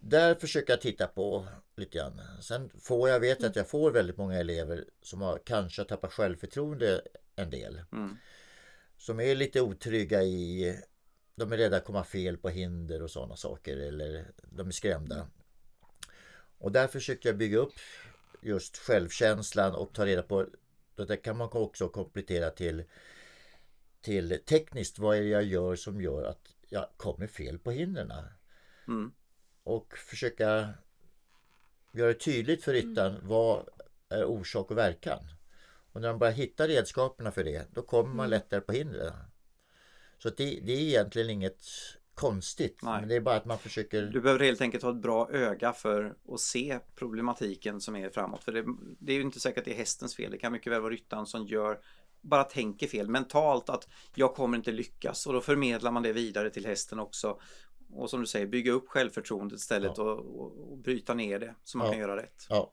där 0.00 0.34
försöker 0.34 0.72
jag 0.72 0.80
titta 0.80 1.06
på 1.06 1.46
lite 1.76 1.98
grann. 1.98 2.20
Sen 2.40 2.70
får 2.80 3.08
jag, 3.08 3.20
vet 3.20 3.44
att 3.44 3.56
jag 3.56 3.68
får 3.68 3.90
väldigt 3.90 4.16
många 4.16 4.38
elever 4.38 4.84
som 5.02 5.20
har 5.20 5.40
kanske 5.44 5.84
tappat 5.84 6.12
självförtroende 6.12 7.00
en 7.36 7.50
del. 7.50 7.82
Mm. 7.92 8.16
Som 8.98 9.20
är 9.20 9.34
lite 9.34 9.60
otrygga 9.60 10.22
i, 10.22 10.76
de 11.34 11.52
är 11.52 11.56
rädda 11.56 11.76
att 11.76 11.84
komma 11.84 12.04
fel 12.04 12.36
på 12.36 12.48
hinder 12.48 13.02
och 13.02 13.10
sådana 13.10 13.36
saker 13.36 13.76
eller 13.76 14.30
de 14.42 14.68
är 14.68 14.72
skrämda. 14.72 15.26
Och 16.58 16.72
där 16.72 16.86
försöker 16.88 17.28
jag 17.28 17.36
bygga 17.36 17.58
upp 17.58 17.74
just 18.40 18.76
självkänslan 18.76 19.74
och 19.74 19.92
ta 19.92 20.06
reda 20.06 20.22
på, 20.22 20.46
det 20.94 21.16
kan 21.16 21.36
man 21.36 21.48
också 21.52 21.88
komplettera 21.88 22.50
till 22.50 22.84
till 24.04 24.38
tekniskt 24.46 24.98
vad 24.98 25.16
är 25.16 25.20
det 25.20 25.28
jag 25.28 25.44
gör 25.44 25.76
som 25.76 26.00
gör 26.00 26.24
att 26.24 26.54
jag 26.68 26.88
kommer 26.96 27.26
fel 27.26 27.58
på 27.58 27.70
hindren. 27.70 28.12
Mm. 28.88 29.12
Och 29.62 29.96
försöka 29.96 30.68
göra 31.92 32.08
det 32.08 32.14
tydligt 32.14 32.64
för 32.64 32.72
ryttaren 32.72 33.20
vad 33.22 33.68
är 34.08 34.24
orsak 34.24 34.70
och 34.70 34.78
verkan. 34.78 35.28
Och 35.92 36.00
när 36.00 36.08
man 36.08 36.18
börjar 36.18 36.32
hitta 36.32 36.68
redskaperna 36.68 37.30
för 37.30 37.44
det 37.44 37.66
då 37.74 37.82
kommer 37.82 38.14
man 38.14 38.30
lättare 38.30 38.60
på 38.60 38.72
hindren. 38.72 39.12
Så 40.24 40.30
det, 40.30 40.60
det 40.60 40.72
är 40.72 40.80
egentligen 40.80 41.30
inget 41.30 41.64
konstigt. 42.14 42.78
Nej. 42.82 43.00
Men 43.00 43.08
det 43.08 43.14
är 43.14 43.20
bara 43.20 43.36
att 43.36 43.44
man 43.44 43.58
försöker... 43.58 44.02
Du 44.02 44.20
behöver 44.20 44.44
helt 44.44 44.60
enkelt 44.60 44.82
ha 44.82 44.90
ett 44.90 45.02
bra 45.02 45.30
öga 45.30 45.72
för 45.72 46.16
att 46.28 46.40
se 46.40 46.78
problematiken 46.94 47.80
som 47.80 47.96
är 47.96 48.10
framåt. 48.10 48.44
För 48.44 48.52
det, 48.52 48.64
det 49.00 49.12
är 49.12 49.16
ju 49.16 49.22
inte 49.22 49.40
säkert 49.40 49.58
att 49.58 49.64
det 49.64 49.72
är 49.72 49.76
hästens 49.76 50.16
fel. 50.16 50.30
Det 50.30 50.38
kan 50.38 50.52
mycket 50.52 50.72
väl 50.72 50.80
vara 50.80 50.92
ryttaren 50.92 51.26
som 51.26 51.46
gör 51.46 51.78
bara 52.20 52.44
tänker 52.44 52.86
fel 52.86 53.08
mentalt 53.08 53.68
att 53.68 53.88
jag 54.14 54.34
kommer 54.34 54.56
inte 54.58 54.72
lyckas 54.72 55.26
och 55.26 55.32
då 55.32 55.40
förmedlar 55.40 55.90
man 55.90 56.02
det 56.02 56.12
vidare 56.12 56.50
till 56.50 56.66
hästen 56.66 56.98
också. 57.00 57.40
Och 57.90 58.10
som 58.10 58.20
du 58.20 58.26
säger, 58.26 58.46
bygga 58.46 58.72
upp 58.72 58.88
självförtroendet 58.88 59.58
istället 59.58 59.92
Ja. 59.96 60.02
och, 60.02 60.40
och, 60.40 60.72
och 60.72 60.78
bryta 60.78 61.14
ner 61.14 61.38
det 61.38 61.54
så 61.64 61.78
man 61.78 61.86
Ja. 61.86 61.92
kan 61.92 62.00
göra 62.00 62.16
rätt. 62.16 62.46
Ja, 62.48 62.72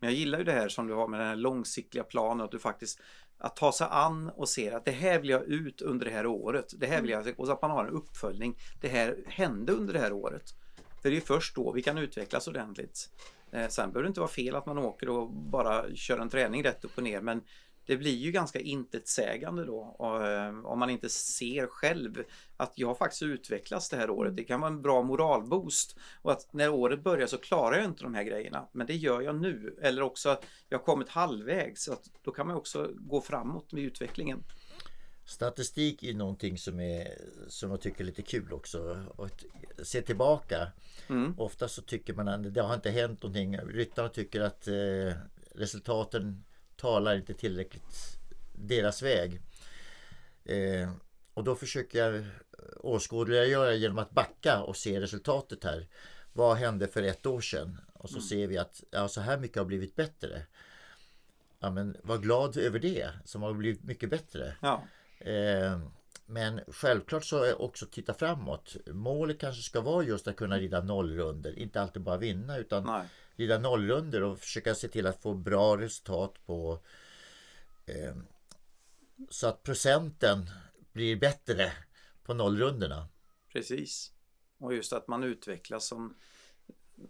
Men 0.00 0.10
jag 0.10 0.18
gillar 0.18 0.38
ju 0.38 0.44
det 0.44 0.52
här 0.52 0.68
som 0.68 0.86
du 0.86 0.94
har 0.94 1.08
med 1.08 1.20
den 1.20 1.28
här 1.28 1.36
långsiktiga 1.36 2.04
planen 2.04 2.44
att 2.44 2.50
du 2.50 2.58
faktiskt 2.58 3.00
att 3.38 3.56
ta 3.56 3.72
sig 3.72 3.86
an 3.90 4.30
och 4.36 4.48
se 4.48 4.70
att 4.70 4.84
det 4.84 4.90
här 4.90 5.18
vill 5.18 5.30
jag 5.30 5.44
ut 5.44 5.82
under 5.82 6.06
det 6.06 6.12
här 6.12 6.26
året. 6.26 6.74
Det 6.76 6.86
här 6.86 7.00
vill 7.00 7.10
jag, 7.10 7.34
och 7.36 7.46
så 7.46 7.52
att 7.52 7.62
man 7.62 7.70
har 7.70 7.84
en 7.84 7.90
uppföljning. 7.90 8.56
Det 8.80 8.88
här 8.88 9.16
hände 9.26 9.72
under 9.72 9.92
det 9.92 10.00
här 10.00 10.12
året. 10.12 10.54
För 11.02 11.10
det 11.10 11.16
är 11.16 11.20
först 11.20 11.54
då 11.54 11.72
vi 11.72 11.82
kan 11.82 11.98
utvecklas 11.98 12.48
ordentligt. 12.48 13.10
Eh, 13.50 13.68
sen 13.68 13.90
behöver 13.90 14.02
det 14.02 14.08
inte 14.08 14.20
vara 14.20 14.30
fel 14.30 14.56
att 14.56 14.66
man 14.66 14.78
åker 14.78 15.08
och 15.08 15.30
bara 15.30 15.94
kör 15.94 16.18
en 16.18 16.28
träning 16.28 16.64
rätt 16.64 16.84
upp 16.84 16.96
och 16.96 17.02
ner 17.02 17.20
men 17.20 17.42
det 17.88 17.96
blir 17.96 18.16
ju 18.16 18.32
ganska 18.32 18.60
intetsägande 18.60 19.64
då 19.64 19.78
och, 19.78 20.26
eh, 20.26 20.58
om 20.64 20.78
man 20.78 20.90
inte 20.90 21.08
ser 21.08 21.66
själv 21.66 22.24
att 22.56 22.72
jag 22.74 22.98
faktiskt 22.98 23.22
utvecklats 23.22 23.88
det 23.88 23.96
här 23.96 24.10
året. 24.10 24.36
Det 24.36 24.44
kan 24.44 24.60
vara 24.60 24.70
en 24.70 24.82
bra 24.82 25.02
moralboost 25.02 25.98
och 26.22 26.32
att 26.32 26.52
när 26.52 26.68
året 26.70 27.02
börjar 27.02 27.26
så 27.26 27.38
klarar 27.38 27.76
jag 27.76 27.84
inte 27.84 28.02
de 28.02 28.14
här 28.14 28.22
grejerna 28.22 28.68
men 28.72 28.86
det 28.86 28.96
gör 28.96 29.20
jag 29.20 29.36
nu 29.36 29.78
eller 29.82 30.02
också 30.02 30.28
att 30.28 30.44
jag 30.68 30.78
har 30.78 30.84
kommit 30.84 31.08
halvvägs 31.08 31.82
så 31.82 31.92
att 31.92 32.04
då 32.22 32.30
kan 32.30 32.46
man 32.46 32.56
också 32.56 32.90
gå 32.96 33.20
framåt 33.20 33.72
med 33.72 33.82
utvecklingen. 33.82 34.44
Statistik 35.24 36.02
är 36.02 36.14
någonting 36.14 36.58
som, 36.58 36.80
är, 36.80 37.08
som 37.48 37.70
jag 37.70 37.80
tycker 37.80 38.00
är 38.00 38.04
lite 38.04 38.22
kul 38.22 38.52
också. 38.52 39.04
Att 39.18 39.44
se 39.86 40.02
tillbaka. 40.02 40.72
Mm. 41.08 41.34
Ofta 41.38 41.68
så 41.68 41.82
tycker 41.82 42.14
man 42.14 42.28
att 42.28 42.54
det 42.54 42.62
har 42.62 42.74
inte 42.74 42.90
hänt 42.90 43.22
någonting. 43.22 43.58
Ryttarna 43.58 44.08
tycker 44.08 44.40
att 44.40 44.68
eh, 44.68 45.12
resultaten 45.54 46.44
talar 46.78 47.16
inte 47.16 47.34
tillräckligt 47.34 48.18
deras 48.54 49.02
väg. 49.02 49.40
Eh, 50.44 50.92
och 51.34 51.44
då 51.44 51.54
försöker 51.54 51.98
jag 51.98 52.24
åskådliggöra 52.76 53.74
genom 53.74 53.98
att 53.98 54.10
backa 54.10 54.62
och 54.62 54.76
se 54.76 55.00
resultatet 55.00 55.64
här. 55.64 55.86
Vad 56.32 56.56
hände 56.56 56.88
för 56.88 57.02
ett 57.02 57.26
år 57.26 57.40
sedan? 57.40 57.78
Och 57.94 58.10
så 58.10 58.20
ser 58.20 58.46
vi 58.46 58.58
att 58.58 58.82
ja, 58.90 59.08
så 59.08 59.20
här 59.20 59.38
mycket 59.38 59.56
har 59.58 59.64
blivit 59.64 59.96
bättre. 59.96 60.42
Ja, 61.60 61.70
men 61.70 61.96
var 62.02 62.18
glad 62.18 62.56
över 62.56 62.78
det 62.78 63.10
som 63.24 63.42
har 63.42 63.52
blivit 63.52 63.84
mycket 63.84 64.10
bättre. 64.10 64.56
Ja, 64.62 64.82
Eh, 65.20 65.80
Men 66.26 66.60
självklart 66.68 67.24
så 67.24 67.42
är 67.42 67.62
också 67.62 67.86
titta 67.86 68.14
framåt. 68.14 68.76
Målet 68.86 69.38
kanske 69.40 69.62
ska 69.62 69.80
vara 69.80 70.04
just 70.04 70.28
att 70.28 70.36
kunna 70.36 70.58
rida 70.58 70.80
nollrunder. 70.80 71.58
Inte 71.58 71.80
alltid 71.82 72.02
bara 72.02 72.16
vinna 72.16 72.58
utan 72.58 72.84
nej. 72.84 73.02
Rida 73.38 73.58
nollrunder 73.58 74.22
och 74.22 74.38
försöka 74.38 74.74
se 74.74 74.88
till 74.88 75.06
att 75.06 75.22
få 75.22 75.34
bra 75.34 75.76
resultat 75.76 76.34
på 76.46 76.78
eh, 77.86 78.16
så 79.28 79.46
att 79.48 79.62
procenten 79.62 80.50
blir 80.92 81.16
bättre 81.16 81.72
på 82.24 82.34
nollrundorna. 82.34 83.08
Precis. 83.52 84.12
Och 84.58 84.74
just 84.74 84.92
att 84.92 85.08
man 85.08 85.24
utvecklas 85.24 85.86
som 85.86 86.16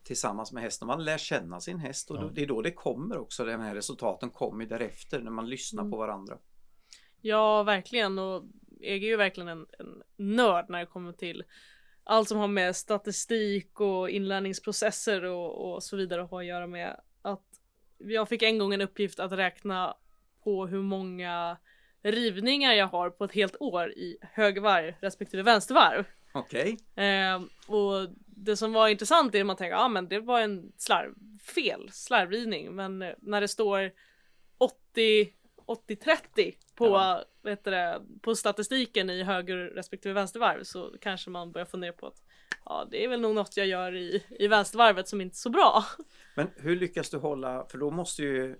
tillsammans 0.03 0.53
med 0.53 0.62
hästen. 0.62 0.87
Man 0.88 1.05
lär 1.05 1.19
känna 1.19 1.61
sin 1.61 1.79
häst 1.79 2.11
och 2.11 2.17
Ja. 2.17 2.21
då, 2.21 2.29
det 2.29 2.43
är 2.43 2.47
då 2.47 2.62
det 2.62 2.73
kommer 2.73 3.19
också. 3.19 3.45
De 3.45 3.61
här 3.61 3.75
resultaten 3.75 4.31
kommer 4.31 4.67
därefter 4.67 5.21
när 5.21 5.31
man 5.31 5.49
lyssnar 5.49 5.83
Mm. 5.83 5.91
på 5.91 5.97
varandra. 5.99 6.38
Ja, 7.21 7.62
verkligen. 7.62 8.19
Och 8.19 8.45
jag 8.81 8.93
är 8.97 8.97
ju 8.97 9.17
verkligen 9.17 9.49
en, 9.49 9.67
en 9.79 10.03
nörd 10.17 10.67
när 10.69 10.79
det 10.79 10.87
kommer 10.87 11.12
till 11.12 11.45
allt 12.09 12.29
som 12.29 12.38
har 12.38 12.49
med 12.49 12.77
statistik 12.77 13.81
och 13.81 14.11
inlärningsprocesser 14.11 15.25
och, 15.25 15.75
och 15.75 15.83
så 15.83 15.97
vidare 15.97 16.23
att 16.23 16.31
ha 16.31 16.40
att 16.40 16.47
göra 16.47 16.66
med. 16.66 17.01
Att 17.23 17.47
jag 17.99 18.29
fick 18.29 18.42
en 18.42 18.59
gång 18.59 18.75
en 18.75 18.81
uppgift 18.81 19.21
att 19.21 19.33
räkna 19.33 19.97
på 20.44 20.66
hur 20.66 20.83
många 20.83 21.57
rivningar 22.03 22.73
jag 22.73 22.87
har 22.87 23.11
på 23.11 23.25
ett 23.25 23.33
helt 23.33 23.57
år 23.61 23.92
i 23.92 24.18
högervarv 24.23 24.94
respektive 25.01 25.42
vänstervarv. 25.42 26.05
Okej, 26.33 26.79
Eh, 26.97 27.42
och 27.66 28.09
det 28.27 28.57
som 28.57 28.73
var 28.73 28.88
intressant 28.88 29.35
är 29.35 29.40
att 29.40 29.47
man 29.47 29.57
tänker, 29.57 29.77
ja 29.77 29.85
ah, 29.85 29.88
men 29.88 30.09
det 30.09 30.21
var 30.21 30.40
en 30.40 30.73
slarv, 30.77 31.14
fel 31.55 31.88
slarvrivning. 31.92 32.75
Men 32.75 32.99
när 33.18 33.40
det 33.40 33.49
står 33.49 33.92
80 34.59 35.33
80-30 35.68 36.54
på, 36.74 36.87
Ja. 36.87 37.24
vet 37.42 37.64
du 37.64 37.70
det, 37.70 38.02
på 38.22 38.35
statistiken 38.35 39.11
i 39.11 39.22
höger 39.22 39.57
respektive 39.57 40.14
vänstervarv 40.14 40.62
så 40.62 40.94
kanske 41.00 41.31
man 41.31 41.52
börjar 41.52 41.66
fundera 41.66 41.92
på 41.92 42.07
att 42.07 42.22
ja, 42.64 42.88
det 42.90 43.04
är 43.04 43.09
väl 43.09 43.20
nog 43.20 43.35
något 43.35 43.57
jag 43.57 43.66
gör 43.66 43.96
i, 43.96 44.24
i 44.31 44.48
vänstervarvet 44.48 45.09
som 45.09 45.20
inte 45.20 45.35
är 45.35 45.37
så 45.37 45.50
bra. 45.50 45.85
men 46.35 46.50
hur 46.57 46.76
lyckas 46.76 47.11
du 47.11 47.16
hålla, 47.16 47.66
för 47.70 47.78
då 47.78 47.90
måste 47.90 48.22
ju 48.22 48.57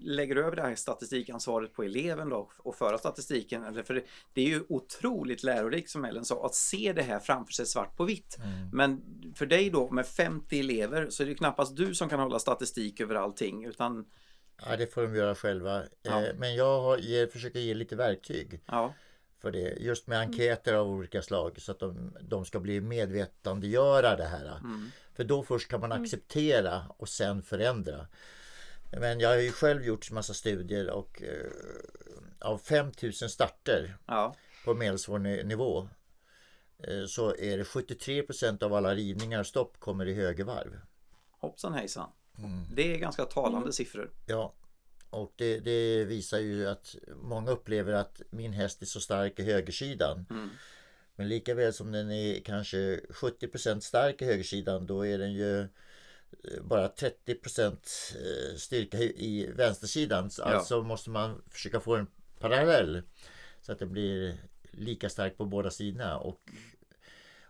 Lägger 0.00 0.34
du 0.34 0.44
över 0.44 0.56
det 0.56 0.62
här 0.62 0.74
statistikansvaret 0.74 1.72
på 1.72 1.82
eleven 1.82 2.28
då 2.28 2.50
och 2.58 2.74
föra 2.74 2.98
statistiken? 2.98 3.64
Eller 3.64 3.82
för 3.82 4.04
det, 4.32 4.40
är 4.40 4.46
ju 4.48 4.64
otroligt 4.68 5.42
lärorikt 5.42 5.90
som 5.90 6.04
Ellen 6.04 6.24
sa 6.24 6.46
att 6.46 6.54
se 6.54 6.92
det 6.92 7.02
här 7.02 7.18
framför 7.18 7.52
sig 7.52 7.66
svart 7.66 7.96
på 7.96 8.04
vitt. 8.04 8.36
Men 8.72 9.02
för 9.36 9.46
dig 9.46 9.70
då 9.70 9.90
med 9.90 10.06
50 10.06 10.60
elever 10.60 11.10
så 11.10 11.22
är 11.22 11.26
det 11.26 11.34
knappast 11.34 11.76
du 11.76 11.94
som 11.94 12.08
kan 12.08 12.20
hålla 12.20 12.38
statistik 12.38 13.00
över 13.00 13.14
allting 13.14 13.64
utan 13.64 14.06
Ja, 14.66 14.76
det 14.76 14.86
får 14.86 15.02
de 15.02 15.14
göra 15.16 15.34
själva. 15.34 15.82
Ja. 16.02 16.22
Eh, 16.22 16.34
Men 16.34 16.54
jag 16.54 16.80
har, 16.80 16.98
ger, 16.98 17.26
försöker 17.26 17.60
ge 17.60 17.74
lite 17.74 17.96
verktyg 17.96 18.60
ja, 18.66 18.94
för 19.38 19.50
det. 19.50 19.76
Just 19.80 20.06
med 20.06 20.18
enkäter 20.18 20.74
av 20.74 20.88
olika 20.88 21.22
slag 21.22 21.60
så 21.60 21.72
att 21.72 21.78
de, 21.78 22.16
de 22.20 22.44
ska 22.44 22.60
bli 22.60 22.80
medvetandegöra 22.80 24.16
det 24.16 24.24
här. 24.24 24.56
mm, 24.58 24.90
För 25.14 25.24
då 25.24 25.42
först 25.42 25.68
kan 25.70 25.80
man 25.80 25.92
acceptera 25.92 26.82
och 26.96 27.08
sen 27.08 27.42
förändra. 27.42 28.06
Men 29.00 29.20
jag 29.20 29.28
har 29.28 29.36
ju 29.36 29.52
själv 29.52 29.84
gjort 29.84 30.10
massa 30.10 30.34
studier 30.34 30.90
och 30.90 31.22
eh, 31.22 31.50
av 32.40 32.58
5000 32.58 33.28
starter 33.30 33.96
ja, 34.06 34.36
på 34.64 34.74
medelsvår 34.74 35.18
ni- 35.18 35.42
nivå 35.44 35.88
eh, 36.78 37.06
så 37.06 37.36
är 37.36 37.58
det 37.58 37.64
73% 37.64 38.62
av 38.62 38.74
alla 38.74 38.94
ridningar 38.94 39.40
och 39.40 39.46
stopp 39.46 39.80
kommer 39.80 40.06
i 40.08 40.14
högervarv. 40.14 40.80
hoppsan 41.30 41.74
hejsan. 41.74 42.10
Mm. 42.38 42.64
Det 42.74 42.94
är 42.94 42.98
ganska 42.98 43.24
talande 43.24 43.72
siffror. 43.72 44.10
Ja, 44.26 44.54
och 45.10 45.32
det, 45.36 45.60
det 45.60 46.04
visar 46.04 46.38
ju 46.38 46.68
att 46.68 46.96
många 47.22 47.50
upplever 47.50 47.92
att 47.92 48.22
min 48.30 48.52
häst 48.52 48.82
är 48.82 48.86
så 48.86 49.00
stark 49.00 49.38
i 49.38 49.42
högersidan. 49.42 50.26
Mm. 50.30 50.50
Men 51.16 51.28
lika 51.28 51.54
väl 51.54 51.72
som 51.72 51.92
den 51.92 52.10
är 52.10 52.40
kanske 52.40 53.00
70% 53.08 53.80
stark 53.80 54.22
i 54.22 54.24
högersidan 54.24 54.86
då 54.86 55.06
är 55.06 55.18
den 55.18 55.32
ju 55.32 55.60
eh, 55.60 55.68
bara 56.62 56.88
30 56.88 57.36
eh, 57.62 58.56
styrka 58.56 58.98
i 58.98 59.52
vänstersidan. 59.56 60.30
Ja. 60.38 60.44
Alltså 60.44 60.82
måste 60.82 61.10
man 61.10 61.42
försöka 61.50 61.80
få 61.80 61.96
en 61.96 62.06
parallell 62.38 63.02
så 63.62 63.72
att 63.72 63.78
det 63.78 63.86
blir 63.86 64.36
lika 64.70 65.08
stark 65.08 65.36
på 65.36 65.44
båda 65.44 65.70
sidorna. 65.70 66.18
Och 66.18 66.50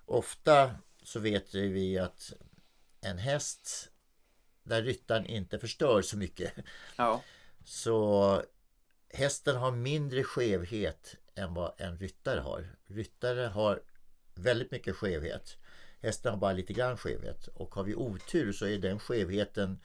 ofta 0.05 0.70
så 1.03 1.20
vet 1.20 1.55
vi 1.55 1.99
att 1.99 2.33
en 3.01 3.18
häst 3.18 3.90
där 4.67 4.83
ryttaren 4.83 5.27
inte 5.27 5.59
förstör 5.59 6.03
så 6.03 6.17
mycket 6.17 6.53
Ja, 6.97 7.23
så 7.65 8.43
hästen 9.11 9.57
har 9.57 9.73
mindre 9.73 10.25
skevhet 10.25 11.17
än 11.35 11.55
vad 11.55 11.81
en 11.81 11.99
ryttare 11.99 12.41
har. 12.41 12.77
Ryttare 12.87 13.41
har 13.47 13.83
väldigt 14.35 14.71
mycket 14.71 14.97
skevhet. 14.97 15.57
Hästen 16.01 16.31
har 16.33 16.39
bara 16.39 16.53
lite 16.53 16.73
grann 16.73 16.97
skevhet. 16.97 17.47
Och 17.55 17.75
har 17.75 17.85
vi 17.85 17.95
otur 17.95 18.53
så 18.53 18.67
är 18.67 18.79
den 18.79 18.99
skevheten 18.99 19.81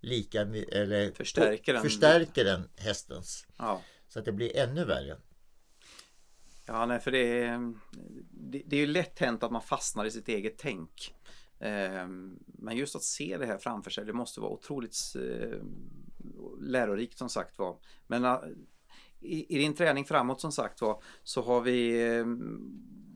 lika 0.00 0.40
eller 0.72 1.12
Förstärker 1.12 1.72
den. 1.72 1.82
förstärker 1.82 2.44
den 2.44 2.68
hästens. 2.76 3.46
ja. 3.58 3.82
Så 4.08 4.18
att 4.18 4.24
det 4.24 4.32
blir 4.32 4.56
ännu 4.56 4.84
värre. 4.84 5.16
Ja, 6.66 6.86
nej, 6.86 7.00
för 7.00 7.10
det 7.10 7.42
är, 7.42 7.74
det, 8.30 8.62
det 8.66 8.76
är 8.76 8.80
ju 8.80 8.86
lätt 8.86 9.18
hänt 9.18 9.42
att 9.42 9.52
man 9.52 9.62
fastnar 9.62 10.04
i 10.04 10.10
sitt 10.10 10.28
eget 10.28 10.58
tänk. 10.58 11.14
Ehm, 11.64 12.38
Men 12.46 12.76
just 12.76 12.96
att 12.96 13.02
se 13.02 13.36
det 13.38 13.46
här 13.46 13.58
framför 13.58 13.90
sig, 13.90 14.04
det 14.04 14.12
måste 14.12 14.40
vara 14.40 14.50
otroligt 14.50 14.96
eh, 15.16 15.58
lärorikt 16.60 17.18
som 17.18 17.28
sagt 17.28 17.58
var. 17.58 17.76
Men 18.06 18.24
eh, 18.24 18.38
i, 19.20 19.58
din 19.58 19.74
träning 19.74 20.04
framåt 20.04 20.40
som 20.40 20.52
sagt 20.52 20.80
var 20.80 21.02
så 21.22 21.42
har 21.42 21.60
vi 21.60 22.08
eh, 22.16 22.24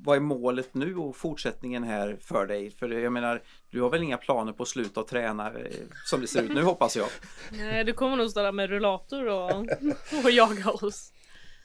vad 0.05 0.17
är 0.17 0.21
målet 0.21 0.75
nu 0.75 0.97
och 0.97 1.17
fortsättningen 1.17 1.83
här 1.85 2.19
för 2.21 2.47
dig? 2.47 2.71
För 2.71 2.89
jag 2.89 3.13
menar, 3.13 3.43
du 3.71 3.83
har 3.83 3.91
väl 3.91 4.03
inga 4.03 4.17
planer 4.17 4.53
på 4.53 4.63
att 4.63 4.69
sluta 4.69 5.01
att 5.01 5.09
träna 5.09 5.53
eh, 5.53 5.87
som 6.05 6.21
det 6.21 6.27
ser 6.27 6.43
ut 6.43 6.55
nu 6.55 6.63
hoppas 6.63 6.97
jag. 6.97 7.09
Nej, 7.53 7.85
du 7.85 7.93
kommer 7.93 8.17
nog 8.17 8.31
stå 8.31 8.43
där 8.43 8.53
med 8.53 8.71
rullator 8.71 9.27
och, 9.27 9.51
och 10.25 10.31
jaga 10.31 10.71
oss. 10.71 11.13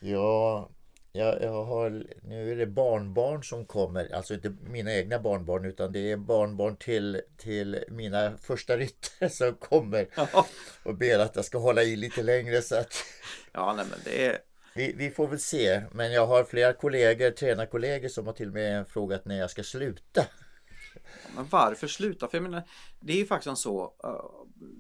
Ja, 0.01 0.69
jag, 1.15 1.41
jag 1.41 1.63
har, 1.63 2.05
nu 2.21 2.51
är 2.51 2.55
det 2.55 2.65
barnbarn 2.65 3.43
som 3.43 3.65
kommer. 3.65 4.15
Alltså 4.15 4.33
inte 4.33 4.55
mina 4.63 4.93
egna 4.93 5.19
barnbarn 5.19 5.65
utan 5.65 5.91
det 5.91 6.11
är 6.11 6.17
barnbarn 6.17 6.75
till, 6.75 7.21
till 7.37 7.83
mina 7.87 8.37
första 8.37 8.77
ryttare 8.77 9.29
som 9.29 9.53
kommer 9.53 10.07
Ja, 10.15 10.45
och 10.83 10.95
ber 10.95 11.19
att 11.19 11.35
jag 11.35 11.45
ska 11.45 11.57
hålla 11.57 11.83
i 11.83 11.95
lite 11.95 12.23
längre 12.23 12.61
så 12.61 12.75
att 12.75 12.93
ja 13.51 13.73
nej, 13.73 13.85
men 13.89 13.99
det 14.03 14.25
är 14.25 14.37
vi, 14.75 14.93
vi 14.93 15.11
får 15.11 15.27
väl 15.27 15.39
se. 15.39 15.81
Men 15.91 16.11
jag 16.11 16.27
har 16.27 16.43
flera 16.43 16.73
kollegor, 16.73 17.31
tränarkollegor 17.31 18.07
som 18.07 18.25
har 18.25 18.33
till 18.33 18.47
och 18.47 18.53
med 18.53 18.87
frågat 18.87 19.25
när 19.25 19.39
jag 19.39 19.49
ska 19.51 19.63
sluta. 19.63 20.25
Men 21.35 21.47
varför 21.49 21.87
sluta? 21.87 22.27
För 22.27 22.37
jag 22.37 22.43
menar, 22.43 22.63
det 22.99 23.13
är 23.13 23.17
ju 23.17 23.25
faktiskt 23.25 23.57
så. 23.57 23.93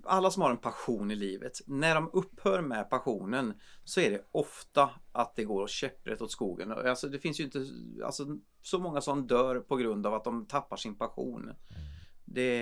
Alla 0.03 0.31
som 0.31 0.41
har 0.41 0.51
en 0.51 0.57
passion 0.57 1.11
i 1.11 1.15
livet, 1.15 1.61
när 1.65 1.95
de 1.95 2.09
upphör 2.13 2.61
med 2.61 2.89
passionen 2.89 3.53
så 3.83 3.99
är 3.99 4.11
det 4.11 4.25
ofta 4.31 4.89
att 5.11 5.35
det 5.35 5.43
går 5.43 5.67
käpprätt 5.67 6.21
åt 6.21 6.31
skogen. 6.31 6.71
Alltså 6.71 7.07
det 7.07 7.19
finns 7.19 7.39
ju 7.39 7.43
inte 7.43 7.65
alltså, 8.05 8.37
så 8.61 8.79
många 8.79 9.01
som 9.01 9.27
dör 9.27 9.59
på 9.59 9.75
grund 9.75 10.07
av 10.07 10.13
att 10.13 10.23
de 10.23 10.45
tappar 10.45 10.77
sin 10.77 10.95
passion. 10.95 11.51
Det, 12.25 12.55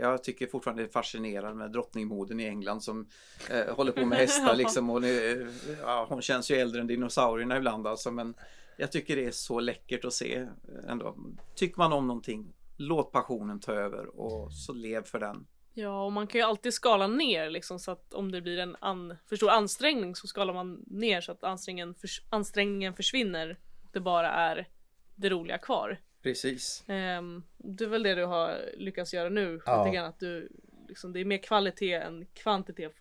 jag 0.00 0.24
tycker 0.24 0.46
fortfarande 0.46 0.82
det 0.82 0.88
är 0.88 0.92
fascinerande 0.92 1.54
med 1.54 1.72
drottningmoden 1.72 2.40
i 2.40 2.44
England 2.44 2.80
som 2.80 3.06
eh, 3.50 3.74
håller 3.74 3.92
på 3.92 4.06
med 4.06 4.18
hästar 4.18 4.54
liksom. 4.56 4.90
Och 4.90 5.02
nu, 5.02 5.52
ja, 5.82 6.06
hon 6.08 6.22
känns 6.22 6.50
ju 6.50 6.56
äldre 6.56 6.80
än 6.80 6.86
dinosaurierna 6.86 7.56
ibland 7.56 7.86
alltså. 7.86 8.10
Men 8.10 8.34
jag 8.76 8.92
tycker 8.92 9.16
det 9.16 9.24
är 9.24 9.30
så 9.30 9.60
läckert 9.60 10.04
att 10.04 10.12
se 10.12 10.46
ändå. 10.88 11.16
Tycker 11.54 11.78
man 11.78 11.92
om 11.92 12.06
någonting, 12.06 12.52
låt 12.76 13.12
passionen 13.12 13.60
ta 13.60 13.72
över 13.72 14.20
och 14.20 14.52
så 14.52 14.72
lev 14.72 15.04
för 15.04 15.18
den. 15.18 15.46
Ja, 15.78 16.04
och 16.04 16.12
man 16.12 16.26
kan 16.26 16.38
ju 16.38 16.46
alltid 16.46 16.74
skala 16.74 17.06
ner 17.06 17.50
liksom 17.50 17.78
så 17.78 17.90
att 17.90 18.14
om 18.14 18.32
det 18.32 18.40
blir 18.40 18.58
en 18.58 18.76
an 18.80 19.16
för 19.26 19.36
stor 19.36 19.50
ansträngning 19.50 20.16
så 20.16 20.26
skalar 20.26 20.54
man 20.54 20.84
ner 20.86 21.20
så 21.20 21.32
att 21.32 21.44
ansträngningen, 21.44 21.94
förs 21.94 22.22
ansträngningen 22.30 22.94
försvinner. 22.94 23.58
Och 23.84 23.90
det 23.92 24.00
bara 24.00 24.30
är 24.30 24.68
det 25.14 25.28
roliga 25.30 25.58
kvar. 25.58 26.00
Precis. 26.22 26.84
Um, 26.88 27.42
det 27.56 27.84
är 27.84 27.88
väl 27.88 28.02
det 28.02 28.14
du 28.14 28.24
har 28.24 28.60
lyckats 28.76 29.14
göra 29.14 29.28
nu. 29.28 29.60
Ja. 29.66 29.94
Ja. 29.94 30.02
Att 30.06 30.20
du, 30.20 30.48
liksom, 30.88 31.12
det 31.12 31.20
är 31.20 31.24
mer 31.24 31.38
kvalitet 31.38 31.94
än 31.94 32.26
kvantitet. 32.34 32.92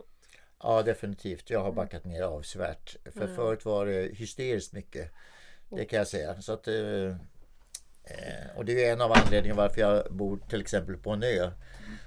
Ja 0.59 0.83
definitivt. 0.83 1.49
Jag 1.49 1.59
har 1.59 1.71
backat 1.71 2.05
ner 2.05 2.21
avsevärt. 2.21 2.95
För 3.13 3.23
Mm. 3.23 3.35
förut 3.35 3.65
var 3.65 3.85
det 3.85 4.15
hysteriskt 4.15 4.73
mycket. 4.73 5.11
Det 5.69 5.85
kan 5.85 5.97
jag 5.97 6.07
säga. 6.07 6.41
Så 6.41 6.53
att, 6.53 6.67
eh, 6.67 7.05
eh, 8.03 8.57
och 8.57 8.65
det 8.65 8.85
är 8.85 8.93
en 8.93 9.01
av 9.01 9.11
anledningarna 9.11 9.61
varför 9.61 9.81
jag 9.81 10.13
bor 10.13 10.39
till 10.49 10.61
exempel 10.61 10.97
på 10.97 11.09
en 11.11 11.23
ö. 11.23 11.51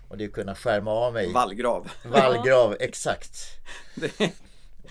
Och 0.09 0.19
det 0.19 0.25
är 0.25 0.29
att 0.29 0.35
kunna 0.35 0.55
skärma 0.55 0.91
av 0.91 1.13
mig. 1.13 1.33
Vallgrav. 1.33 1.91
Vallgrav, 2.05 2.77
exakt. 2.81 3.39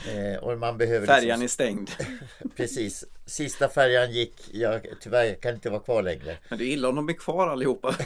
Eh, 0.06 0.44
och 0.44 0.58
man 0.58 0.78
behöver 0.78 1.08
Färjan 1.08 1.40
är 1.40 1.44
liksom, 1.44 1.54
stängd. 1.54 1.90
Precis. 2.56 3.06
Sista 3.26 3.70
färjan 3.70 4.12
gick. 4.12 4.50
Jag, 4.54 4.88
tyvärr 5.02 5.24
jag 5.24 5.42
kan 5.42 5.56
inte 5.56 5.70
vara 5.70 5.80
kvar 5.80 6.04
längre. 6.04 6.38
Men 6.50 6.60
det 6.60 6.66
är 6.66 6.68
illa 6.68 6.90
om 6.90 6.96
de 6.96 7.10
är 7.10 7.14
kvar 7.14 7.48
allihopa. 7.48 7.96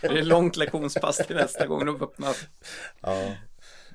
Det 0.00 0.06
är 0.08 0.22
långt 0.22 0.56
lektionspass 0.56 1.16
till 1.16 1.36
nästa 1.36 1.66
gång 1.66 1.86
de 1.86 2.02
öppnar. 2.02 2.36
Ja. 3.00 3.34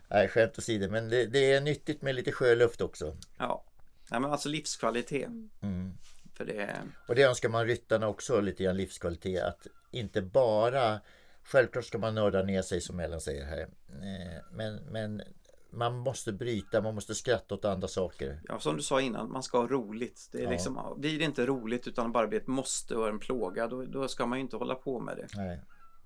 Nej, 0.07 0.27
skämt 0.27 0.57
åsido. 0.57 0.89
Men 0.91 1.09
det, 1.09 1.25
det 1.25 1.51
är 1.51 1.61
nyttigt 1.61 2.01
med 2.01 2.15
lite 2.15 2.31
sjöluft 2.31 2.81
också. 2.81 3.17
Ja. 3.37 3.63
Nej, 4.11 4.19
men 4.19 4.31
alltså 4.31 4.49
livskvalitet. 4.49 5.27
Mm. 5.61 5.93
För 6.33 6.45
det 6.45 6.61
är... 6.61 6.81
Och 7.07 7.15
det 7.15 7.23
önskar 7.23 7.49
man 7.49 7.65
ryttarna 7.65 8.07
också 8.07 8.41
lite 8.41 8.63
grann 8.63 8.77
livskvalitet. 8.77 9.43
Att 9.43 9.67
inte 9.91 10.21
bara 10.21 10.99
Självklart 11.51 11.85
ska 11.85 11.97
man 11.97 12.15
nörda 12.15 12.43
ner 12.43 12.61
sig 12.61 12.81
som 12.81 12.99
Ellen 12.99 13.21
säger 13.21 13.45
här. 13.45 13.59
Eh, 13.61 14.43
Men, 14.51 14.75
men 14.75 15.21
man 15.71 15.97
måste 15.97 16.33
bryta, 16.33 16.81
man 16.81 16.95
måste 16.95 17.15
skratta 17.15 17.55
åt 17.55 17.65
andra 17.65 17.87
saker. 17.87 18.41
Ja, 18.43 18.59
som 18.59 18.75
du 18.77 18.81
sa 18.83 19.01
innan, 19.01 19.31
man 19.31 19.43
ska 19.43 19.57
ha 19.59 19.67
roligt. 19.67 20.29
Det 20.31 20.39
är 20.39 20.43
Ja. 20.43 20.49
liksom, 20.49 20.95
blir 20.97 21.19
det 21.19 21.25
inte 21.25 21.45
roligt 21.45 21.87
utan 21.87 22.11
bara 22.11 22.27
blir 22.27 22.39
ett 22.39 22.47
måste 22.47 22.95
och 22.95 23.07
en 23.09 23.19
plåga, 23.19 23.67
då, 23.67 23.85
då 23.85 24.07
ska 24.07 24.25
man 24.25 24.37
ju 24.37 24.41
inte 24.43 24.57
hålla 24.57 24.75
på 24.75 24.99
med 24.99 25.17
det. 25.17 25.27
Nej. 25.35 25.61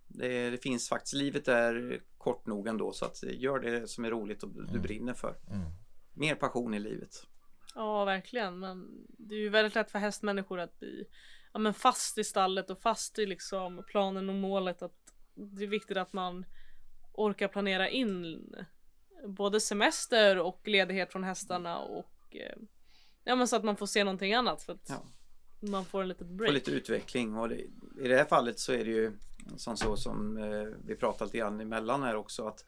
det. 0.07 0.49
Det 0.49 0.57
finns 0.57 0.89
faktiskt, 0.89 1.13
livet 1.13 1.47
är 1.47 2.01
kort 2.17 2.45
nog 2.45 2.67
ändå 2.67 2.93
så 2.93 3.05
att 3.05 3.23
gör 3.23 3.59
det 3.59 3.87
som 3.87 4.05
är 4.05 4.09
roligt 4.11 4.43
och 4.43 4.49
du 4.73 4.79
brinner 4.79 5.13
för. 5.13 5.35
Mm. 5.49 5.69
Mer 6.13 6.35
passion 6.35 6.73
i 6.73 6.79
livet. 6.79 7.09
Ja, 7.75 8.05
verkligen. 8.05 8.59
Men 8.59 8.87
det 9.17 9.35
är 9.35 9.39
ju 9.39 9.49
väldigt 9.49 9.75
lätt 9.75 9.91
för 9.91 9.99
hästmänniskor 9.99 10.59
att 10.59 10.79
bli 10.79 11.05
ja, 11.53 11.59
men 11.59 11.73
fast 11.73 12.17
i 12.17 12.23
stallet 12.23 12.69
och 12.69 12.79
fast 12.79 13.19
i 13.19 13.25
liksom 13.25 13.83
planen 13.87 14.29
och 14.29 14.35
målet. 14.35 14.81
Att 14.81 15.02
det 15.35 15.63
är 15.63 15.67
viktigt 15.67 15.97
att 15.97 16.13
man 16.13 16.45
orkar 17.13 17.47
planera 17.47 17.89
in 17.89 18.45
både 19.27 19.59
semester 19.59 20.37
och 20.39 20.61
ledighet 20.67 21.11
från 21.11 21.23
hästarna 21.23 21.79
och 21.79 22.11
eh, 22.31 22.57
ja, 23.23 23.35
men 23.35 23.47
så 23.47 23.55
att 23.55 23.63
man 23.63 23.75
får 23.75 23.85
se 23.85 24.03
någonting 24.03 24.33
annat 24.33 24.63
för 24.63 24.73
att 24.73 24.89
Ja. 24.89 25.03
man 25.59 25.85
får 25.85 26.01
en 26.01 26.07
litet 26.07 26.27
Få 26.27 26.33
break. 26.33 26.53
lite 26.53 26.71
utveckling 26.71 27.37
och 27.37 27.49
det, 27.49 27.55
i 28.01 28.07
det 28.07 28.17
här 28.17 28.25
fallet 28.25 28.59
så 28.59 28.73
är 28.73 28.85
det 28.85 28.91
ju 28.91 29.11
som 29.57 29.77
så 29.77 29.97
som 29.97 30.37
eh, 30.37 30.67
vi 30.85 30.95
pratat 30.95 31.27
lite 31.27 31.37
grann 31.37 31.59
emellan 31.61 32.03
här 32.03 32.15
också 32.15 32.47
att 32.47 32.65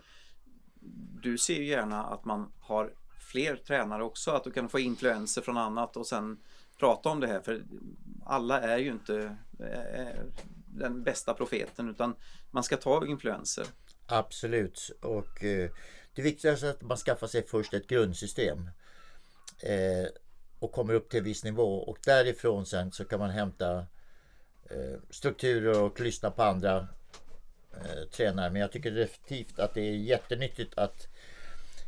du 1.22 1.38
ser 1.38 1.56
ju 1.56 1.66
gärna 1.66 2.04
att 2.04 2.26
man 2.26 2.52
har 2.60 2.94
fler 3.32 3.56
tränare 3.56 4.04
också, 4.04 4.32
att 4.32 4.44
du 4.44 4.52
kan 4.52 4.70
få 4.70 4.80
influenser 4.80 5.42
från 5.42 5.58
annat 5.58 5.98
och 5.98 6.08
sen 6.08 6.38
prata 6.80 7.10
om 7.10 7.20
det 7.20 7.28
här 7.28 7.40
för 7.42 7.64
alla 8.26 8.62
är 8.62 8.78
ju 8.78 8.92
inte 8.92 9.38
den 10.80 11.04
bästa 11.04 11.34
profeten 11.34 11.90
utan 11.90 12.16
man 12.52 12.64
ska 12.64 12.78
ta 12.78 13.08
influenser. 13.08 13.66
Absolut. 14.06 14.92
Och 15.02 15.44
eh, 15.44 15.70
det 16.16 16.22
viktigaste 16.22 16.68
är 16.68 16.72
att 16.72 16.82
man 16.82 16.98
skaffar 16.98 17.28
sig 17.28 17.48
först 17.48 17.74
ett 17.74 17.88
grundsystem. 17.88 18.70
Eh, 19.60 20.08
och 20.60 20.72
kommer 20.72 20.94
upp 20.94 21.10
till 21.10 21.20
en 21.20 21.24
viss 21.24 21.44
nivå. 21.44 21.78
Och 21.78 21.98
därifrån 22.06 22.66
sen 22.66 22.92
så 22.92 23.06
kan 23.06 23.20
man 23.20 23.30
hämta 23.30 23.78
eh, 24.70 25.00
strukturer 25.10 25.82
och 25.82 26.00
lyssna 26.00 26.32
på 26.32 26.44
andra 26.44 26.88
eh, 27.72 28.10
tränare. 28.12 28.50
Men 28.50 28.62
jag 28.62 28.72
tycker 28.72 28.92
definitivt 28.92 29.60
att 29.60 29.74
det 29.74 29.82
är 29.82 29.96
jättenyttigt 29.96 30.78
att 30.78 31.08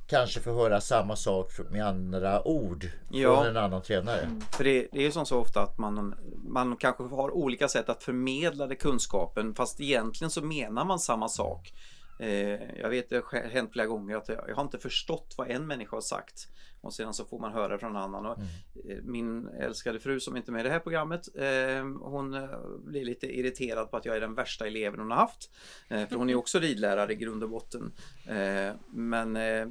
kanske 0.08 0.40
få 0.40 0.54
höra 0.54 0.82
samma 0.82 1.16
sak 1.16 1.52
med 1.70 1.88
andra 1.88 2.48
ord 2.48 2.86
Ja. 3.12 3.36
från 3.36 3.48
en 3.48 3.58
annan 3.58 3.82
tränare. 3.82 4.30
För 4.52 4.64
det, 4.64 4.88
det 4.92 5.00
är 5.00 5.04
ju 5.04 5.12
som 5.12 5.26
så 5.26 5.40
ofta 5.40 5.62
att 5.62 5.78
man, 5.78 6.16
man 6.48 6.76
kanske 6.78 7.04
har 7.04 7.32
olika 7.32 7.68
sätt 7.68 7.90
att 7.90 8.04
förmedla 8.04 8.68
det 8.68 8.76
kunskapen 8.76 9.56
fast 9.56 9.82
egentligen 9.82 10.32
så 10.32 10.42
menar 10.42 10.86
man 10.86 11.00
samma 11.00 11.30
sak. 11.30 11.74
Eh, 12.20 12.80
jag 12.80 12.90
vet 12.90 13.10
det 13.10 13.24
har 13.32 13.50
hänt 13.50 13.74
flera 13.74 13.88
gånger 13.88 14.16
att 14.16 14.30
jag, 14.30 14.46
jag 14.48 14.56
har 14.56 14.64
inte 14.64 14.78
förstått 14.80 15.34
vad 15.38 15.50
en 15.52 15.68
människa 15.68 15.96
har 15.96 16.02
sagt 16.02 16.48
och 16.82 16.94
sedan 16.94 17.14
så 17.14 17.26
får 17.26 17.40
man 17.40 17.52
höra 17.52 17.78
från 17.78 17.90
en 17.96 18.02
annan. 18.02 18.26
Och, 18.26 18.40
eh, 18.40 18.98
Min 19.04 19.48
älskade 19.48 20.00
fru 20.00 20.20
som 20.20 20.38
inte 20.38 20.52
är 20.52 20.54
med 20.54 20.60
i 20.60 20.64
det 20.64 20.70
här 20.70 20.80
programmet 20.80 21.28
eh, 21.36 22.10
hon 22.10 22.34
eh, 22.34 22.50
blir 22.86 23.06
lite 23.06 23.40
irriterad 23.40 23.92
på 23.92 23.98
att 23.98 24.06
jag 24.06 24.16
är 24.16 24.22
den 24.22 24.36
värsta 24.36 24.68
eleven 24.68 25.00
hon 25.00 25.12
har 25.12 25.18
haft. 25.18 25.50
Eh, 25.90 26.08
för 26.08 26.16
hon 26.16 26.30
är 26.30 26.36
också 26.36 26.60
ridlärare 26.60 27.14
i 27.14 27.16
grund 27.16 27.44
och 27.44 27.50
botten. 27.50 27.92
Eh, 28.28 28.74
men 28.90 29.36
eh, 29.36 29.68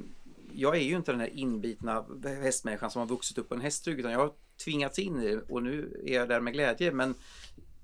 jag 0.57 0.75
är 0.75 0.81
ju 0.81 0.95
inte 0.95 1.11
den 1.11 1.19
här 1.19 1.33
inbitna 1.33 2.05
hästmänniskan 2.23 2.91
som 2.91 2.99
har 2.99 3.07
vuxit 3.07 3.37
upp 3.37 3.49
på 3.49 3.55
en 3.55 3.61
hästrygg 3.61 3.99
utan 3.99 4.11
jag 4.11 4.19
har 4.19 4.33
tvingats 4.65 4.99
in 4.99 5.21
i 5.21 5.27
det 5.27 5.41
och 5.49 5.63
nu 5.63 6.03
är 6.05 6.13
jag 6.13 6.29
där 6.29 6.39
med 6.39 6.53
glädje. 6.53 6.91
Men 6.91 7.15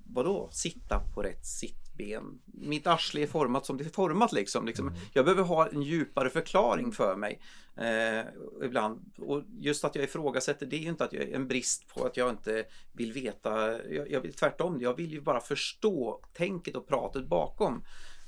vadå 0.03 0.49
sitta 0.51 0.99
på 1.13 1.21
rätt 1.21 1.45
sittben? 1.45 2.41
Mitt 2.45 2.87
arsle 2.87 3.21
är 3.21 3.27
format 3.27 3.65
som 3.65 3.77
det 3.77 3.83
är 3.83 3.89
format 3.89 4.33
liksom. 4.33 4.65
liksom. 4.65 4.95
Jag 5.13 5.25
behöver 5.25 5.43
ha 5.43 5.67
en 5.67 5.81
djupare 5.81 6.29
förklaring 6.29 6.91
för 6.91 7.15
mig 7.15 7.41
eh, 7.77 8.25
ibland. 8.65 9.11
Och 9.17 9.43
just 9.59 9.85
att 9.85 9.95
jag 9.95 10.03
ifrågasätter 10.03 10.65
det 10.65 10.75
är 10.75 10.81
ju 10.81 10.89
inte 10.89 11.03
att 11.03 11.13
jag 11.13 11.23
är 11.23 11.35
en 11.35 11.47
brist 11.47 11.87
på 11.87 12.05
att 12.05 12.17
jag 12.17 12.29
inte 12.29 12.65
vill 12.91 13.13
veta. 13.13 13.83
Jag, 13.89 14.11
jag 14.11 14.21
vill 14.21 14.33
tvärtom, 14.33 14.81
jag 14.81 14.93
vill 14.93 15.11
ju 15.11 15.21
bara 15.21 15.39
förstå 15.39 16.21
tänket 16.33 16.75
och 16.75 16.87
pratet 16.87 17.27
bakom. 17.27 17.83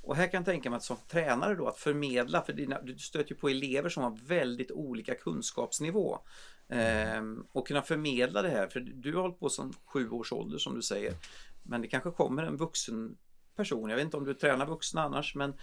Och 0.05 0.15
här 0.15 0.27
kan 0.27 0.37
jag 0.37 0.45
tänka 0.45 0.69
mig 0.69 0.77
att 0.77 0.83
som 0.83 0.97
tränare 1.07 1.55
då 1.55 1.67
att 1.67 1.77
förmedla, 1.77 2.41
för 2.41 2.53
dina, 2.53 2.81
du 2.81 2.97
stöter 2.97 3.31
ju 3.31 3.35
på 3.35 3.49
elever 3.49 3.89
som 3.89 4.03
har 4.03 4.17
väldigt 4.27 4.71
olika 4.71 5.15
kunskapsnivå. 5.15 6.19
Ehm, 6.69 7.45
och 7.51 7.67
kunna 7.67 7.81
förmedla 7.81 8.41
det 8.41 8.49
här, 8.49 8.67
för 8.67 8.79
du 8.79 9.15
har 9.15 9.21
hållit 9.21 9.39
på 9.39 9.49
som 9.49 9.73
sju 9.85 10.09
års 10.09 10.31
ålder 10.31 10.57
som 10.57 10.75
du 10.75 10.81
säger. 10.81 11.13
Men 11.63 11.81
det 11.81 11.87
kanske 11.87 12.11
kommer 12.11 12.43
en 12.43 12.57
vuxen 12.57 13.17
person, 13.55 13.89
jag 13.89 13.97
vet 13.97 14.05
inte 14.05 14.17
om 14.17 14.25
du 14.25 14.33
tränar 14.33 14.65
vuxna 14.65 15.03
annars, 15.03 15.35
men 15.35 15.53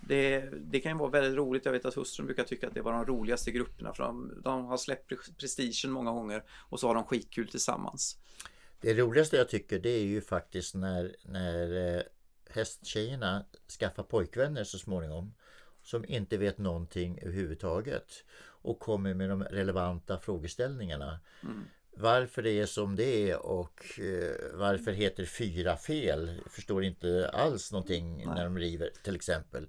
det, 0.00 0.40
det 0.40 0.80
kan 0.80 0.92
ju 0.92 0.98
vara 0.98 1.10
väldigt 1.10 1.36
roligt. 1.38 1.64
Jag 1.64 1.72
vet 1.72 1.84
att 1.84 1.94
hustrun 1.94 2.26
brukar 2.26 2.44
tycka 2.44 2.68
att 2.68 2.74
det 2.74 2.82
var 2.82 2.92
de 2.92 3.04
roligaste 3.04 3.50
grupperna 3.50 3.92
för 3.94 4.02
de, 4.02 4.32
de 4.44 4.64
har 4.64 4.76
släppt 4.76 5.10
pre- 5.10 5.36
prestigen 5.38 5.90
många 5.90 6.10
gånger 6.10 6.44
och 6.68 6.80
så 6.80 6.86
har 6.86 6.94
de 6.94 7.04
skitkul 7.04 7.48
tillsammans. 7.48 8.18
Det 8.80 8.94
roligaste 8.94 9.36
jag 9.36 9.48
tycker 9.48 9.78
det 9.78 9.90
är 9.90 10.04
ju 10.04 10.20
faktiskt 10.20 10.74
när, 10.74 11.16
när 11.24 11.96
eh, 11.96 12.02
hästtjejerna 12.54 13.44
skaffar 13.80 14.02
pojkvänner 14.02 14.64
så 14.64 14.78
småningom. 14.78 15.34
Som 15.82 16.04
inte 16.04 16.36
vet 16.36 16.58
någonting 16.58 17.18
överhuvudtaget. 17.22 18.24
Och 18.62 18.78
kommer 18.78 19.14
med 19.14 19.28
de 19.28 19.44
relevanta 19.44 20.18
frågeställningarna. 20.18 21.20
Mm. 21.42 21.64
Varför 21.96 22.42
det 22.42 22.50
är 22.50 22.66
som 22.66 22.96
det 22.96 23.30
är 23.30 23.46
och 23.46 24.00
eh, 24.00 24.58
varför 24.58 24.92
heter 24.92 25.24
fyra 25.24 25.76
fel. 25.76 26.40
Förstår 26.50 26.84
inte 26.84 27.30
alls 27.32 27.72
någonting 27.72 28.26
när 28.26 28.44
de 28.44 28.58
river 28.58 28.90
till 29.04 29.16
exempel. 29.16 29.66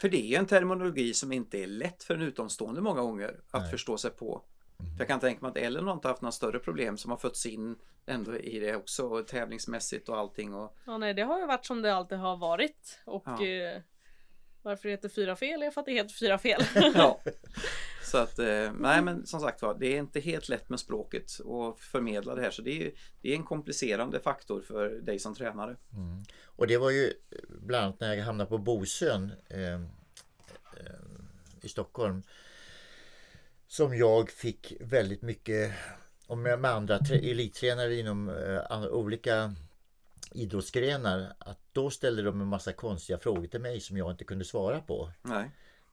För 0.00 0.08
det 0.08 0.34
är 0.34 0.38
en 0.38 0.46
terminologi 0.46 1.14
som 1.14 1.32
inte 1.32 1.58
är 1.58 1.66
lätt 1.66 2.02
för 2.02 2.14
en 2.14 2.22
utomstående 2.22 2.80
många 2.80 3.00
gånger 3.00 3.40
att 3.50 3.62
Nej. 3.62 3.70
förstå 3.70 3.98
sig 3.98 4.10
på. 4.10 4.42
För 4.78 4.98
jag 4.98 5.08
kan 5.08 5.20
tänka 5.20 5.40
mig 5.40 5.50
att 5.50 5.56
Ellen 5.56 5.86
har 5.86 5.92
inte 5.92 6.08
haft 6.08 6.22
några 6.22 6.32
större 6.32 6.58
problem 6.58 6.96
som 6.96 7.10
har 7.10 7.18
fötts 7.18 7.46
in 7.46 7.76
ändå 8.06 8.36
i 8.36 8.58
det 8.58 8.76
också 8.76 9.06
och 9.06 9.26
tävlingsmässigt 9.26 10.08
och 10.08 10.18
allting. 10.18 10.54
Och, 10.54 10.76
Ja, 10.86 10.98
nej, 10.98 11.14
det 11.14 11.22
har 11.22 11.38
ju 11.38 11.46
varit 11.46 11.66
som 11.66 11.82
det 11.82 11.94
alltid 11.94 12.18
har 12.18 12.36
varit 12.36 12.98
och 13.04 13.22
Ja. 13.26 13.46
eh, 13.46 13.82
Varför 14.62 14.88
det 14.88 14.92
heter 14.92 15.08
fyra 15.08 15.36
fel 15.36 15.62
är 15.62 15.70
för 15.70 15.80
att 15.80 15.86
det 15.86 15.92
heter 15.92 16.14
fyra 16.14 16.38
fel. 16.38 16.62
ja. 16.94 17.20
Så 18.04 18.18
att, 18.18 18.38
eh, 18.38 18.72
nej 18.72 19.02
men 19.02 19.26
som 19.26 19.40
sagt 19.40 19.62
var, 19.62 19.76
det 19.78 19.86
är 19.86 19.98
inte 19.98 20.20
helt 20.20 20.48
lätt 20.48 20.68
med 20.68 20.80
språket 20.80 21.38
och 21.44 21.80
förmedla 21.80 22.34
det 22.34 22.42
här 22.42 22.50
så 22.50 22.62
det 22.62 22.86
är, 22.86 22.92
det 23.22 23.32
är 23.32 23.36
en 23.36 23.44
komplicerande 23.44 24.20
faktor 24.20 24.60
för 24.60 24.88
dig 24.88 25.18
som 25.18 25.34
tränare. 25.34 25.76
Mm. 25.92 26.22
Och 26.44 26.66
det 26.66 26.76
var 26.76 26.90
ju 26.90 27.12
bland 27.48 27.84
annat 27.84 28.00
när 28.00 28.14
jag 28.14 28.24
hamnade 28.24 28.50
på 28.50 28.58
Bosön 28.58 29.32
eh, 29.50 29.74
eh, 29.74 29.80
i 31.62 31.68
Stockholm 31.68 32.22
som 33.68 33.96
jag 33.96 34.30
fick 34.30 34.72
väldigt 34.80 35.22
mycket 35.22 35.72
och 36.26 36.38
med, 36.38 36.58
med 36.58 36.70
andra 36.70 36.98
elittränare 37.10 37.94
inom 37.94 38.28
eh, 38.28 38.84
olika 38.84 39.54
idrottsgrenar 40.32 41.32
att 41.38 41.58
då 41.72 41.90
ställde 41.90 42.22
de 42.22 42.40
en 42.40 42.46
massa 42.46 42.72
konstiga 42.72 43.18
frågor 43.18 43.46
till 43.46 43.60
mig 43.60 43.80
som 43.80 43.96
jag 43.96 44.10
inte 44.10 44.24
kunde 44.24 44.44
svara 44.44 44.80
på. 44.80 45.12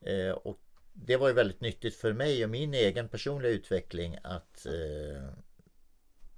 Eh, 0.01 0.32
och 0.32 0.59
det 0.93 1.17
var 1.17 1.28
ju 1.28 1.34
väldigt 1.34 1.61
nyttigt 1.61 1.95
för 1.95 2.13
mig 2.13 2.43
och 2.43 2.49
min 2.49 2.73
egen 2.73 3.09
personliga 3.09 3.51
utveckling 3.51 4.17
att 4.23 4.65
eh, 4.65 5.30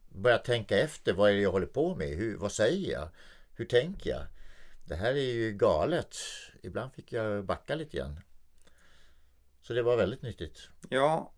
börja 0.10 0.38
tänka 0.38 0.78
efter 0.80 1.14
vad 1.14 1.30
är 1.30 1.34
det 1.34 1.42
jag 1.42 1.52
håller 1.52 1.68
på 1.68 1.96
med? 1.96 2.08
Hur, 2.08 2.38
vad 2.38 2.52
säger 2.52 2.92
jag? 2.92 3.10
Hur 3.56 3.66
tänker 3.66 4.10
jag? 4.10 4.24
Det 4.86 4.96
här 4.96 5.14
är 5.14 5.34
ju 5.34 5.52
galet. 5.52 6.16
Ibland 6.64 6.94
fick 6.94 7.14
jag 7.14 7.46
backa 7.46 7.76
lite 7.76 7.98
grann. 7.98 8.20
Så 9.68 9.74
det 9.74 9.82
var 9.82 9.98
väldigt 9.98 10.22
nyttigt. 10.22 10.70
Ja. 10.90 11.32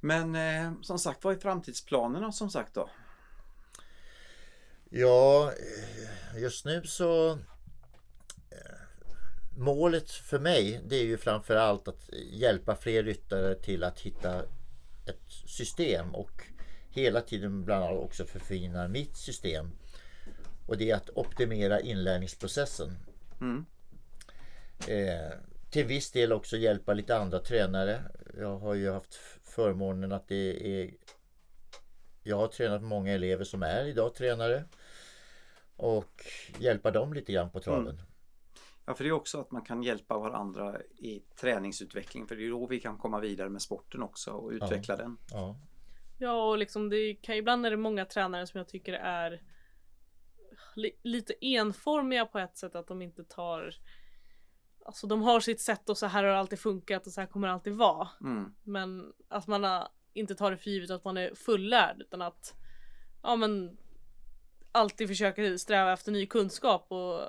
Men 0.00 0.34
eh, 0.34 0.72
som 0.82 0.98
sagt, 0.98 1.24
vad 1.24 1.34
är 1.34 1.38
framtidsplanerna 1.38 2.32
som 2.32 2.50
sagt 2.50 2.74
då? 2.74 2.90
Ja, 4.90 5.52
eh, 5.52 6.42
just 6.42 6.64
nu 6.64 6.82
så 6.84 7.30
eh, 7.30 7.38
Målet 9.56 10.10
för 10.10 10.38
mig 10.38 10.80
det 10.88 10.96
är 10.96 11.04
ju 11.04 11.18
framförallt 11.18 11.88
att 11.88 12.10
hjälpa 12.30 12.76
fler 12.76 13.02
ryttare 13.02 13.54
till 13.54 13.84
att 13.84 14.00
hitta 14.00 14.42
ett 15.06 15.30
system 15.46 16.14
och 16.14 16.42
hela 16.90 17.20
tiden 17.20 17.64
bland 17.64 17.84
annat 17.84 18.04
också 18.04 18.24
förfina 18.24 18.88
mitt 18.88 19.16
system. 19.16 19.70
Och 20.66 20.76
det 20.76 20.90
är 20.90 20.96
att 20.96 21.10
optimera 21.10 21.80
inlärningsprocessen. 21.80 22.98
Mm. 23.40 23.66
Eh, 24.88 25.47
till 25.70 25.86
viss 25.86 26.10
del 26.10 26.32
också 26.32 26.56
hjälpa 26.56 26.94
lite 26.94 27.16
andra 27.16 27.38
tränare. 27.38 28.02
Jag 28.38 28.58
har 28.58 28.74
ju 28.74 28.90
haft 28.90 29.14
förmånen 29.44 30.12
att 30.12 30.28
det 30.28 30.80
är 30.80 30.94
Jag 32.22 32.36
har 32.36 32.48
tränat 32.48 32.82
många 32.82 33.12
elever 33.12 33.44
som 33.44 33.62
är 33.62 33.84
idag 33.84 34.14
tränare. 34.14 34.64
Och 35.76 36.26
hjälpa 36.58 36.90
dem 36.90 37.12
lite 37.12 37.32
grann 37.32 37.50
på 37.50 37.60
traven. 37.60 37.88
Mm. 37.88 38.04
Ja, 38.84 38.94
för 38.94 39.04
det 39.04 39.10
är 39.10 39.12
också 39.12 39.40
att 39.40 39.50
man 39.50 39.62
kan 39.62 39.82
hjälpa 39.82 40.18
varandra 40.18 40.80
i 40.82 41.20
träningsutveckling. 41.40 42.26
För 42.26 42.36
det 42.36 42.46
är 42.46 42.50
då 42.50 42.66
vi 42.66 42.80
kan 42.80 42.98
komma 42.98 43.20
vidare 43.20 43.48
med 43.48 43.62
sporten 43.62 44.02
också 44.02 44.30
och 44.30 44.50
utveckla 44.50 44.94
ja. 44.94 44.96
den. 44.96 45.18
Ja. 45.30 45.56
ja, 46.18 46.50
och 46.50 46.58
liksom 46.58 46.88
det 46.88 47.14
kan 47.14 47.34
ibland 47.34 47.66
är 47.66 47.70
det 47.70 47.76
många 47.76 48.04
tränare 48.04 48.46
som 48.46 48.58
jag 48.58 48.68
tycker 48.68 48.92
är 48.92 49.42
li 50.74 50.92
lite 51.02 51.46
enformiga 51.46 52.26
på 52.26 52.38
ett 52.38 52.56
sätt 52.56 52.74
att 52.74 52.86
de 52.86 53.02
inte 53.02 53.24
tar 53.24 53.74
Alltså 54.88 55.06
de 55.06 55.22
har 55.22 55.40
sitt 55.40 55.60
sätt 55.60 55.88
och 55.88 55.98
så 55.98 56.06
här 56.06 56.24
har 56.24 56.30
det 56.30 56.38
alltid 56.38 56.58
funkat 56.58 57.06
och 57.06 57.12
så 57.12 57.20
här 57.20 57.28
kommer 57.28 57.48
det 57.48 57.54
alltid 57.54 57.72
vara. 57.72 58.08
Mm. 58.20 58.54
Men 58.62 59.12
att 59.28 59.46
man 59.46 59.86
inte 60.12 60.34
tar 60.34 60.50
det 60.50 60.56
för 60.56 60.70
givet 60.70 60.90
att 60.90 61.04
man 61.04 61.16
är 61.16 61.34
fullärd 61.34 62.00
utan 62.00 62.22
att 62.22 62.54
ja 63.22 63.36
men 63.36 63.76
alltid 64.72 65.08
försöker 65.08 65.56
sträva 65.56 65.92
efter 65.92 66.12
ny 66.12 66.26
kunskap 66.26 66.86
och 66.92 67.20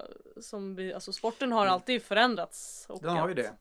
som 0.43 0.75
vi, 0.75 0.93
alltså 0.93 1.13
sporten 1.13 1.51
har 1.51 1.61
mm. 1.61 1.73
alltid 1.73 2.03
förändrats. 2.03 2.85
Och 2.89 3.01
Den 3.01 3.17
har 3.17 3.27
ju 3.27 3.33
det. 3.33 3.51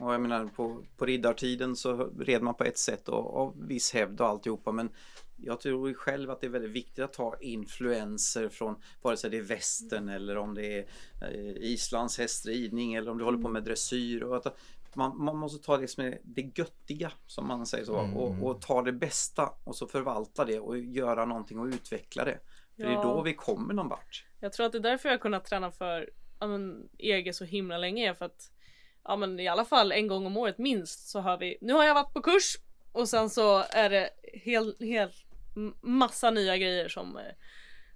Och 0.00 0.14
jag 0.14 0.20
menar 0.20 0.46
på, 0.46 0.84
på 0.96 1.06
riddartiden 1.06 1.76
så 1.76 1.96
red 2.04 2.42
man 2.42 2.54
på 2.54 2.64
ett 2.64 2.78
sätt 2.78 3.08
och 3.08 3.36
av 3.36 3.66
viss 3.66 3.92
hävd 3.92 4.20
och 4.20 4.26
alltihopa 4.26 4.72
men 4.72 4.90
jag 5.42 5.60
tror 5.60 5.94
själv 5.94 6.30
att 6.30 6.40
det 6.40 6.46
är 6.46 6.50
väldigt 6.50 6.70
viktigt 6.70 7.04
att 7.04 7.12
ta 7.12 7.36
influenser 7.40 8.48
från 8.48 8.76
vare 9.02 9.16
sig 9.16 9.30
det 9.30 9.36
är 9.36 9.42
västern 9.42 10.08
eller 10.08 10.36
om 10.36 10.54
det 10.54 10.78
är 10.78 10.86
eh, 11.20 11.56
Islands 11.56 12.18
hästridning 12.18 12.94
eller 12.94 13.10
om 13.10 13.18
du 13.18 13.24
håller 13.24 13.38
på 13.38 13.48
med 13.48 13.64
dressyr. 13.64 14.22
Och 14.22 14.36
att 14.36 14.58
man, 14.96 15.24
man 15.24 15.36
måste 15.36 15.66
ta 15.66 15.76
det 15.76 15.88
som 15.88 16.04
är 16.04 16.18
det 16.22 16.58
göttiga 16.58 17.12
som 17.26 17.48
man 17.48 17.66
säger 17.66 17.84
så 17.84 17.98
mm. 17.98 18.16
och, 18.16 18.50
och, 18.50 18.60
ta 18.60 18.82
det 18.82 18.92
bästa 18.92 19.50
och 19.64 19.76
så 19.76 19.86
förvalta 19.86 20.44
det 20.44 20.60
och 20.60 20.78
göra 20.78 21.24
någonting 21.24 21.58
och 21.58 21.66
utveckla 21.66 22.24
det. 22.24 22.38
För 22.76 22.82
ja. 22.82 22.88
det 22.88 22.94
är 22.94 23.02
då 23.02 23.22
vi 23.22 23.34
kommer 23.34 23.74
någon 23.74 23.88
vart. 23.88 24.24
Jag 24.40 24.52
tror 24.52 24.66
att 24.66 24.72
det 24.72 24.78
är 24.78 24.82
därför 24.82 25.08
jag 25.08 25.14
har 25.14 25.20
kunnat 25.20 25.44
träna 25.44 25.70
för 25.70 26.10
ja, 26.40 26.46
men, 26.46 26.88
EG 26.98 27.34
så 27.34 27.44
himla 27.44 27.78
länge 27.78 28.14
för 28.14 28.24
att 28.24 28.50
ja 29.04 29.16
men 29.16 29.40
i 29.40 29.48
alla 29.48 29.64
fall 29.64 29.92
en 29.92 30.06
gång 30.06 30.26
om 30.26 30.36
året 30.36 30.58
minst 30.58 31.08
så 31.08 31.20
har 31.20 31.38
vi 31.38 31.58
nu 31.60 31.72
har 31.72 31.84
jag 31.84 31.94
varit 31.94 32.12
på 32.12 32.22
kurs 32.22 32.56
och 32.92 33.08
sen 33.08 33.30
så 33.30 33.64
är 33.70 33.90
det 33.90 34.10
helt 34.44 34.82
hel 34.82 35.10
massa 35.80 36.30
nya 36.30 36.56
grejer 36.56 36.88
som 36.88 37.16
eh, 37.16 37.34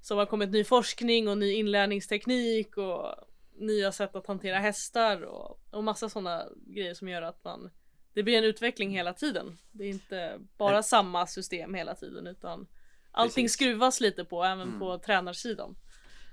som 0.01 0.19
har 0.19 0.27
kommit 0.27 0.51
ny 0.51 0.65
forskning 0.65 1.29
och 1.29 1.39
ny 1.39 1.53
inlärningsteknik 1.53 2.77
och 2.77 3.15
nya 3.59 3.93
sätt 3.93 4.17
att 4.17 4.27
hantera 4.27 4.59
hästar 4.59 5.23
och, 5.23 5.61
och 5.71 5.85
massa 5.85 6.09
sådana 6.09 6.47
grejer 6.67 6.95
som 6.95 7.09
gör 7.09 7.23
att 7.23 7.45
man 7.45 7.71
det 8.15 8.23
blir 8.23 8.39
en 8.39 8.45
utveckling 8.45 8.91
hela 8.91 9.13
tiden. 9.13 9.59
Det 9.73 9.85
är 9.85 9.89
inte 9.89 10.41
bara 10.59 10.75
Nej. 10.75 10.83
samma 10.83 11.27
system 11.27 11.75
hela 11.75 11.95
tiden 11.95 12.27
utan 12.27 12.67
allting 13.11 13.45
Precis. 13.45 13.53
skruvas 13.53 14.01
lite 14.01 14.25
på 14.25 14.45
även 14.45 14.69
mm. 14.69 14.81
på 14.81 14.99
tränarsidan. 14.99 15.77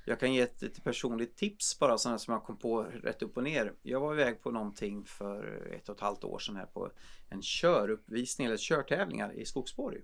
Jag 0.06 0.20
kan 0.20 0.34
ge 0.34 0.42
ett, 0.42 0.64
ett 0.64 0.84
personligt 0.84 1.38
tips 1.38 1.80
bara 1.80 1.98
sådana 1.98 2.20
som 2.20 2.34
jag 2.34 2.44
kom 2.44 2.58
på 2.58 2.84
rätt 2.84 3.22
upp 3.22 3.38
och 3.38 3.44
ner. 3.44 3.74
Jag 3.82 4.00
var 4.00 4.14
iväg 4.14 4.42
på 4.42 4.52
någonting 4.52 5.06
för 5.06 5.72
ett 5.76 5.90
och 5.90 5.96
ett 5.96 6.02
halvt 6.02 6.24
år 6.24 6.40
sedan 6.40 6.56
här 6.56 6.66
på 6.66 6.92
en 7.30 7.42
köruppvisning 7.42 8.48
eller 8.48 8.58
körtävlingar 8.58 9.34
i 9.34 9.46
Skogsborg. 9.46 10.02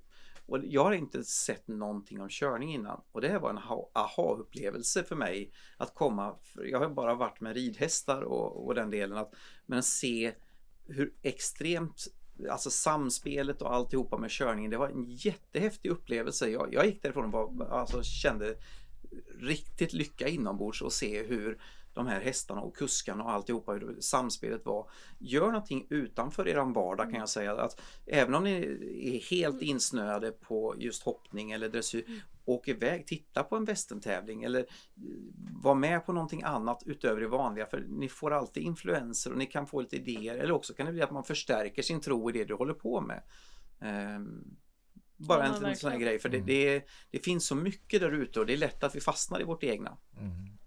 Och 0.49 0.59
jag 0.63 0.83
har 0.83 0.91
inte 0.91 1.23
sett 1.23 1.67
någonting 1.67 2.21
om 2.21 2.29
körning 2.29 2.73
innan 2.73 3.01
och 3.11 3.21
det 3.21 3.27
här 3.27 3.39
var 3.39 3.49
en 3.49 3.59
aha-upplevelse 3.93 5.03
för 5.03 5.15
mig 5.15 5.51
att 5.77 5.95
komma. 5.95 6.35
Jag 6.53 6.79
har 6.79 6.89
bara 6.89 7.15
varit 7.15 7.41
med 7.41 7.55
ridhästar 7.55 8.21
och, 8.21 8.67
och 8.67 8.75
den 8.75 8.89
delen 8.89 9.17
att 9.17 9.33
men 9.65 9.83
se 9.83 10.33
hur 10.87 11.13
extremt 11.21 12.07
Alltså 12.49 12.69
samspelet 12.69 13.61
och 13.61 13.73
alltihopa 13.73 14.17
med 14.17 14.31
körningen. 14.31 14.71
Det 14.71 14.77
var 14.77 14.89
en 14.89 15.05
jättehäftig 15.05 15.89
upplevelse. 15.89 16.49
Jag, 16.49 16.73
jag 16.73 16.85
gick 16.85 17.03
därifrån 17.03 17.25
och 17.25 17.31
var, 17.31 17.65
alltså, 17.65 18.03
kände 18.03 18.55
riktigt 19.39 19.93
lycka 19.93 20.27
inombords 20.27 20.81
och 20.81 20.93
se 20.93 21.23
hur 21.23 21.61
de 21.93 22.07
här 22.07 22.21
hästarna 22.21 22.61
och 22.61 22.75
kuskarna 22.75 23.23
och 23.23 23.31
alltihopa 23.31 23.71
hur 23.71 23.97
samspelet 23.99 24.65
var. 24.65 24.89
Gör 25.19 25.47
någonting 25.47 25.87
utanför 25.89 26.47
er 26.47 26.73
vardag 26.73 27.11
kan 27.11 27.19
jag 27.19 27.29
säga. 27.29 27.61
att 27.61 27.81
Även 28.05 28.35
om 28.35 28.43
ni 28.43 28.51
är 29.15 29.29
helt 29.29 29.61
insnöade 29.61 30.31
på 30.31 30.75
just 30.77 31.03
hoppning 31.03 31.51
eller 31.51 31.69
dressyr, 31.69 32.03
mm. 32.07 32.19
åk 32.45 32.67
iväg, 32.67 33.07
titta 33.07 33.43
på 33.43 33.55
en 33.55 33.65
västentävling 33.65 34.43
eller 34.43 34.65
var 35.61 35.75
med 35.75 36.05
på 36.05 36.13
någonting 36.13 36.43
annat 36.43 36.83
utöver 36.85 37.21
det 37.21 37.27
vanliga 37.27 37.65
för 37.65 37.85
ni 37.89 38.09
får 38.09 38.31
alltid 38.31 38.63
influenser 38.63 39.31
och 39.31 39.37
ni 39.37 39.45
kan 39.45 39.67
få 39.67 39.81
lite 39.81 39.95
idéer 39.95 40.37
eller 40.37 40.51
också 40.51 40.73
kan 40.73 40.85
det 40.85 40.91
bli 40.91 41.01
att 41.01 41.11
man 41.11 41.23
förstärker 41.23 41.81
sin 41.81 42.01
tro 42.01 42.29
i 42.29 42.33
det 42.33 42.45
du 42.45 42.53
håller 42.53 42.73
på 42.73 43.01
med. 43.01 43.23
Um, 44.15 44.57
bara 45.17 45.47
ja, 45.47 45.67
en 45.69 45.75
sån 45.75 45.91
här 45.91 45.99
grej 45.99 46.19
för 46.19 46.29
det, 46.29 46.37
mm. 46.37 46.47
det, 46.47 46.83
det, 47.11 47.25
finns 47.25 47.45
så 47.45 47.55
mycket 47.55 48.01
där 48.01 48.11
ute 48.11 48.39
och 48.39 48.45
det 48.45 48.53
är 48.53 48.57
lätt 48.57 48.83
att 48.83 48.95
vi 48.95 49.01
fastnar 49.01 49.41
i 49.41 49.43
vårt 49.43 49.63
egna. 49.63 49.97
Mm. 50.17 50.58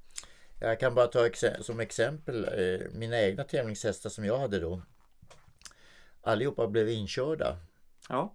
Jag 0.62 0.80
kan 0.80 0.94
bara 0.94 1.06
ta 1.06 1.28
som 1.60 1.80
exempel 1.80 2.44
eh, 2.44 2.86
mina 2.92 3.20
egna 3.20 3.44
tävlingshästar 3.44 4.10
som 4.10 4.24
jag 4.24 4.38
hade 4.38 4.60
då. 4.60 4.82
Allihopa 6.20 6.66
blev 6.66 6.88
inkörda. 6.88 7.56
Ja. 8.08 8.34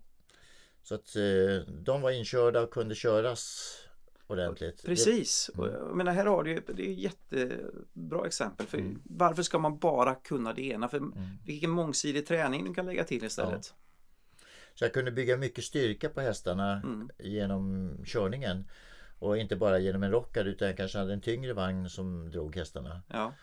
Så 0.84 0.96
att 0.96 1.16
eh, 1.16 1.74
de 1.74 2.02
var 2.02 2.12
inkörda 2.12 2.62
och 2.62 2.72
kunde 2.72 2.96
köras 2.96 3.72
ordentligt. 4.28 4.86
Precis. 4.86 5.52
Mm. 5.58 5.72
Jag 5.72 5.96
menar, 5.96 6.12
här 6.12 6.26
har 6.26 6.44
du 6.44 6.64
det 6.76 6.90
är 6.90 6.94
jättebra 6.94 8.28
exempel. 8.28 8.68
För 8.68 8.78
mm. 8.78 9.02
Varför 9.04 9.44
ska 9.44 9.60
man 9.60 9.80
bara 9.80 10.16
kunna 10.16 10.54
det 10.54 10.62
ena? 10.62 10.90
För 10.90 10.98
mm. 10.98 11.14
Vilken 11.46 11.70
mångsidig 11.70 12.28
träning 12.28 12.66
du 12.66 12.74
kan 12.74 12.86
lägga 12.86 13.04
till 13.04 13.24
istället. 13.24 13.74
Ja. 13.74 13.78
Så 14.74 14.84
jag 14.84 14.94
kunde 14.94 15.12
bygga 15.12 15.38
mycket 15.38 15.64
styrka 15.64 16.10
på 16.10 16.22
hästarna 16.22 16.82
mm. 16.84 17.10
genom 17.20 17.92
körningen. 18.06 18.66
Och 19.20 19.38
inte 19.38 19.56
bara 19.56 19.80
genom 19.80 20.04
en 20.04 20.12
rockad 20.12 20.48
utan 20.48 20.68
jag 20.68 20.78
kanske 20.78 20.98
hade 20.98 21.14
en 21.14 21.22
tyngre 21.22 21.54
vagn 21.54 21.90
som 21.90 22.32
drog 22.32 22.56
hästarna. 22.56 23.02
Ja. 23.08 23.34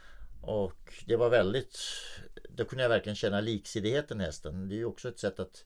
Och 0.40 1.02
det 1.06 1.16
var 1.16 1.30
väldigt... 1.30 1.78
Då 2.48 2.64
kunde 2.64 2.82
jag 2.82 2.88
verkligen 2.88 3.16
känna 3.16 3.40
liksidigheten 3.40 4.20
i 4.20 4.24
hästen. 4.24 4.68
Det 4.68 4.74
är 4.74 4.76
ju 4.76 4.84
också 4.84 5.08
ett 5.08 5.18
sätt 5.18 5.40
att 5.40 5.64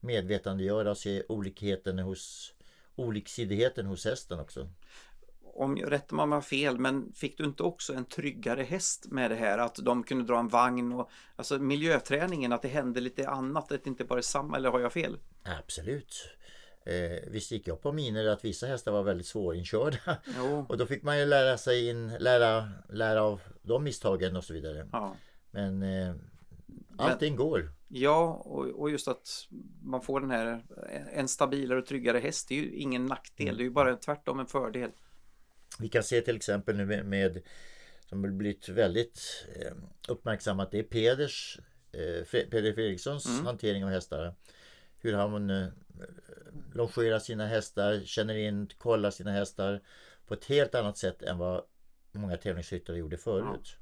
medvetandegöra 0.00 0.90
och 0.90 0.98
se 0.98 1.22
olikheten 1.28 1.98
hos 1.98 2.54
oliksidigheten 2.94 3.86
hos 3.86 4.04
hästen 4.04 4.40
också. 4.40 4.68
Om 5.54 5.76
jag 5.76 5.92
rättar 5.92 6.16
mig 6.16 6.22
om 6.22 6.32
jag 6.32 6.36
har 6.36 6.42
fel, 6.42 6.78
men 6.78 7.12
fick 7.12 7.38
du 7.38 7.44
inte 7.44 7.62
också 7.62 7.94
en 7.94 8.04
tryggare 8.04 8.62
häst 8.62 9.06
med 9.06 9.30
det 9.30 9.36
här? 9.36 9.58
Att 9.58 9.74
de 9.82 10.02
kunde 10.02 10.24
dra 10.24 10.38
en 10.38 10.48
vagn 10.48 10.92
och 10.92 11.10
alltså 11.36 11.58
miljöträningen, 11.58 12.52
att 12.52 12.62
det 12.62 12.68
hände 12.68 13.00
lite 13.00 13.28
annat, 13.28 13.72
att 13.72 13.84
det 13.84 13.90
inte 13.90 14.04
bara 14.04 14.18
är 14.18 14.22
samma, 14.22 14.56
eller 14.56 14.70
har 14.70 14.80
jag 14.80 14.92
fel? 14.92 15.18
Absolut. 15.42 16.28
Eh, 16.90 17.18
visst 17.26 17.50
gick 17.50 17.68
jag 17.68 17.80
på 17.82 17.92
miner 17.92 18.26
att 18.26 18.44
vissa 18.44 18.66
hästar 18.66 18.92
var 18.92 19.02
väldigt 19.02 19.26
svårinkörda. 19.26 20.16
Jo. 20.36 20.66
Och 20.68 20.78
då 20.78 20.86
fick 20.86 21.02
man 21.02 21.18
ju 21.18 21.26
lära 21.26 21.58
sig 21.58 21.88
in, 21.88 22.12
lära, 22.18 22.68
lära 22.88 23.22
av 23.22 23.40
de 23.62 23.84
misstagen 23.84 24.36
och 24.36 24.44
så 24.44 24.52
vidare. 24.52 24.88
Ja. 24.92 25.16
Men 25.50 25.82
eh, 25.82 26.14
allting 26.98 27.36
går. 27.36 27.72
Ja, 27.88 28.42
och, 28.44 28.66
och 28.66 28.90
just 28.90 29.08
att 29.08 29.48
man 29.82 30.02
får 30.02 30.20
den 30.20 30.30
här 30.30 30.64
en 31.12 31.28
stabilare 31.28 31.78
och 31.78 31.86
tryggare 31.86 32.18
häst. 32.18 32.48
Det 32.48 32.54
är 32.54 32.62
ju 32.62 32.74
ingen 32.74 33.06
nackdel. 33.06 33.56
Det 33.56 33.62
är 33.62 33.64
ju 33.64 33.70
bara 33.70 33.96
tvärtom 33.96 34.40
en 34.40 34.46
fördel. 34.46 34.90
Vi 35.78 35.88
kan 35.88 36.02
se 36.02 36.20
till 36.20 36.36
exempel 36.36 36.76
nu 36.76 36.86
med, 36.86 37.06
med 37.06 37.42
som 38.08 38.38
blivit 38.38 38.68
väldigt 38.68 39.46
eh, 39.56 39.72
uppmärksammat. 40.08 40.70
Det 40.70 40.78
är 40.78 40.82
Peders, 40.82 41.58
eh, 41.92 42.44
Peder 42.50 42.72
Fredrikssons 42.72 43.26
Mm. 43.26 43.46
hantering 43.46 43.84
av 43.84 43.90
hästar. 43.90 44.34
Hur 45.00 45.12
han 45.12 45.50
eh, 45.50 45.66
longerar 46.72 47.18
sina 47.18 47.46
hästar, 47.46 48.00
känner 48.04 48.34
in, 48.34 48.68
kollar 48.78 49.10
sina 49.10 49.32
hästar 49.32 49.80
på 50.26 50.34
ett 50.34 50.44
helt 50.44 50.74
annat 50.74 50.98
sätt 50.98 51.22
än 51.22 51.38
vad 51.38 51.62
många 52.12 52.36
tävlingsryttare 52.36 52.98
gjorde 52.98 53.16
förut. 53.16 53.76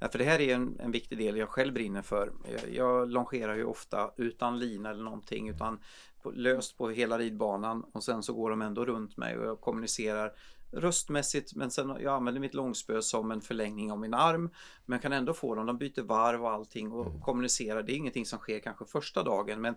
Ja, 0.00 0.08
för 0.08 0.18
det 0.18 0.24
här 0.24 0.40
är 0.40 0.54
en, 0.54 0.80
en 0.80 0.90
viktig 0.90 1.18
del 1.18 1.36
jag 1.36 1.48
själv 1.48 1.74
brinner 1.74 2.02
för. 2.02 2.32
Jag, 2.52 2.74
jag 2.74 3.10
longerar 3.10 3.56
ju 3.56 3.64
ofta 3.64 4.10
utan 4.16 4.58
lina 4.58 4.90
eller 4.90 5.04
någonting 5.04 5.48
utan 5.48 5.80
på, 6.22 6.30
löst 6.30 6.78
på 6.78 6.90
hela 6.90 7.18
ridbanan 7.18 7.84
och 7.92 8.04
sen 8.04 8.22
så 8.22 8.32
går 8.32 8.50
de 8.50 8.62
ändå 8.62 8.84
runt 8.84 9.16
mig 9.16 9.38
och 9.38 9.46
jag 9.46 9.60
kommunicerar 9.60 10.32
röstmässigt 10.72 11.54
men 11.54 11.70
sen 11.70 11.88
jag 11.88 12.14
använder 12.14 12.40
mitt 12.40 12.54
långspö 12.54 13.02
som 13.02 13.30
en 13.30 13.40
förlängning 13.40 13.92
av 13.92 13.98
min 13.98 14.14
arm 14.14 14.50
men 14.86 14.98
kan 14.98 15.12
ändå 15.12 15.34
få 15.34 15.54
dem, 15.54 15.66
de 15.66 15.78
byter 15.78 16.02
varv 16.02 16.42
och 16.42 16.50
allting 16.50 16.92
och 16.92 17.22
kommunicerar. 17.22 17.82
Det 17.82 17.92
är 17.92 17.96
ingenting 17.96 18.26
som 18.26 18.38
sker 18.38 18.58
kanske 18.58 18.84
första 18.84 19.22
dagen 19.22 19.60
men 19.60 19.74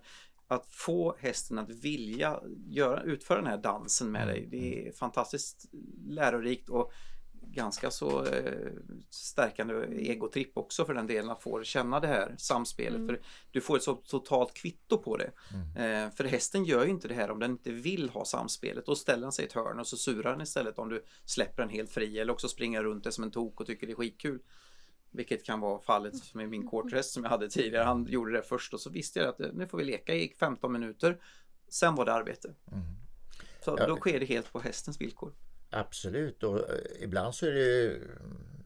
att 0.48 0.66
få 0.70 1.16
hästen 1.20 1.60
att 1.60 1.70
vilja 1.70 2.40
göra, 2.68 3.04
utföra 3.04 3.38
den 3.38 3.48
här 3.48 3.58
dansen 3.58 4.12
med 4.12 4.28
dig 4.28 4.48
det 4.52 4.88
är 4.88 4.92
fantastiskt 4.92 5.66
lärorikt 6.08 6.70
och 6.70 6.92
ganska 7.56 7.92
så 7.92 8.26
eh, 8.26 8.72
stärkande 9.10 9.74
egotripp 10.12 10.58
också 10.58 10.86
för 10.86 10.94
den 10.94 11.08
delen 11.08 11.30
att 11.30 11.44
få 11.44 11.64
känna 11.64 12.00
det 12.00 12.08
här 12.08 12.36
samspelet. 12.38 13.08
För 13.08 13.22
du 13.52 13.62
får 13.62 13.78
ett 13.78 13.84
så 13.84 13.94
totalt 13.94 14.54
kvitto 14.54 14.98
på 14.98 15.18
det. 15.18 15.32
Eh, 15.76 16.12
för 16.16 16.24
hästen 16.24 16.66
gör 16.66 16.86
ju 16.86 16.90
inte 16.90 17.08
det 17.08 17.14
här 17.14 17.32
om 17.32 17.40
den 17.40 17.52
inte 17.52 17.72
vill 17.72 18.10
ha 18.10 18.26
samspelet. 18.26 18.86
Då 18.86 18.96
ställer 18.96 19.22
den 19.22 19.32
sig 19.32 19.46
i 19.46 19.48
ett 19.48 19.54
hörn 19.54 19.80
och 19.80 19.88
så 19.88 19.98
surar 19.98 20.32
den 20.32 20.42
istället 20.42 20.80
om 20.80 20.90
du 20.90 21.06
släpper 21.26 21.64
den 21.64 21.70
helt 21.70 21.92
fri 21.92 22.20
eller 22.20 22.34
också 22.34 22.48
springer 22.48 22.84
runt 22.84 23.04
det 23.04 23.12
som 23.12 23.24
en 23.24 23.32
tok 23.32 23.62
och 23.62 23.68
tycker 23.68 23.88
det 23.88 23.94
är 23.94 23.98
skitkul. 23.98 24.40
Vilket 25.16 25.46
kan 25.46 25.60
vara 25.60 25.80
fallet 25.82 26.34
med 26.34 26.50
min 26.50 26.68
kortrest 26.68 27.14
som 27.14 27.24
jag 27.24 27.30
hade 27.30 27.50
tidigare. 27.50 27.84
Han 27.84 28.06
gjorde 28.10 28.32
det 28.32 28.42
först 28.44 28.74
och 28.74 28.80
så 28.82 28.90
visste 28.90 29.20
jag 29.20 29.30
att 29.30 29.40
eh, 29.40 29.48
nu 29.54 29.68
får 29.68 29.78
vi 29.78 29.84
leka 29.84 30.14
i 30.16 30.34
15 30.40 30.72
minuter. 30.74 31.18
Sen 31.70 31.96
var 31.96 32.06
det 32.06 32.14
arbete. 32.14 32.54
Så 33.66 33.76
Ja. 33.80 33.88
då 33.88 33.96
sker 33.96 34.20
det 34.20 34.26
helt 34.26 34.52
på 34.54 34.60
hästens 34.60 35.02
villkor. 35.02 35.34
Absolut 35.70 36.44
och 36.44 36.58
eh, 36.60 36.76
ibland 37.00 37.36
så 37.36 37.46
är 37.46 37.52
det 37.52 37.60
ju, 37.60 38.08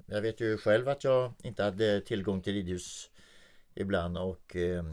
Jag 0.05 0.21
vet 0.21 0.41
ju 0.41 0.57
själv 0.57 0.89
att 0.89 1.03
jag 1.03 1.33
inte 1.43 1.63
hade 1.63 2.01
tillgång 2.01 2.41
till 2.41 2.53
ridhus 2.53 3.09
ibland 3.75 4.17
och 4.17 4.55
eh, 4.55 4.83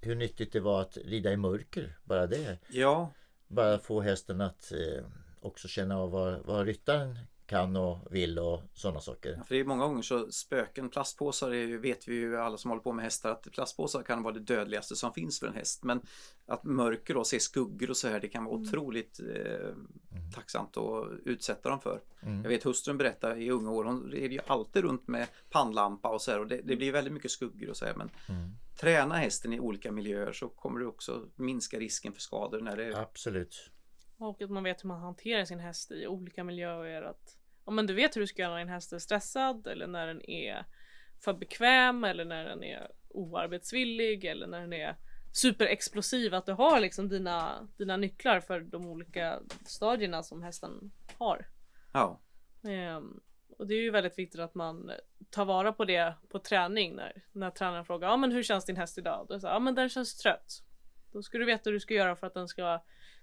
hur 0.00 0.14
nyttigt 0.14 0.52
det 0.52 0.60
var 0.60 0.80
att 0.80 0.96
rida 0.96 1.32
i 1.32 1.36
mörker. 1.36 1.98
Bara 2.04 2.26
det. 2.26 2.58
Ja, 2.68 3.12
Bara 3.48 3.78
få 3.78 4.00
hästen 4.00 4.40
att 4.40 4.72
eh, 4.72 5.04
också 5.40 5.68
känna 5.68 5.98
av 5.98 6.10
vad, 6.10 6.40
vad 6.44 6.66
ryttaren 6.66 7.18
kan 7.48 7.76
och 7.76 7.98
vill 8.10 8.38
och 8.38 8.62
sådana 8.74 9.00
saker. 9.00 9.42
För 9.46 9.54
det 9.54 9.60
är 9.60 9.64
många 9.64 9.86
gånger 9.86 10.02
så 10.02 10.32
spöken, 10.32 10.88
plastpåsar 10.88 11.50
är 11.50 11.66
ju, 11.66 11.78
vet 11.78 12.08
vi 12.08 12.14
ju 12.14 12.36
alla 12.36 12.56
som 12.56 12.70
håller 12.70 12.82
på 12.82 12.92
med 12.92 13.04
hästar 13.04 13.30
att 13.30 13.52
plastpåsar 13.52 14.02
kan 14.02 14.22
vara 14.22 14.34
det 14.34 14.40
dödligaste 14.40 14.96
som 14.96 15.12
finns 15.12 15.40
för 15.40 15.46
en 15.46 15.54
häst. 15.54 15.84
Men 15.84 16.00
att 16.46 16.64
mörker 16.64 17.16
och 17.16 17.26
se 17.26 17.40
skuggor 17.40 17.90
och 17.90 17.96
så 17.96 18.08
här 18.08 18.20
det 18.20 18.28
kan 18.28 18.44
vara 18.44 18.54
otroligt 18.54 19.20
eh, 19.20 19.74
tacksamt 20.34 20.76
att 20.76 21.08
utsätta 21.24 21.68
dem 21.68 21.80
för. 21.80 22.00
Mm. 22.20 22.42
Jag 22.42 22.48
vet 22.48 22.64
hustrun 22.64 22.98
berättar 22.98 23.36
i 23.36 23.50
unga 23.50 23.70
år, 23.70 23.84
hon 23.84 24.10
red 24.10 24.32
ju 24.32 24.40
alltid 24.46 24.82
runt 24.82 25.08
med 25.08 25.28
pannlampa 25.50 26.08
och 26.08 26.22
så 26.22 26.30
här 26.30 26.40
och 26.40 26.46
det, 26.46 26.60
det 26.64 26.76
blir 26.76 26.92
väldigt 26.92 27.12
mycket 27.12 27.30
skuggor 27.30 27.70
och 27.70 27.76
så 27.76 27.84
här. 27.84 27.94
Men 27.94 28.10
Mm. 28.28 28.50
träna 28.80 29.16
hästen 29.16 29.52
i 29.52 29.60
olika 29.60 29.92
miljöer 29.92 30.32
så 30.32 30.48
kommer 30.48 30.80
du 30.80 30.86
också 30.86 31.24
minska 31.36 31.78
risken 31.78 32.12
för 32.12 32.20
skador 32.20 32.60
när 32.60 32.76
det 32.76 33.00
Absolut. 33.00 33.70
Och 34.18 34.42
att 34.42 34.50
man 34.50 34.64
vet 34.64 34.84
hur 34.84 34.88
man 34.88 35.00
hanterar 35.00 35.44
sin 35.44 35.58
häst 35.58 35.90
i 35.90 36.06
olika 36.06 36.44
miljöer. 36.44 37.02
Att, 37.02 37.38
ja, 37.64 37.72
men 37.72 37.86
du 37.86 37.94
vet 37.94 38.16
hur 38.16 38.20
du 38.20 38.26
ska 38.26 38.42
göra 38.42 38.52
när 38.52 38.58
din 38.58 38.68
häst 38.68 38.92
är 38.92 38.98
stressad 38.98 39.66
eller 39.66 39.86
när 39.86 40.06
den 40.06 40.30
är 40.30 40.64
för 41.20 41.32
bekväm 41.32 42.04
eller 42.04 42.24
när 42.24 42.44
den 42.44 42.64
är 42.64 42.90
oarbetsvillig 43.08 44.24
eller 44.24 44.46
när 44.46 44.60
den 44.60 44.72
är 44.72 44.96
superexplosiv. 45.32 46.34
Att 46.34 46.46
du 46.46 46.52
har 46.52 46.80
liksom 46.80 47.08
dina, 47.08 47.68
dina 47.78 47.96
nycklar 47.96 48.40
för 48.40 48.60
de 48.60 48.86
olika 48.86 49.40
stadierna 49.66 50.22
som 50.22 50.42
hästen 50.42 50.90
har. 51.18 51.46
Ja, 51.92 52.20
Ehm, 52.64 53.20
och 53.58 53.66
det 53.66 53.74
är 53.74 53.82
ju 53.82 53.90
väldigt 53.90 54.18
viktigt 54.18 54.40
att 54.40 54.54
man 54.54 54.90
tar 55.30 55.44
vara 55.44 55.72
på 55.72 55.84
det 55.84 56.14
på 56.28 56.38
träning 56.38 56.96
när, 56.96 57.22
när 57.32 57.50
tränaren 57.50 57.84
frågar 57.84 58.08
ja 58.08 58.16
men 58.16 58.32
hur 58.32 58.42
känns 58.42 58.64
din 58.64 58.76
häst 58.76 58.98
idag? 58.98 59.24
Då 59.28 59.34
är 59.34 59.36
det 59.36 59.40
så 59.40 59.46
ja 59.46 59.58
men 59.58 59.74
den 59.74 59.88
känns 59.88 60.16
trött. 60.16 60.62
Då 61.12 61.22
ska 61.22 61.38
du 61.38 61.44
veta 61.44 61.62
hur 61.64 61.72
du 61.72 61.80
ska 61.80 61.94
göra 61.94 62.16
för 62.16 62.26
att 62.26 62.34
den 62.34 62.48
ska, 62.48 62.80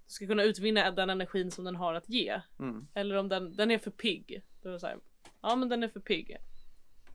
ska 0.08 0.28
kunna 0.28 0.44
utvinna 0.44 0.92
den 0.92 1.10
energin 1.10 1.52
som 1.52 1.66
den 1.66 1.76
har 1.76 1.94
att 1.94 2.10
ge. 2.10 2.42
mm. 2.60 2.88
Eller 2.94 3.16
om 3.16 3.30
den, 3.30 3.56
den 3.56 3.72
är 3.72 3.78
för 3.78 3.92
pigg. 3.92 4.42
Då 4.62 4.70
är 4.70 4.78
så 4.78 4.88
här, 4.88 4.98
ja 5.42 5.56
men 5.56 5.70
den 5.70 5.84
är 5.84 5.88
för 5.88 6.00
pigg. 6.00 6.38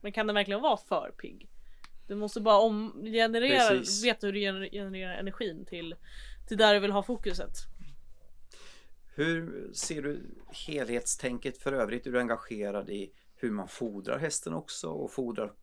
Men 0.01 0.11
kan 0.11 0.27
den 0.27 0.33
verkligen 0.33 0.61
vara 0.61 0.77
för 0.77 1.11
pigg? 1.17 1.49
Du 2.07 2.15
måste 2.15 2.41
bara 2.41 2.57
om, 2.59 3.01
generera, 3.03 3.69
Precis. 3.69 4.03
veta 4.03 4.27
hur 4.27 4.33
du 4.33 4.39
gener- 4.39 4.69
genererar 4.71 5.13
energin 5.17 5.65
till, 5.65 5.95
till 6.47 6.57
där 6.57 6.73
du 6.73 6.79
vill 6.79 6.91
ha 6.91 7.03
fokuset. 7.03 7.53
Hur 9.15 9.69
ser 9.73 10.01
du 10.01 10.21
helhetstänket 10.67 11.57
för 11.57 11.73
övrigt? 11.73 12.07
Är 12.07 12.11
du 12.11 12.19
engagerad 12.19 12.89
i 12.89 13.11
hur 13.35 13.51
man 13.51 13.67
fodrar 13.67 14.17
hästen 14.17 14.53
också 14.53 14.87
och 14.87 15.11
fodrar 15.11 15.53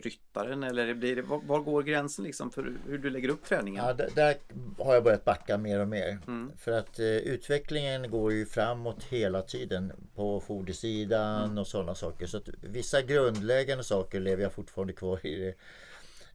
ryttaren 0.00 0.62
eller 0.62 0.94
blir 0.94 1.16
det, 1.16 1.22
var, 1.22 1.40
var 1.46 1.60
går 1.60 1.82
gränsen 1.82 2.24
liksom 2.24 2.50
för 2.50 2.72
hur 2.86 2.98
du 2.98 3.10
lägger 3.10 3.28
upp 3.28 3.44
träningen? 3.44 3.84
Ja, 3.84 3.92
där 4.14 4.34
har 4.78 4.94
jag 4.94 5.04
börjat 5.04 5.24
backa 5.24 5.58
mer 5.58 5.80
och 5.80 5.88
mer. 5.88 6.18
Mm. 6.26 6.50
För 6.56 6.72
att 6.72 6.98
eh, 6.98 7.06
utvecklingen 7.06 8.10
går 8.10 8.32
ju 8.32 8.46
framåt 8.46 9.04
hela 9.04 9.42
tiden 9.42 9.92
på 10.14 10.40
fodersidan 10.40 11.44
Mm. 11.44 11.58
och 11.58 11.66
sådana 11.66 11.94
saker. 11.94 12.26
Så 12.26 12.36
att 12.36 12.48
vissa 12.60 13.02
grundläggande 13.02 13.84
saker 13.84 14.20
lever 14.20 14.42
jag 14.42 14.52
fortfarande 14.52 14.92
kvar 14.92 15.26
i. 15.26 15.36
Det. 15.38 15.54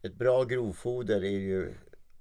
Ett 0.08 0.16
bra 0.16 0.44
grovfoder 0.44 1.24
är 1.24 1.40
ju 1.40 1.74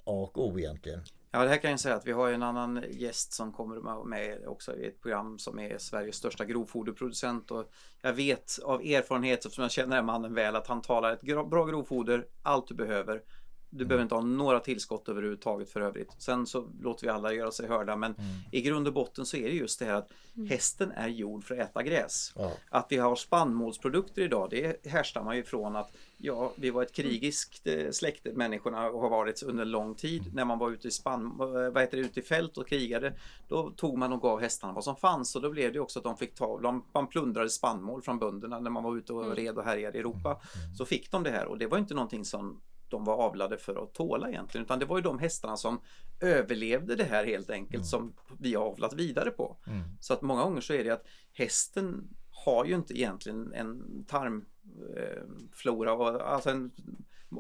A 0.05 0.13
och 0.33 0.47
O 0.47 0.59
egentligen. 0.59 1.01
Ja, 1.33 1.43
det 1.43 1.49
här 1.49 1.57
kan 1.57 1.71
jag 1.71 1.81
säga 1.81 1.95
att 1.95 2.07
vi 2.07 2.13
har 2.13 2.31
en 2.31 2.43
annan 2.43 2.85
gäst 2.91 3.33
som 3.33 3.53
kommer 3.53 4.05
med 4.05 4.47
också 4.47 4.77
i 4.77 4.87
ett 4.87 5.01
program 5.03 5.39
som 5.39 5.59
är 5.59 5.79
Sveriges 5.79 6.17
största 6.17 6.45
grovfoderproducent 6.45 7.51
och 7.51 7.71
jag 8.03 8.13
vet 8.13 8.59
av 8.65 8.81
erfarenhet 8.81 9.45
eftersom 9.45 9.63
jag 9.63 9.71
känner 9.71 9.89
den 9.89 9.97
här 9.97 10.03
mannen 10.03 10.35
väl 10.35 10.57
att 10.57 10.67
han 10.67 10.83
talar 10.83 11.13
ett 11.13 11.51
bra 11.51 11.65
grovfoder, 11.65 12.27
allt 12.43 12.69
du 12.69 12.75
behöver. 12.75 13.23
Du 13.71 13.85
behöver 13.85 14.03
inte 14.03 14.15
ha 14.15 14.23
några 14.23 14.61
tillskott 14.61 15.09
överhuvudtaget 15.09 15.71
för 15.71 15.81
övrigt. 15.81 16.11
Sen 16.19 16.47
så 16.47 16.69
låter 16.83 17.07
vi 17.07 17.11
alla 17.11 17.33
göra 17.33 17.51
sig 17.51 17.69
hörda 17.69 17.97
men 17.97 18.15
i 18.53 18.61
grund 18.61 18.87
och 18.87 18.93
botten 18.95 19.27
så 19.27 19.37
är 19.37 19.49
det 19.49 19.55
just 19.55 19.79
det 19.79 19.85
här 19.85 19.95
att 19.95 20.11
hästen 20.49 20.91
är 20.91 21.09
gjord 21.09 21.45
för 21.45 21.55
att 21.55 21.71
äta 21.71 21.83
gräs. 21.83 22.33
Ja. 22.37 22.53
Att 22.71 22.87
vi 22.89 22.97
har 22.97 23.17
spannmålsprodukter 23.17 24.23
idag 24.23 24.51
det 24.51 24.87
härstammar 24.87 25.35
ju 25.35 25.45
från 25.45 25.77
att 25.77 25.93
ja, 26.17 26.53
vi 26.57 26.71
var 26.71 26.83
ett 26.83 26.93
krigiskt 26.93 27.67
eh, 27.67 27.91
släkte 27.91 28.33
människorna 28.33 28.91
och 28.91 29.01
har 29.01 29.11
varit 29.11 29.43
under 29.43 29.65
lång 29.65 29.95
tid. 29.95 30.35
När 30.35 30.45
man 30.45 30.59
var 30.59 30.71
ute 30.71 30.89
i, 30.89 30.91
spann, 30.91 31.27
eh, 31.27 31.47
vad 31.47 31.81
heter 31.81 31.97
det, 31.97 32.03
ute 32.03 32.21
i 32.21 32.23
fält 32.23 32.59
och 32.59 32.69
krigade 32.69 33.13
då 33.49 33.71
tog 33.71 33.99
man 33.99 34.13
och 34.13 34.21
gav 34.21 34.41
hästarna 34.41 34.73
vad 34.73 34.85
som 34.85 34.97
fanns 34.97 35.37
och 35.37 35.43
då 35.43 35.51
blev 35.51 35.73
det 35.73 35.81
också 35.81 35.99
att 35.99 36.05
de 36.05 36.17
fick 36.17 36.35
ta, 36.35 36.61
de, 36.61 36.85
man 36.93 37.07
plundrade 37.07 37.51
spannmål 37.51 38.03
från 38.03 38.19
bönderna 38.19 38.59
när 38.59 38.71
man 38.71 38.83
var 38.83 38.97
ute 38.97 39.13
och 39.13 39.37
red 39.37 39.59
och 39.59 39.65
härjade 39.65 39.99
i 39.99 40.01
Europa. 40.01 40.41
Så 40.79 40.85
fick 40.85 41.11
de 41.11 41.23
det 41.23 41.31
här 41.31 41.47
och 41.47 41.59
det 41.59 41.67
var 41.67 41.79
inte 41.79 41.95
någonting 41.95 42.25
som 42.25 42.61
de 42.91 43.05
var 43.05 43.15
avlade 43.15 43.59
för 43.59 43.85
att 43.85 43.95
tåla 43.95 44.29
egentligen 44.29 44.65
utan 44.65 44.79
det 44.79 44.85
var 44.85 44.99
ju 44.99 45.03
de 45.03 45.19
hästarna 45.19 45.57
som 45.57 45.81
överlevde 46.21 46.97
det 46.97 47.05
här 47.05 47.27
helt 47.27 47.51
enkelt 47.51 47.87
som 47.87 48.13
vi 48.39 48.55
har 48.55 48.65
avlat 48.65 48.93
vidare 48.93 49.31
på. 49.31 49.57
Mm. 49.67 49.83
Så 50.01 50.15
att 50.15 50.23
många 50.23 50.43
gånger 50.45 50.61
så 50.61 50.73
är 50.73 50.85
det 50.85 50.91
att 50.91 51.07
hästen 51.33 52.09
har 52.31 52.65
ju 52.65 52.75
inte 52.75 52.99
egentligen 52.99 53.53
en 53.53 54.05
tarmflora, 54.09 55.93
och, 55.93 56.33
alltså 56.33 56.51
en, 56.51 56.71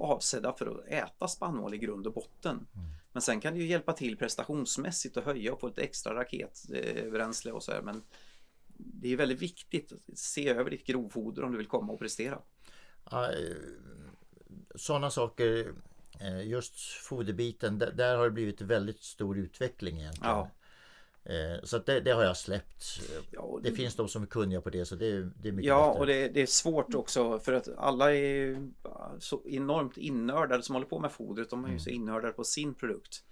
avsedda 0.00 0.52
för 0.52 0.66
att 0.66 0.86
äta 0.86 1.28
spannmål 1.28 1.74
i 1.74 1.78
grund 1.78 2.06
och 2.06 2.12
botten. 2.12 2.66
Men 3.12 3.22
sen 3.22 3.40
kan 3.40 3.54
det 3.54 3.60
ju 3.60 3.66
hjälpa 3.66 3.92
till 3.92 4.16
prestationsmässigt 4.16 5.16
och 5.16 5.22
höja 5.22 5.52
och 5.52 5.60
få 5.60 5.66
ett 5.68 5.78
extra 5.78 6.14
raketbränsle 6.14 7.52
och 7.52 7.62
så 7.62 7.72
här. 7.72 7.82
Men 7.82 8.02
det 8.76 9.12
är 9.12 9.16
väldigt 9.16 9.42
viktigt 9.42 9.92
att 9.92 10.18
se 10.18 10.48
över 10.48 10.70
ditt 10.70 10.86
grovfoder 10.86 11.44
om 11.44 11.52
du 11.52 11.58
vill 11.58 11.66
komma 11.66 11.92
och 11.92 11.98
prestera. 11.98 12.38
Sådana 14.74 15.10
saker, 15.10 15.72
eh, 16.20 16.48
just 16.48 16.78
foderbiten, 16.80 17.78
där, 17.78 18.16
har 18.16 18.24
det 18.24 18.30
blivit 18.30 18.60
väldigt 18.60 19.02
stor 19.02 19.38
utveckling 19.38 20.00
egentligen. 20.00 20.30
Ja. 20.34 20.50
Eh, 21.24 21.62
Så 21.62 21.78
det, 21.78 22.00
det 22.00 22.10
har 22.10 22.22
jag 22.24 22.36
släppt. 22.36 22.84
Ja, 23.30 23.40
och 23.40 23.62
Det 23.62 23.72
finns 23.72 23.94
de 23.96 24.08
som 24.08 24.22
är 24.22 24.26
kunniga 24.26 24.60
på 24.60 24.70
det 24.70 24.84
så 24.86 24.96
det 24.96 25.06
är, 25.06 25.30
det 25.36 25.48
är 25.48 25.52
mycket 25.52 25.68
Ja, 25.68 25.86
bättre. 25.88 26.00
och 26.00 26.06
det, 26.06 26.28
det 26.28 26.42
är 26.42 26.46
svårt 26.46 26.94
också 26.94 27.38
för 27.38 27.52
att 27.52 27.68
alla 27.78 28.14
är 28.14 28.68
så 29.18 29.42
enormt 29.48 29.96
innördade 29.96 30.62
som 30.62 30.74
håller 30.74 30.86
på 30.86 30.98
med 30.98 31.12
fodret. 31.12 31.50
De 31.50 31.64
är 31.64 31.68
ju 31.72 31.78
så 31.78 31.90
innördade 31.90 32.32
på 32.32 32.44
sin 32.44 32.74
produkt. 32.74 33.24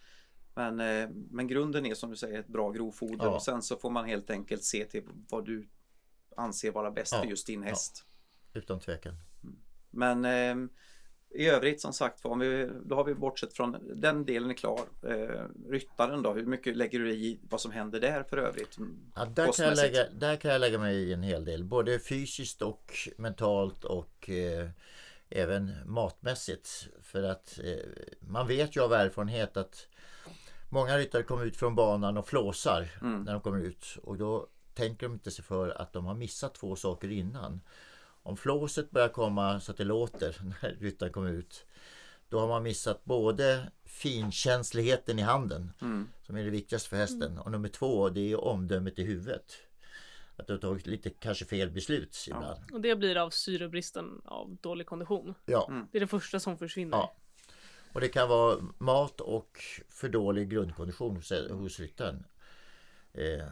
Men, 0.54 0.80
eh, 0.80 1.08
men 1.30 1.46
grunden 1.48 1.86
är 1.86 1.94
som 1.94 2.10
du 2.10 2.16
säger 2.16 2.38
ett 2.40 2.48
bra 2.48 2.70
grovfoder 2.70 3.24
Ja. 3.24 3.34
och 3.34 3.42
sen 3.42 3.62
så 3.62 3.76
får 3.76 3.90
man 3.90 4.04
helt 4.04 4.30
enkelt 4.30 4.64
se 4.64 4.84
till 4.84 5.02
vad 5.30 5.46
du 5.46 5.68
anser 6.36 6.70
vara 6.72 6.90
bäst 6.90 7.12
Ja. 7.12 7.20
för 7.22 7.28
just 7.28 7.46
din 7.46 7.62
häst. 7.62 8.04
Utan 8.54 8.80
tvekan. 8.80 9.14
Men 9.90 10.24
eh, 10.24 10.68
i 11.30 11.46
övrigt 11.48 11.80
som 11.80 11.92
sagt 11.92 12.24
om 12.24 12.38
vi, 12.38 12.70
då 12.84 12.94
har 12.94 13.04
vi 13.04 13.14
bortsett 13.14 13.52
från 13.52 13.76
den 13.94 14.24
delen 14.24 14.50
är 14.50 14.54
klar. 14.54 14.80
Eh, 15.02 15.44
ryttaren 15.68 16.22
då, 16.22 16.32
hur 16.32 16.46
mycket 16.46 16.76
lägger 16.76 16.98
du 16.98 17.10
i 17.12 17.40
vad 17.50 17.60
som 17.60 17.70
händer 17.70 18.00
där 18.00 18.22
för 18.22 18.36
övrigt? 18.36 18.76
Ja, 19.14 19.24
där, 19.24 19.52
kan 19.52 19.64
jag 19.64 19.76
lägga, 19.76 20.10
där 20.10 20.36
kan 20.36 20.50
jag 20.50 20.60
lägga 20.60 20.78
mig 20.78 20.96
i 20.96 21.12
en 21.12 21.22
hel 21.22 21.44
del. 21.44 21.64
Både 21.64 21.98
fysiskt 21.98 22.62
och 22.62 22.92
mentalt 23.16 23.84
och 23.84 24.30
eh, 24.30 24.68
även 25.30 25.72
matmässigt. 25.86 26.88
För 27.02 27.22
att 27.22 27.58
eh, 27.64 27.76
man 28.20 28.46
vet 28.46 28.76
ju 28.76 28.80
av 28.82 28.92
erfarenhet 28.92 29.56
att 29.56 29.86
många 30.68 30.98
ryttare 30.98 31.22
kommer 31.22 31.44
ut 31.44 31.56
från 31.56 31.74
banan 31.74 32.16
och 32.18 32.28
flåsar 32.28 32.88
Mm. 33.00 33.22
när 33.22 33.32
de 33.32 33.40
kommer 33.40 33.60
ut. 33.60 33.98
Och 34.02 34.16
då 34.16 34.46
tänker 34.74 35.06
de 35.06 35.12
inte 35.12 35.30
sig 35.30 35.44
för 35.44 35.70
att 35.70 35.92
de 35.92 36.06
har 36.06 36.14
missat 36.14 36.54
två 36.54 36.76
saker 36.76 37.10
innan. 37.10 37.60
Om 38.28 38.36
flåset 38.36 38.90
börjar 38.90 39.08
komma 39.08 39.60
så 39.60 39.70
att 39.70 39.76
det 39.78 39.84
låter 39.84 40.36
när 40.62 40.70
ryttaren 40.80 41.12
kommer 41.12 41.30
ut. 41.30 41.64
Då 42.28 42.40
har 42.40 42.48
man 42.48 42.62
missat 42.62 43.04
både 43.04 43.70
finkänsligheten 43.84 45.18
i 45.18 45.22
handen 45.22 45.72
Mm. 45.80 46.08
som 46.26 46.36
är 46.36 46.44
det 46.44 46.50
viktigaste 46.50 46.88
för 46.88 46.96
hästen. 46.96 47.38
Och 47.38 47.50
nummer 47.50 47.68
två 47.68 48.08
det 48.08 48.32
är 48.32 48.40
omdömet 48.44 48.98
i 48.98 49.02
huvudet. 49.02 49.52
Att 50.36 50.46
du 50.46 50.52
har 50.52 50.60
tagit 50.60 50.86
lite 50.86 51.10
kanske 51.10 51.44
fel 51.44 51.70
beslut 51.70 52.24
ibland. 52.28 52.60
Och 52.72 52.80
det 52.80 52.96
blir 52.96 53.16
av 53.16 53.30
syrebristen 53.30 54.22
av 54.24 54.56
dålig 54.60 54.86
kondition. 54.86 55.34
Ja. 55.46 55.66
Mm. 55.70 55.88
Det 55.92 55.98
är 55.98 56.00
det 56.00 56.06
första 56.06 56.40
som 56.40 56.58
försvinner. 56.58 56.96
Ja. 56.96 57.14
Och 57.92 58.00
det 58.00 58.08
kan 58.08 58.28
vara 58.28 58.56
mat 58.78 59.20
och 59.20 59.60
för 59.88 60.08
dålig 60.08 60.48
grundkondition 60.48 61.16
hos, 61.16 61.32
hos 61.50 61.80
ryttaren. 61.80 62.24
Eh, 63.12 63.46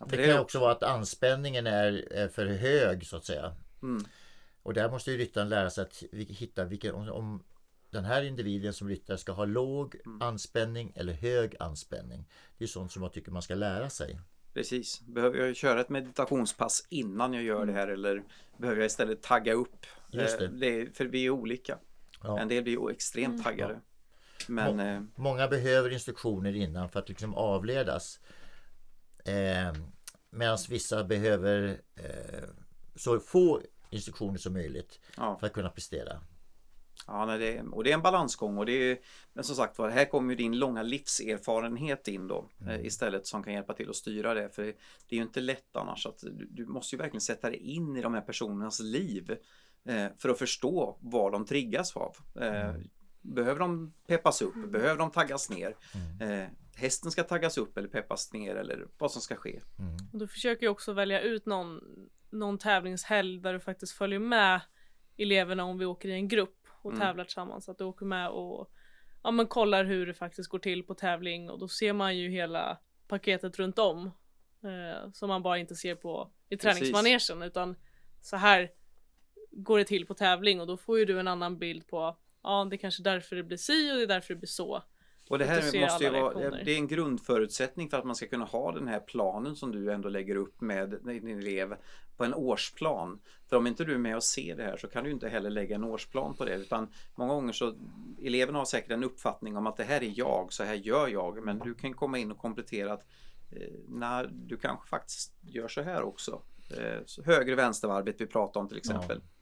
Ja, 0.00 0.06
det 0.10 0.16
det 0.16 0.26
kan 0.26 0.38
också 0.38 0.58
vara 0.58 0.72
att 0.72 0.82
anspänningen 0.82 1.66
är, 1.66 2.12
är 2.12 2.28
för 2.28 2.46
hög 2.46 3.06
så 3.06 3.16
att 3.16 3.24
säga. 3.24 3.52
Mm. 3.82 4.04
Och 4.62 4.74
där 4.74 4.90
måste 4.90 5.10
ju 5.10 5.18
ryttaren 5.18 5.48
lära 5.48 5.70
sig 5.70 5.82
att 5.82 6.02
hitta 6.12 6.64
vilken, 6.64 6.94
om, 6.94 7.08
om 7.08 7.42
den 7.90 8.04
här 8.04 8.22
individen 8.22 8.72
som 8.72 8.88
ryttare 8.88 9.18
ska 9.18 9.32
ha 9.32 9.44
låg 9.44 9.94
Mm. 10.06 10.22
anspänning 10.22 10.92
eller 10.96 11.12
hög 11.12 11.56
anspänning. 11.60 12.24
Det 12.58 12.64
är 12.64 12.68
sånt 12.68 12.92
som 12.92 13.02
jag 13.02 13.12
tycker 13.12 13.32
man 13.32 13.42
ska 13.42 13.54
lära 13.54 13.90
sig. 13.90 14.20
Precis. 14.54 15.00
Behöver 15.00 15.38
jag 15.38 15.56
köra 15.56 15.80
ett 15.80 15.88
meditationspass 15.88 16.86
innan 16.88 17.34
jag 17.34 17.42
gör 17.42 17.66
det 17.66 17.72
här 17.72 17.88
eller 17.88 18.22
behöver 18.56 18.80
jag 18.80 18.86
istället 18.86 19.22
tagga 19.22 19.52
upp? 19.52 19.86
Just 20.10 20.38
det. 20.38 20.44
Eh, 20.44 20.74
är, 20.74 20.90
för 20.94 21.04
vi 21.04 21.26
är 21.26 21.30
olika. 21.30 21.78
Ja. 22.22 22.38
En 22.38 22.48
del 22.48 22.62
blir 22.62 22.72
ju 22.72 22.90
extremt 22.90 23.44
taggade. 23.44 23.80
Men 24.48 24.80
eh, 24.80 25.02
Många 25.14 25.48
behöver 25.48 25.90
instruktioner 25.90 26.56
innan 26.56 26.88
för 26.88 26.98
att 27.00 27.08
liksom 27.08 27.34
avledas. 27.34 28.20
Eh, 29.24 29.72
Medan 30.30 30.58
vissa 30.68 31.04
behöver 31.04 31.80
eh, 31.96 32.48
så 32.98 33.20
få 33.20 33.60
instruktioner 33.90 34.38
som 34.38 34.52
möjligt 34.52 35.00
ja, 35.16 35.36
för 35.40 35.46
att 35.46 35.52
kunna 35.52 35.70
prestera. 35.70 36.20
ja 37.06 37.26
nej, 37.26 37.38
det, 37.38 37.62
och 37.62 37.84
det 37.84 37.90
är 37.90 37.94
en 37.94 38.02
balansgång 38.02 38.58
och 38.58 38.66
det 38.66 38.72
är 38.72 38.98
Men 39.32 39.44
som 39.44 39.56
sagt 39.56 39.78
var, 39.78 39.88
här 39.88 40.04
kommer 40.04 40.30
ju 40.30 40.36
din 40.36 40.58
långa 40.58 40.82
livserfarenhet 40.82 42.08
in 42.08 42.28
då 42.28 42.48
eh, 42.68 42.86
istället 42.86 43.26
som 43.26 43.42
kan 43.42 43.52
hjälpa 43.52 43.74
till 43.74 43.90
att 43.90 43.96
styra 43.96 44.34
det. 44.34 44.50
För 44.50 44.62
det 44.62 45.14
är 45.14 45.16
ju 45.16 45.22
inte 45.22 45.40
lätt 45.40 45.76
annars 45.76 46.06
att 46.06 46.18
du, 46.18 46.46
du 46.50 46.66
måste 46.66 46.96
ju 46.96 46.98
verkligen 46.98 47.20
sätta 47.20 47.50
dig 47.50 47.58
in 47.58 47.96
i 47.96 48.02
de 48.02 48.14
här 48.14 48.20
personernas 48.20 48.80
liv 48.80 49.36
eh, 49.84 50.06
för 50.18 50.28
att 50.28 50.38
förstå 50.38 50.98
vad 51.00 51.32
de 51.32 51.46
triggas 51.46 51.96
av. 51.96 52.16
Eh, 52.40 52.74
Behöver 53.20 53.60
de 53.60 53.92
peppas 54.06 54.42
upp? 54.42 54.54
Behöver 54.54 54.96
de 54.96 55.10
taggas 55.10 55.50
ner? 55.50 55.76
Eh, 56.20 56.48
hästen 56.74 57.10
ska 57.10 57.22
taggas 57.22 57.58
upp 57.58 57.78
eller 57.78 57.88
peppas 57.88 58.32
ner 58.32 58.56
eller 58.56 58.86
vad 58.98 59.12
som 59.12 59.22
ska 59.22 59.36
ske. 59.36 59.60
Och 60.12 60.18
du 60.18 60.26
försöker 60.26 60.62
ju 60.62 60.68
också 60.68 60.92
välja 60.92 61.20
ut 61.20 61.46
någon, 61.46 61.80
någon 62.30 62.58
tävlingshelg 62.58 63.40
där 63.40 63.52
du 63.52 63.60
faktiskt 63.60 63.92
följer 63.92 64.18
med 64.18 64.60
eleverna 65.16 65.64
om 65.64 65.78
vi 65.78 65.84
åker 65.86 66.08
i 66.08 66.12
en 66.12 66.28
grupp 66.28 66.66
och 66.82 66.90
Mm. 66.90 67.00
tävlar 67.00 67.24
tillsammans. 67.24 67.68
Att 67.68 67.78
du 67.78 67.84
åker 67.84 68.06
med 68.06 68.28
och 68.28 68.72
ja, 69.22 69.30
men 69.30 69.46
kollar 69.46 69.84
hur 69.84 70.06
det 70.06 70.14
faktiskt 70.14 70.48
går 70.48 70.58
till 70.58 70.82
på 70.82 70.94
tävling 70.94 71.50
och 71.50 71.58
då 71.58 71.68
ser 71.68 71.92
man 71.92 72.16
ju 72.16 72.30
hela 72.30 72.78
paketet 73.08 73.58
runt 73.58 73.78
om. 73.78 74.10
Eh, 74.62 75.10
som 75.12 75.28
man 75.28 75.42
bara 75.42 75.58
inte 75.58 75.74
ser 75.74 75.94
på 75.94 76.30
i 76.48 76.56
träningsmanegen 76.56 77.42
utan 77.42 77.76
så 78.20 78.36
här 78.36 78.70
går 79.50 79.78
det 79.78 79.84
till 79.84 80.06
på 80.06 80.14
tävling 80.14 80.60
och 80.60 80.66
då 80.66 80.76
får 80.76 80.98
ju 80.98 81.04
du 81.04 81.20
en 81.20 81.28
annan 81.28 81.58
bild 81.58 81.86
på 81.86 82.16
ja 82.42 82.64
det 82.70 82.76
är 82.76 82.78
kanske 82.78 83.02
därför 83.02 83.36
det 83.36 83.42
blir 83.42 83.56
si 83.56 83.92
och 83.92 83.96
det 83.96 84.02
är 84.02 84.06
därför 84.06 84.34
det 84.34 84.40
blir 84.40 84.48
så. 84.48 84.82
Och 85.28 85.38
det 85.38 85.44
här 85.44 85.80
måste 85.80 86.04
ju 86.04 86.10
vara, 86.10 86.50
det 86.50 86.72
är 86.72 86.76
en 86.76 86.86
grundförutsättning 86.86 87.90
för 87.90 87.98
att 87.98 88.04
man 88.04 88.16
ska 88.16 88.26
kunna 88.26 88.44
ha 88.44 88.72
den 88.72 88.88
här 88.88 89.00
planen 89.00 89.56
som 89.56 89.72
du 89.72 89.92
ändå 89.92 90.08
lägger 90.08 90.36
upp 90.36 90.60
med 90.60 90.90
din 91.02 91.38
elev 91.38 91.74
på 92.16 92.24
en 92.24 92.34
årsplan. 92.34 93.20
För 93.48 93.56
om 93.56 93.66
inte 93.66 93.84
du 93.84 93.94
är 93.94 93.98
med 93.98 94.16
och 94.16 94.24
ser 94.24 94.56
det 94.56 94.62
här 94.62 94.76
så 94.76 94.88
kan 94.88 95.04
du 95.04 95.10
inte 95.10 95.28
heller 95.28 95.50
lägga 95.50 95.74
en 95.74 95.84
årsplan 95.84 96.34
på 96.34 96.44
det 96.44 96.54
utan 96.54 96.88
många 97.14 97.34
gånger 97.34 97.52
så 97.52 97.74
eleverna 98.22 98.58
har 98.58 98.64
säkert 98.64 98.90
en 98.90 99.04
uppfattning 99.04 99.56
om 99.56 99.66
att 99.66 99.76
det 99.76 99.84
här 99.84 100.02
är 100.02 100.12
jag, 100.16 100.52
så 100.52 100.64
här 100.64 100.74
gör 100.74 101.08
jag 101.08 101.44
men 101.44 101.58
du 101.58 101.74
kan 101.74 101.94
komma 101.94 102.18
in 102.18 102.32
och 102.32 102.38
komplettera 102.38 102.92
att 102.92 103.04
eh, 103.50 103.72
när 103.88 104.30
du 104.32 104.56
kanske 104.56 104.88
faktiskt 104.88 105.34
gör 105.40 105.68
så 105.68 105.82
här 105.82 106.02
också. 106.02 106.42
Eh, 106.70 107.04
så 107.06 107.22
höger 107.22 107.56
vänstervarvet 107.56 108.20
vi 108.20 108.26
pratar 108.26 108.60
om 108.60 108.68
till 108.68 108.78
exempel. 108.78 109.20
Ja, 109.24 109.37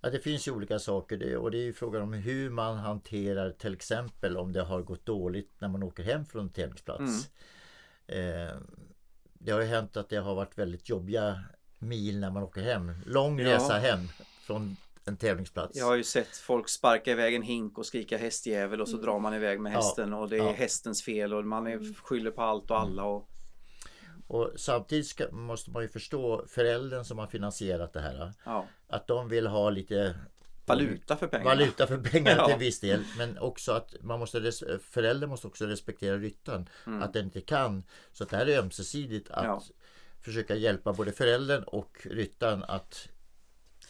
det 0.00 0.18
finns 0.20 0.48
ju 0.48 0.52
olika 0.52 0.78
saker 0.78 1.16
det, 1.16 1.36
och 1.36 1.50
det 1.50 1.58
är 1.58 1.62
ju 1.62 1.72
frågan 1.72 2.02
om 2.02 2.12
hur 2.12 2.50
man 2.50 2.76
hanterar 2.76 3.50
till 3.50 3.72
exempel 3.74 4.36
om 4.36 4.52
det 4.52 4.62
har 4.62 4.82
gått 4.82 5.06
dåligt 5.06 5.50
när 5.58 5.68
man 5.68 5.82
åker 5.82 6.02
hem 6.02 6.24
från 6.24 6.42
en 6.42 6.48
tävlingsplats. 6.50 7.28
Eh, 8.06 8.56
det 9.32 9.52
har 9.52 9.60
ju 9.60 9.66
hänt 9.66 9.96
att 9.96 10.08
det 10.08 10.16
har 10.16 10.34
varit 10.34 10.58
väldigt 10.58 10.88
jobbiga 10.88 11.40
mil 11.78 12.20
när 12.20 12.30
man 12.30 12.42
åker 12.42 12.60
hem. 12.62 12.92
Lång 13.06 13.38
Ja. 13.40 13.54
resa 13.54 13.74
hem 13.78 14.00
från 14.42 14.76
en 15.04 15.16
tävlingsplats. 15.16 15.76
Jag 15.78 15.86
har 15.86 15.94
ju 15.96 16.04
sett 16.04 16.36
folk 16.36 16.68
sparka 16.68 17.10
iväg 17.10 17.34
en 17.34 17.42
hink 17.42 17.78
och 17.78 17.86
skrika 17.86 18.16
hästjävel 18.18 18.80
och 18.80 18.88
så 18.88 18.94
Mm. 18.94 19.06
drar 19.06 19.18
man 19.18 19.34
iväg 19.34 19.60
med 19.60 19.72
Ja, 19.72 19.76
hästen 19.76 20.12
och 20.14 20.28
det 20.28 20.36
är 20.36 20.42
ja. 20.44 20.52
hästens 20.52 21.02
fel 21.02 21.34
och 21.34 21.44
man 21.44 21.66
är, 21.66 21.94
skyller 22.02 22.30
på 22.30 22.42
allt 22.42 22.70
och 22.70 22.80
alla. 22.80 23.04
Och, 23.04 23.28
Och 24.28 24.52
samtidigt 24.56 25.06
ska, 25.06 25.30
måste 25.30 25.70
man 25.70 25.82
ju 25.82 25.88
förstå 25.88 26.44
föräldern 26.48 27.04
som 27.04 27.18
har 27.18 27.26
finansierat 27.26 27.92
det 27.92 28.00
här. 28.00 28.32
ja, 28.44 28.66
Att 28.88 29.06
de 29.06 29.28
vill 29.28 29.46
ha 29.46 29.70
lite 29.70 30.14
valuta 30.66 31.16
för 31.16 31.26
pengarna. 31.26 31.50
valuta 31.50 31.86
för 31.86 31.98
pengarna 31.98 32.46
till 32.46 32.56
viss 32.58 32.80
del. 32.80 33.04
Men 33.18 33.38
också 33.38 33.72
att 33.72 33.94
man 34.00 34.18
måste, 34.18 34.52
föräldern 34.90 35.30
måste 35.30 35.46
också 35.46 35.66
respektera 35.66 36.16
ryttaren. 36.18 36.68
Mm. 36.86 37.02
Att 37.02 37.12
den 37.12 37.24
inte 37.24 37.40
kan. 37.40 37.82
Så 38.12 38.24
det 38.24 38.36
här 38.36 38.46
är 38.46 38.58
ömsesidigt 38.58 39.30
att 39.30 39.44
Ja. 39.44 39.62
försöka 40.20 40.54
hjälpa 40.54 40.92
både 40.92 41.12
föräldern 41.12 41.62
och 41.62 42.06
ryttaren 42.10 42.64
att 42.64 43.08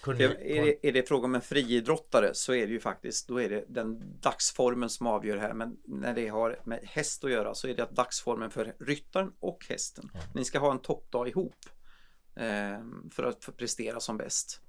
kunna... 0.02 0.18
Det, 0.18 0.24
är, 0.24 0.64
det, 0.64 0.88
är 0.88 0.92
det 0.92 1.08
fråga 1.08 1.24
om 1.24 1.34
en 1.34 1.40
friidrottare 1.40 2.34
så 2.34 2.54
är 2.54 2.66
det 2.66 2.72
ju 2.72 2.80
faktiskt 2.80 3.28
då 3.28 3.40
är 3.40 3.48
det 3.48 3.64
den 3.68 4.20
dagsformen 4.20 4.90
som 4.90 5.06
avgör 5.06 5.36
här. 5.36 5.54
Men 5.54 5.76
när 5.84 6.14
det 6.14 6.28
har 6.28 6.60
med 6.64 6.80
häst 6.84 7.24
att 7.24 7.30
göra 7.30 7.54
så 7.54 7.68
är 7.68 7.74
det 7.74 7.82
att 7.82 7.96
dagsformen 7.96 8.50
för 8.50 8.74
ryttaren 8.78 9.32
och 9.40 9.66
hästen. 9.68 10.10
Ni 10.34 10.44
ska 10.44 10.58
ha 10.58 10.72
en 10.72 10.78
toppdag 10.78 11.28
ihop 11.28 11.56
eh, 12.36 12.80
för 13.10 13.22
att 13.24 13.56
prestera 13.56 14.00
som 14.00 14.16
bäst. 14.16 14.60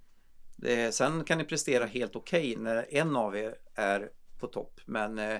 Det, 0.55 0.95
sen 0.95 1.23
kan 1.23 1.37
ni 1.37 1.43
prestera 1.43 1.85
helt 1.85 2.15
okej 2.15 2.55
när 2.55 2.93
en 2.93 3.15
av 3.15 3.37
er 3.37 3.55
är 3.75 4.09
på 4.39 4.47
topp. 4.47 4.81
Men 4.85 5.19
eh, 5.19 5.39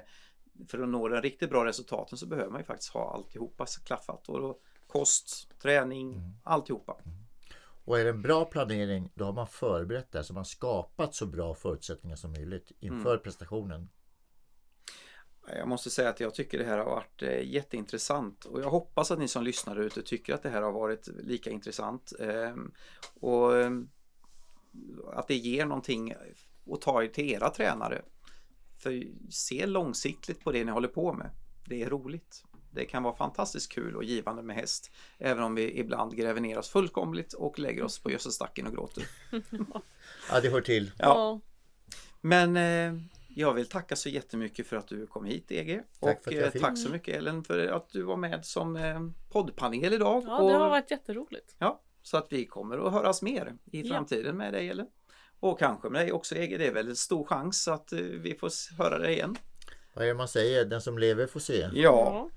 för 0.68 0.80
att 0.80 0.90
nå 0.90 1.08
den 1.08 1.22
riktigt 1.22 1.50
bra 1.50 1.66
resultaten 1.66 2.18
så 2.18 2.26
behöver 2.26 2.52
man 2.52 2.62
ju 2.62 2.66
faktiskt 2.66 2.94
ha 2.94 3.14
alltihopa 3.14 3.66
klaffat. 3.86 4.30
Och 4.30 4.42
då, 4.42 4.60
kost, 4.88 5.50
träning, 5.62 6.22
alltihopa. 6.44 6.98
Och 7.90 8.00
är 8.00 8.04
det 8.04 8.10
en 8.10 8.22
bra 8.22 8.46
planering 8.46 9.12
då 9.16 9.26
har 9.26 9.34
man 9.34 9.48
förberett 9.48 10.12
det 10.12 10.24
så 10.24 10.34
man 10.34 10.46
skapat 10.46 11.16
så 11.16 11.26
bra 11.26 11.54
förutsättningar 11.54 12.16
som 12.16 12.32
möjligt 12.32 12.72
inför 12.80 13.12
Mm. 13.12 13.24
prestationen. 13.24 13.90
Jag 15.48 15.68
måste 15.68 15.90
säga 15.90 16.10
att 16.10 16.20
jag 16.20 16.34
tycker 16.34 16.58
det 16.58 16.66
här 16.66 16.78
har 16.78 16.86
varit 16.86 17.22
eh, 17.22 17.48
jätteintressant 17.48 18.46
och 18.46 18.62
jag 18.62 18.70
hoppas 18.70 19.12
att 19.12 19.20
ni 19.20 19.28
som 19.28 19.44
lyssnar 19.44 19.80
ute 19.80 20.02
tycker 20.02 20.34
att 20.34 20.44
det 20.44 20.50
här 20.50 20.62
har 20.62 20.72
varit 20.72 21.08
lika 21.08 21.50
intressant. 21.50 22.14
Ehm, 22.20 22.74
och 23.20 23.58
ehm, 23.58 23.90
att 25.14 25.28
det 25.28 25.36
ger 25.36 25.66
någonting 25.66 26.14
att 26.72 26.82
ta 26.82 27.04
er 27.04 27.08
till 27.08 27.32
era 27.32 27.50
tränare. 27.50 28.02
För 28.78 29.04
se 29.30 29.66
långsiktigt 29.66 30.44
på 30.44 30.52
det 30.52 30.64
ni 30.64 30.72
håller 30.72 30.88
på 30.88 31.14
med. 31.14 31.30
Det 31.66 31.84
är 31.84 31.90
roligt. 31.90 32.44
Det 32.72 32.86
kan 32.86 33.04
vara 33.04 33.16
fantastiskt 33.16 33.72
kul 33.72 33.96
och 33.96 34.04
givande 34.04 34.44
med 34.44 34.56
häst. 34.56 34.92
Även 35.18 35.44
om 35.44 35.56
vi 35.56 35.80
ibland 35.80 36.16
gräver 36.16 36.42
ner 36.42 36.58
oss 36.58 36.70
fullkomligt 36.70 37.34
och 37.34 37.60
lägger 37.60 37.84
oss 37.84 38.00
på 38.00 38.12
gödselstacken 38.12 38.68
och 38.68 38.74
gråter. 38.74 39.04
Ja, 40.32 40.40
det 40.42 40.50
hör 40.50 40.62
till. 40.62 40.92
Ja. 40.98 41.40
Men 42.22 42.58
eh, 42.58 43.02
jag 43.36 43.54
vill 43.54 43.70
tacka 43.70 43.96
så 43.96 44.10
jättemycket 44.10 44.68
för 44.68 44.76
att 44.76 44.88
du 44.88 45.08
kom 45.08 45.26
hit 45.26 45.52
EG. 45.52 45.82
Tack 46.00 46.18
och 46.18 46.24
för 46.24 46.32
att 46.32 46.38
jag 46.38 46.46
eh, 46.46 46.52
fick. 46.52 46.62
tack 46.62 46.78
så 46.78 46.90
mycket 46.90 47.16
Ellen 47.16 47.44
för 47.44 47.68
att 47.68 47.90
du 47.90 48.02
var 48.04 48.18
med 48.18 48.46
som 48.46 48.76
eh, 48.76 49.00
poddpanel 49.32 49.94
idag. 49.94 50.24
Ja, 50.28 50.40
och, 50.40 50.50
det 50.50 50.56
har 50.58 50.70
varit 50.70 50.92
jätteroligt. 50.92 51.56
ja, 51.58 51.82
så 52.04 52.18
att 52.18 52.28
vi 52.30 52.46
kommer 52.46 52.88
att 52.88 52.94
höras 52.94 53.22
mer 53.22 53.54
i 53.72 53.82
Ja. 53.82 53.94
framtiden 53.96 54.38
med 54.38 54.54
dig 54.54 54.70
Ellen. 54.70 54.88
Och 55.40 55.60
kanske 55.60 55.90
med 55.90 56.02
dig 56.02 56.12
också 56.12 56.36
EG. 56.36 56.60
Det 56.60 56.68
är 56.68 56.74
väl 56.74 56.90
en 56.90 56.96
stor 56.96 57.26
chans 57.26 57.68
att 57.68 57.92
eh, 57.94 58.00
vi 58.00 58.36
får 58.36 58.76
höra 58.78 58.98
dig 58.98 59.14
igen. 59.14 59.36
Vad 59.94 60.04
är 60.04 60.08
det 60.08 60.14
man 60.14 60.28
säger? 60.28 60.66
Den 60.66 60.82
som 60.82 60.98
lever 60.98 61.28
får 61.28 61.40
se. 61.40 61.70
Ja, 61.74 62.30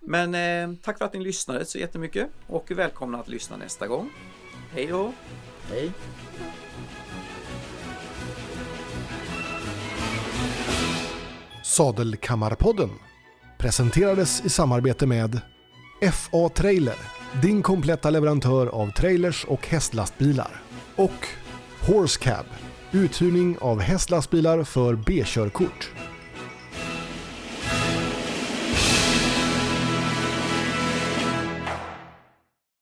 men 0.00 0.34
eh, 0.34 0.78
tack 0.82 0.98
för 0.98 1.04
att 1.04 1.12
ni 1.12 1.20
lyssnade 1.20 1.64
så 1.64 1.78
jättemycket 1.78 2.28
och 2.46 2.70
välkomna 2.70 3.18
att 3.18 3.28
lyssna 3.28 3.56
nästa 3.56 3.86
gång. 3.86 4.10
Hej 4.72 4.86
då! 4.86 5.12
Hej! 5.70 5.92
Sadelkammarpodden 11.64 12.90
presenterades 13.58 14.44
i 14.44 14.48
samarbete 14.48 15.06
med 15.06 15.40
FA 16.12 16.48
Trailer, 16.48 16.96
din 17.42 17.62
kompletta 17.62 18.10
leverantör 18.10 18.66
av 18.66 18.90
trailers 18.90 19.44
och 19.44 19.66
hästlastbilar. 19.66 20.62
Och 20.96 21.26
Horse 21.86 22.20
Cab, 22.20 22.46
uthyrning 22.92 23.58
av 23.60 23.80
hästlastbilar 23.80 24.64
för 24.64 24.94
B-körkort. 24.94 25.90